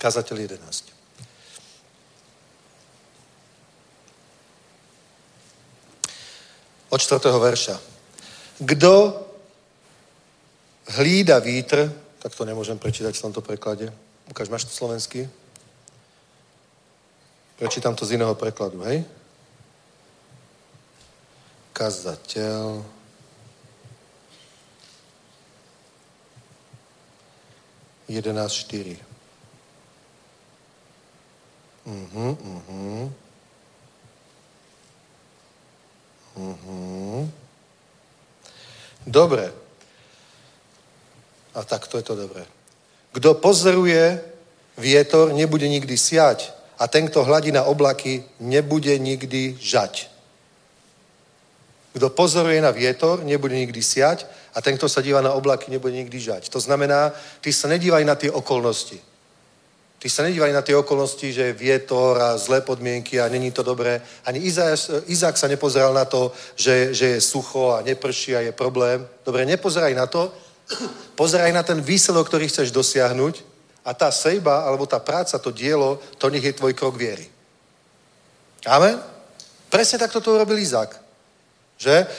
[0.00, 1.01] Kazateľ 11.
[6.92, 7.24] Od 4.
[7.40, 7.80] verša.
[8.60, 8.92] Kto
[11.00, 11.88] hlída vítr,
[12.20, 13.88] tak to nemôžem prečítať v tomto preklade.
[14.28, 15.24] Ukáž, máš to slovenský?
[17.56, 19.08] Prečítam to z iného prekladu, hej?
[21.72, 22.84] Kazateľ
[28.12, 29.00] 11.4.
[31.88, 33.21] Mhm, mhm.
[36.36, 37.32] Mhm.
[39.06, 39.52] Dobre.
[41.54, 42.46] A tak to je to dobré.
[43.12, 44.20] Kto pozoruje
[44.78, 46.48] vietor, nebude nikdy siať.
[46.78, 50.08] A ten, kto hladí na oblaky, nebude nikdy žať.
[51.92, 54.24] Kto pozoruje na vietor, nebude nikdy siať.
[54.56, 56.48] A ten, kto sa díva na oblaky, nebude nikdy žať.
[56.48, 57.12] To znamená,
[57.44, 59.11] ty sa nedívaj na tie okolnosti.
[60.02, 63.62] Ty sa nedívaj na tie okolnosti, že je vietor a zlé podmienky a není to
[63.62, 64.02] dobré.
[64.26, 68.50] Ani Izák, Izák sa nepozeral na to, že, že je sucho a neprší a je
[68.50, 69.06] problém.
[69.22, 70.34] Dobre, nepozeraj na to,
[71.14, 73.46] pozeraj na ten výsledok, ktorý chceš dosiahnuť
[73.86, 77.30] a tá sejba, alebo tá práca, to dielo, to nech je tvoj krok viery.
[78.66, 78.98] Amen?
[79.70, 80.98] Presne takto to urobil Izák.
[81.78, 82.10] Že?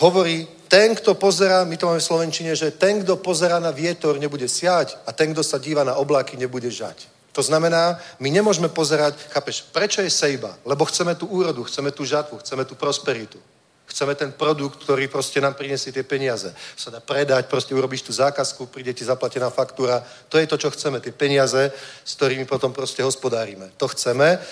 [0.00, 4.16] Hovorí, ten, kto pozera, my to máme v Slovenčine, že ten, kto pozera na vietor,
[4.16, 7.17] nebude siať a ten, kto sa díva na oblaky, nebude žať.
[7.38, 10.58] To znamená, my nemôžeme pozerať, chápeš, prečo je sejba?
[10.66, 13.38] Lebo chceme tú úrodu, chceme tú žatvu, chceme tú prosperitu.
[13.86, 16.50] Chceme ten produkt, ktorý proste nám prinesie tie peniaze.
[16.74, 20.02] Sa dá predať, proste urobíš tú zákazku, príde ti zaplatená faktúra.
[20.34, 21.70] To je to, čo chceme, tie peniaze,
[22.02, 23.70] s ktorými potom proste hospodárime.
[23.78, 24.42] To chceme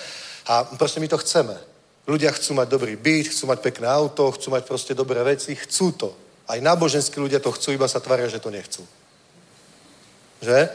[0.47, 1.59] a proste my to chceme.
[2.07, 5.91] Ľudia chcú mať dobrý byt, chcú mať pekné auto, chcú mať proste dobré veci, chcú
[5.91, 6.09] to.
[6.47, 8.87] Aj náboženskí ľudia to chcú, iba sa tvária, že to nechcú.
[10.41, 10.69] Že?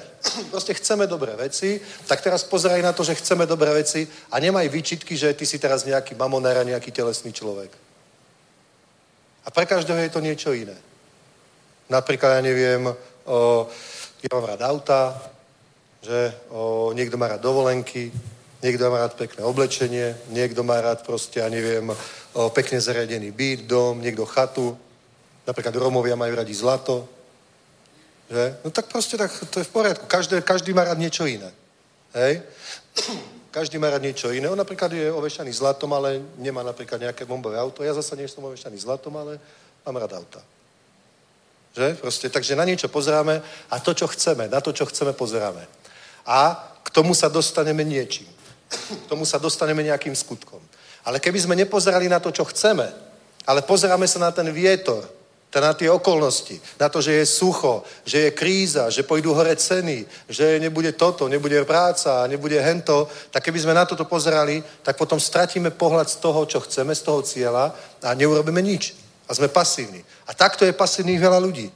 [0.50, 4.70] Proste chceme dobré veci, tak teraz pozeraj na to, že chceme dobré veci a nemaj
[4.70, 7.70] výčitky, že ty si teraz nejaký mamonár a nejaký telesný človek.
[9.42, 10.78] A pre každého je to niečo iné.
[11.90, 12.86] Napríklad, ja neviem,
[13.26, 13.66] o,
[14.22, 15.18] ja mám rád auta,
[16.02, 18.14] že o, niekto má rád dovolenky,
[18.62, 23.66] niekto má rád pekné oblečenie, niekto má rád proste, ja neviem, o, pekne zariadený byt,
[23.66, 24.78] dom, niekto chatu.
[25.42, 27.10] Napríklad Romovia majú radi zlato,
[28.32, 28.56] že?
[28.64, 30.08] No tak proste tak, to je v poriadku.
[30.08, 31.52] Každý, každý má rád niečo iné.
[32.16, 32.40] Hej?
[33.52, 34.48] Každý má rád niečo iné.
[34.48, 37.84] On napríklad je ovešaný zlatom, ale nemá napríklad nejaké bombové auto.
[37.84, 39.36] Ja zase nie som ovešaný zlatom, ale
[39.84, 40.40] mám rád auta.
[41.76, 42.00] Že?
[42.00, 45.68] Proste, takže na niečo pozeráme a to, čo chceme, na to, čo chceme, pozeráme.
[46.24, 48.28] A k tomu sa dostaneme niečím.
[48.72, 50.60] K tomu sa dostaneme nejakým skutkom.
[51.04, 52.88] Ale keby sme nepozerali na to, čo chceme,
[53.44, 55.04] ale pozeráme sa na ten vietor,
[55.60, 60.06] na tie okolnosti, na to, že je sucho, že je kríza, že pôjdu hore ceny,
[60.28, 65.20] že nebude toto, nebude práca, nebude hento, tak keby sme na toto pozerali, tak potom
[65.20, 68.96] stratíme pohľad z toho, čo chceme, z toho cieľa a neurobíme nič.
[69.28, 70.00] A sme pasívni.
[70.26, 71.68] A takto je pasívnych veľa ľudí.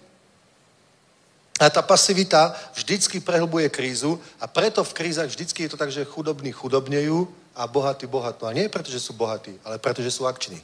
[1.61, 6.05] A tá pasivita vždycky prehlbuje krízu a preto v krízach vždycky je to tak, že
[6.05, 8.49] chudobní chudobnejú a bohatí bohatnú.
[8.49, 10.61] A nie preto, že sú bohatí, ale preto, že sú akční.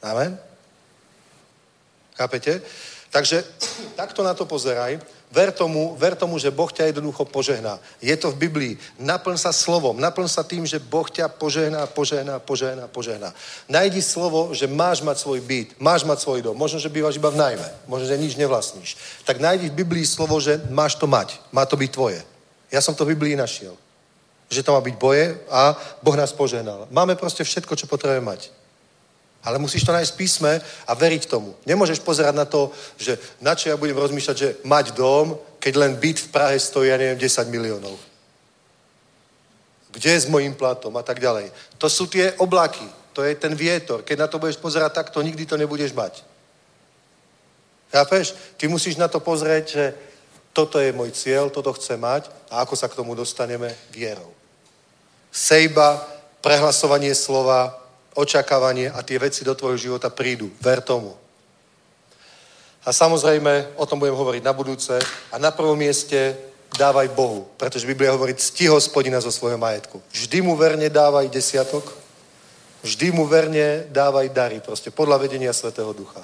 [0.00, 0.53] Amen?
[2.14, 2.62] Chápete?
[3.14, 3.44] Takže
[4.00, 4.98] takto na to pozeraj.
[5.34, 7.82] Ver tomu, ver tomu, že Boh ťa jednoducho požehná.
[7.98, 8.74] Je to v Biblii.
[9.02, 9.98] Naplň sa slovom.
[9.98, 13.34] Naplň sa tým, že Boh ťa požehná, požehná, požehná, požehná.
[13.66, 16.54] Najdi slovo, že máš mať svoj byt, máš mať svoj dom.
[16.54, 17.66] Možno, že bývaš iba v najmä.
[17.90, 18.94] Možno, že nič nevlastníš.
[19.26, 21.34] Tak najdi v Biblii slovo, že máš to mať.
[21.50, 22.22] Má to byť tvoje.
[22.70, 23.74] Ja som to v Biblii našiel.
[24.54, 26.86] Že to má byť boje a Boh nás požehnal.
[26.94, 28.54] Máme proste všetko, čo potrebujeme mať.
[29.44, 31.52] Ale musíš to nájsť v písme a veriť tomu.
[31.68, 35.92] Nemôžeš pozerať na to, že na čo ja budem rozmýšľať, že mať dom, keď len
[36.00, 37.96] byt v Prahe stojí, ja neviem, 10 miliónov.
[39.92, 41.52] Kde je s mojím platom a tak ďalej.
[41.78, 44.02] To sú tie oblaky, to je ten vietor.
[44.02, 46.24] Keď na to budeš pozerať takto, nikdy to nebudeš mať.
[47.92, 48.34] Chápeš?
[48.56, 49.84] Ty musíš na to pozrieť, že
[50.56, 54.32] toto je môj cieľ, toto chcem mať a ako sa k tomu dostaneme vierou.
[55.30, 56.02] Sejba,
[56.40, 57.83] prehlasovanie slova,
[58.14, 60.50] očakávanie a tie veci do tvojho života prídu.
[60.62, 61.14] Ver tomu.
[62.84, 64.94] A samozrejme, o tom budem hovoriť na budúce.
[65.32, 66.36] A na prvom mieste
[66.76, 70.02] dávaj Bohu, pretože Biblia hovorí, cti hospodina zo svojho majetku.
[70.12, 71.86] Vždy mu verne dávaj desiatok,
[72.82, 76.20] vždy mu verne dávaj dary, proste podľa vedenia Svetého Ducha.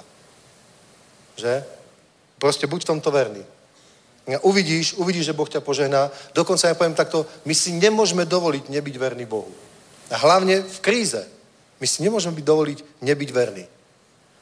[1.39, 1.63] Že?
[2.37, 3.43] Proste buď v tomto verný.
[4.45, 6.13] Uvidíš, uvidíš, že Boh ťa požehná.
[6.37, 9.49] Dokonca ja poviem takto, my si nemôžeme dovoliť nebyť verný Bohu.
[10.13, 11.25] A hlavne v kríze.
[11.81, 13.65] My si nemôžeme byť dovoliť nebyť verný.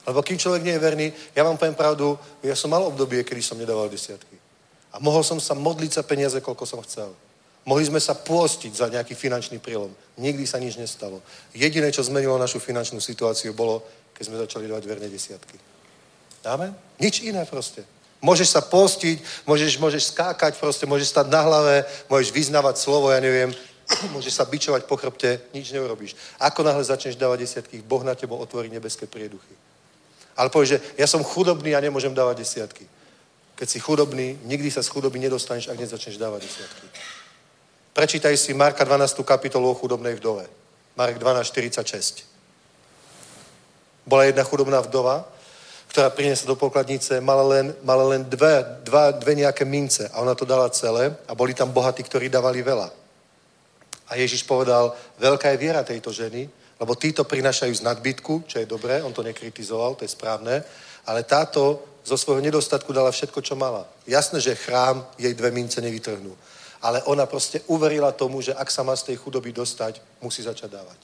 [0.04, 3.40] Lebo kým človek nie je verný, ja vám poviem pravdu, ja som mal obdobie, kedy
[3.40, 4.36] som nedával desiatky.
[4.92, 7.16] A mohol som sa modliť za peniaze, koľko som chcel.
[7.64, 9.94] Mohli sme sa pôstiť za nejaký finančný prílom.
[10.18, 11.22] Nikdy sa nič nestalo.
[11.54, 13.86] Jediné, čo zmenilo našu finančnú situáciu, bolo,
[14.18, 15.56] keď sme začali dávať verne desiatky.
[16.42, 16.74] Dáme?
[16.98, 17.86] Nič iné proste.
[18.20, 23.24] Môžeš sa postiť, môžeš, môžeš skákať proste, môžeš stať na hlave, môžeš vyznávať slovo, ja
[23.24, 23.54] neviem,
[24.14, 26.16] môžeš sa bičovať po chrbte, nič neurobíš.
[26.40, 29.54] Ako náhle začneš dávať desiatky, Boh na tebo otvorí nebeské prieduchy.
[30.38, 32.88] Ale povieš, že ja som chudobný a nemôžem dávať desiatky.
[33.60, 36.88] Keď si chudobný, nikdy sa z chudoby nedostaneš, ak nezačneš dávať desiatky.
[37.92, 39.20] Prečítaj si Marka 12.
[39.28, 40.48] kapitolu o chudobnej vdove.
[40.96, 42.24] Mark 12, 46.
[44.08, 45.28] Bola jedna chudobná vdova,
[45.92, 50.38] ktorá priniesla do pokladnice, mala len, mala len dve, dva, dve nejaké mince a ona
[50.38, 52.99] to dala celé a boli tam bohatí, ktorí dávali veľa.
[54.10, 56.50] A Ježiš povedal, veľká je viera tejto ženy,
[56.80, 60.64] lebo títo prinašajú z nadbytku, čo je dobré, on to nekritizoval, to je správne,
[61.06, 63.86] ale táto zo svojho nedostatku dala všetko, čo mala.
[64.08, 66.34] Jasné, že chrám jej dve mince nevytrhnú.
[66.82, 70.72] Ale ona proste uverila tomu, že ak sa má z tej chudoby dostať, musí začať
[70.72, 71.00] dávať.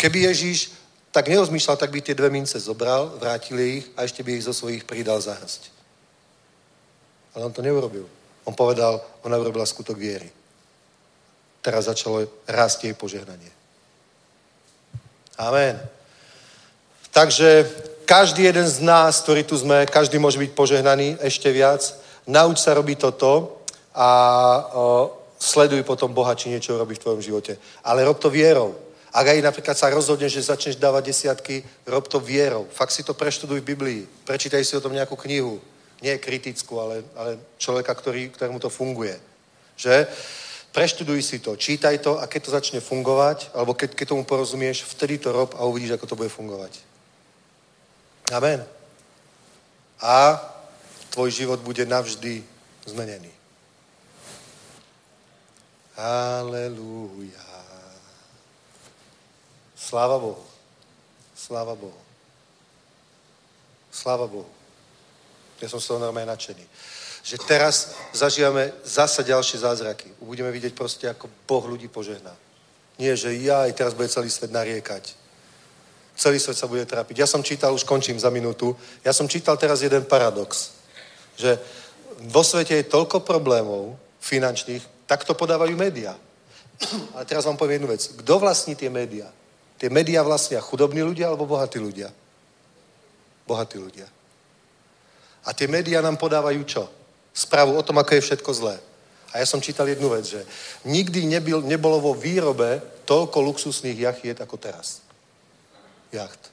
[0.00, 0.72] Keby Ježíš
[1.12, 4.56] tak nerozmýšľal, tak by tie dve mince zobral, vrátil ich a ešte by ich zo
[4.56, 5.68] svojich pridal za hrst.
[7.34, 8.08] Ale on to neurobil.
[8.48, 10.32] On povedal, ona urobila skutok viery.
[11.60, 13.52] Teraz začalo rásť jej požehnanie.
[15.36, 15.80] Amen.
[17.10, 17.68] Takže
[18.04, 21.80] každý jeden z nás, ktorý tu sme, každý môže byť požehnaný ešte viac.
[22.26, 23.62] Nauč sa robiť toto
[23.94, 24.08] a
[24.72, 27.56] o, sleduj potom Boha, či niečo robí v tvojom živote.
[27.84, 28.76] Ale rob to vierou.
[29.10, 32.70] Ak aj napríklad sa rozhodneš, že začneš dávať desiatky, rob to vierou.
[32.70, 34.00] Fakt si to preštuduj v Biblii.
[34.22, 35.58] Prečítaj si o tom nejakú knihu.
[35.98, 39.18] Nie kritickú, ale, ale človeka, ktorý, ktorému to funguje.
[39.74, 40.06] Že?
[40.70, 44.86] Preštuduj si to, čítaj to a keď to začne fungovať, alebo keď, keď tomu porozumieš,
[44.86, 46.78] vtedy to rob a uvidíš, ako to bude fungovať.
[48.30, 48.62] Amen.
[49.98, 50.38] A
[51.10, 52.46] tvoj život bude navždy
[52.86, 53.34] zmenený.
[55.98, 57.50] Halelúja.
[59.74, 60.46] Sláva Bohu.
[61.34, 62.00] Sláva Bohu.
[63.90, 64.48] Sláva Bohu.
[65.60, 66.62] Ja som z toho normálne nadšený.
[67.30, 70.10] Že teraz zažívame zasa ďalšie zázraky.
[70.18, 72.34] Budeme vidieť proste, ako Boh ľudí požehná.
[72.98, 75.14] Nie, že ja aj teraz bude celý svet nariekať.
[76.18, 77.22] Celý svet sa bude trápiť.
[77.22, 78.74] Ja som čítal, už končím za minútu,
[79.06, 80.74] ja som čítal teraz jeden paradox.
[81.38, 81.54] Že
[82.34, 86.18] vo svete je toľko problémov finančných, tak to podávajú médiá.
[87.14, 88.10] Ale teraz vám poviem jednu vec.
[88.10, 89.30] Kto vlastní tie médiá?
[89.78, 92.10] Tie médiá vlastnia chudobní ľudia alebo bohatí ľudia?
[93.46, 94.10] Bohatí ľudia.
[95.46, 96.84] A tie médiá nám podávajú čo?
[97.34, 98.76] Správu o tom, ako je všetko zlé.
[99.30, 100.42] A ja som čítal jednu vec, že
[100.84, 105.06] nikdy nebyl, nebolo vo výrobe toľko luxusných jachiet ako teraz.
[106.10, 106.50] Jacht.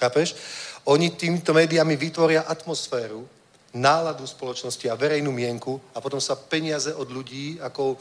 [0.00, 0.32] Chápeš?
[0.88, 3.28] Oni týmito médiami vytvoria atmosféru,
[3.76, 8.00] náladu spoločnosti a verejnú mienku a potom sa peniaze od ľudí ako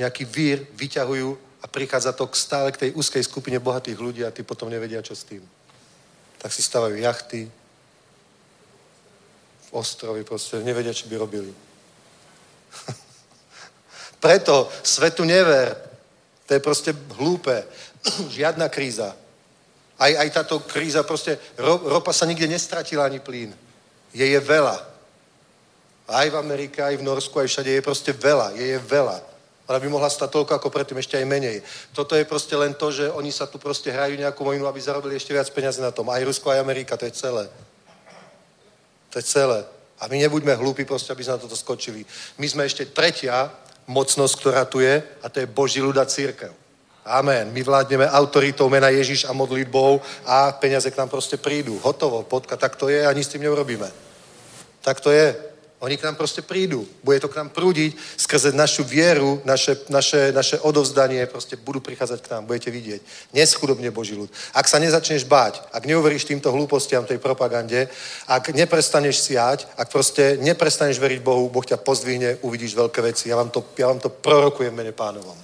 [0.00, 1.28] nejaký vír vyťahujú
[1.62, 5.12] a prichádza to stále k tej úzkej skupine bohatých ľudí a tí potom nevedia, čo
[5.12, 5.44] s tým.
[6.40, 7.48] Tak si stavajú jachty,
[9.76, 11.52] ostrovy, proste nevedia, čo by robili.
[14.24, 15.76] Preto svetu never.
[16.48, 16.90] To je proste
[17.20, 17.64] hlúpe.
[18.36, 19.12] Žiadna kríza.
[19.96, 23.52] Aj, aj táto kríza proste, ro, ropa sa nikde nestratila ani plyn.
[24.12, 24.76] Je je veľa.
[26.06, 28.56] Aj v Amerike, aj v Norsku, aj všade je proste veľa.
[28.56, 29.36] Je je veľa.
[29.66, 31.58] Ona by mohla stať toľko ako predtým, ešte aj menej.
[31.90, 35.18] Toto je proste len to, že oni sa tu proste hrajú nejakú vojnu, aby zarobili
[35.18, 36.06] ešte viac peniazy na tom.
[36.06, 37.50] Aj Rusko, aj Amerika, to je celé.
[39.16, 39.64] To je celé.
[39.96, 42.04] A my nebuďme hlúpi proste, aby sme na toto skočili.
[42.36, 43.48] My sme ešte tretia
[43.88, 46.52] mocnosť, ktorá tu je, a to je Boží ľuda církev.
[47.00, 47.48] Amen.
[47.48, 51.80] My vládneme autoritou mena Ježiš a modlitbou a peniaze k nám proste prídu.
[51.80, 53.88] Hotovo, potka, tak to je a nic s tým neurobíme.
[54.84, 55.32] Tak to je.
[55.80, 56.88] Oni k nám proste prídu.
[57.04, 62.18] Bude to k nám prúdiť skrze našu vieru, naše, naše, naše odovzdanie, proste budú prichádzať
[62.24, 63.00] k nám, budete vidieť.
[63.36, 64.32] Neschudobne Boží ľud.
[64.56, 67.92] Ak sa nezačneš báť, ak neuveríš týmto hlúpostiam, tej propagande,
[68.24, 73.28] ak neprestaneš siať, ak proste neprestaneš veriť Bohu, Boh ťa pozdvihne, uvidíš veľké veci.
[73.28, 75.36] Ja vám to, ja vám to prorokujem mene pánovom.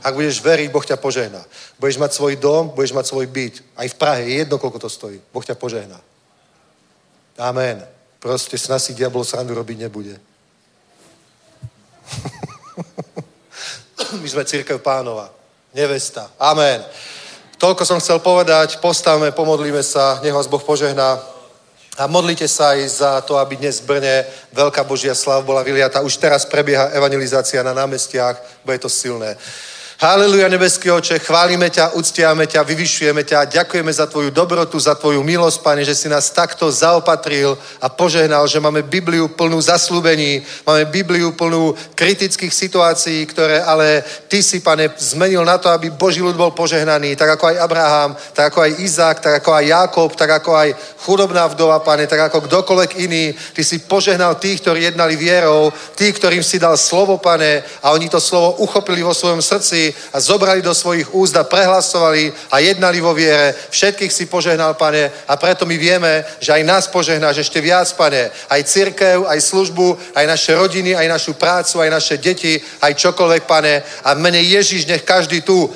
[0.00, 1.44] Ak budeš veriť, Boh ťa požehná.
[1.76, 3.60] Budeš mať svoj dom, budeš mať svoj byt.
[3.76, 5.20] Aj v Prahe, je jedno, koľko to stojí.
[5.28, 6.00] Boh ťa požehná.
[7.36, 8.01] Amen.
[8.22, 10.14] Proste s nás si diabol srandu robiť nebude.
[14.22, 15.26] My sme církev pánova.
[15.74, 16.30] Nevesta.
[16.38, 16.86] Amen.
[17.58, 18.78] Toľko som chcel povedať.
[18.78, 20.22] Postavme, pomodlíme sa.
[20.22, 21.18] Nech vás Boh požehná.
[21.98, 24.22] A modlite sa aj za to, aby dnes v Brne
[24.54, 26.06] veľká Božia sláva bola vyliata.
[26.06, 28.62] Už teraz prebieha evangelizácia na námestiach.
[28.62, 29.34] Bude to silné.
[30.00, 35.22] Haleluja, nebeský oče, chválime ťa, uctiame ťa, vyvyšujeme ťa, ďakujeme za tvoju dobrotu, za tvoju
[35.22, 40.84] milosť, Pane, že si nás takto zaopatril a požehnal, že máme Bibliu plnú zaslúbení, máme
[40.88, 46.34] Bibliu plnú kritických situácií, ktoré ale ty si, Pane, zmenil na to, aby Boží ľud
[46.34, 50.30] bol požehnaný, tak ako aj Abraham, tak ako aj Izák, tak ako aj Jakob, tak
[50.30, 50.68] ako aj
[51.04, 53.34] chudobná vdova, Pane, tak ako kdokoľvek iný.
[53.54, 58.08] Ty si požehnal tých, ktorí jednali vierou, tých, ktorým si dal slovo, Pane, a oni
[58.08, 62.58] to slovo uchopili vo svojom srdci srdci a zobrali do svojich úst a prehlasovali a
[62.58, 63.54] jednali vo viere.
[63.70, 68.30] Všetkých si požehnal, pane, a preto my vieme, že aj nás požehnáš ešte viac, pane.
[68.30, 73.42] Aj církev, aj službu, aj naše rodiny, aj našu prácu, aj naše deti, aj čokoľvek,
[73.42, 73.82] pane.
[74.04, 75.70] A mene Ježiš, nech každý tu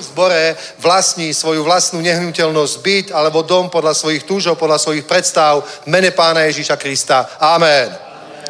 [0.00, 6.16] zbore vlastní svoju vlastnú nehnuteľnosť, byt alebo dom podľa svojich túžov, podľa svojich predstav mene
[6.16, 7.36] Pána Ježíša Krista.
[7.36, 7.92] Amen.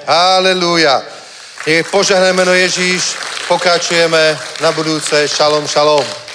[0.07, 1.26] Halelúja.
[1.67, 3.19] Je požehnané meno Ježíš.
[3.49, 5.29] Pokračujeme na budúce.
[5.29, 6.26] Šalom, šalom.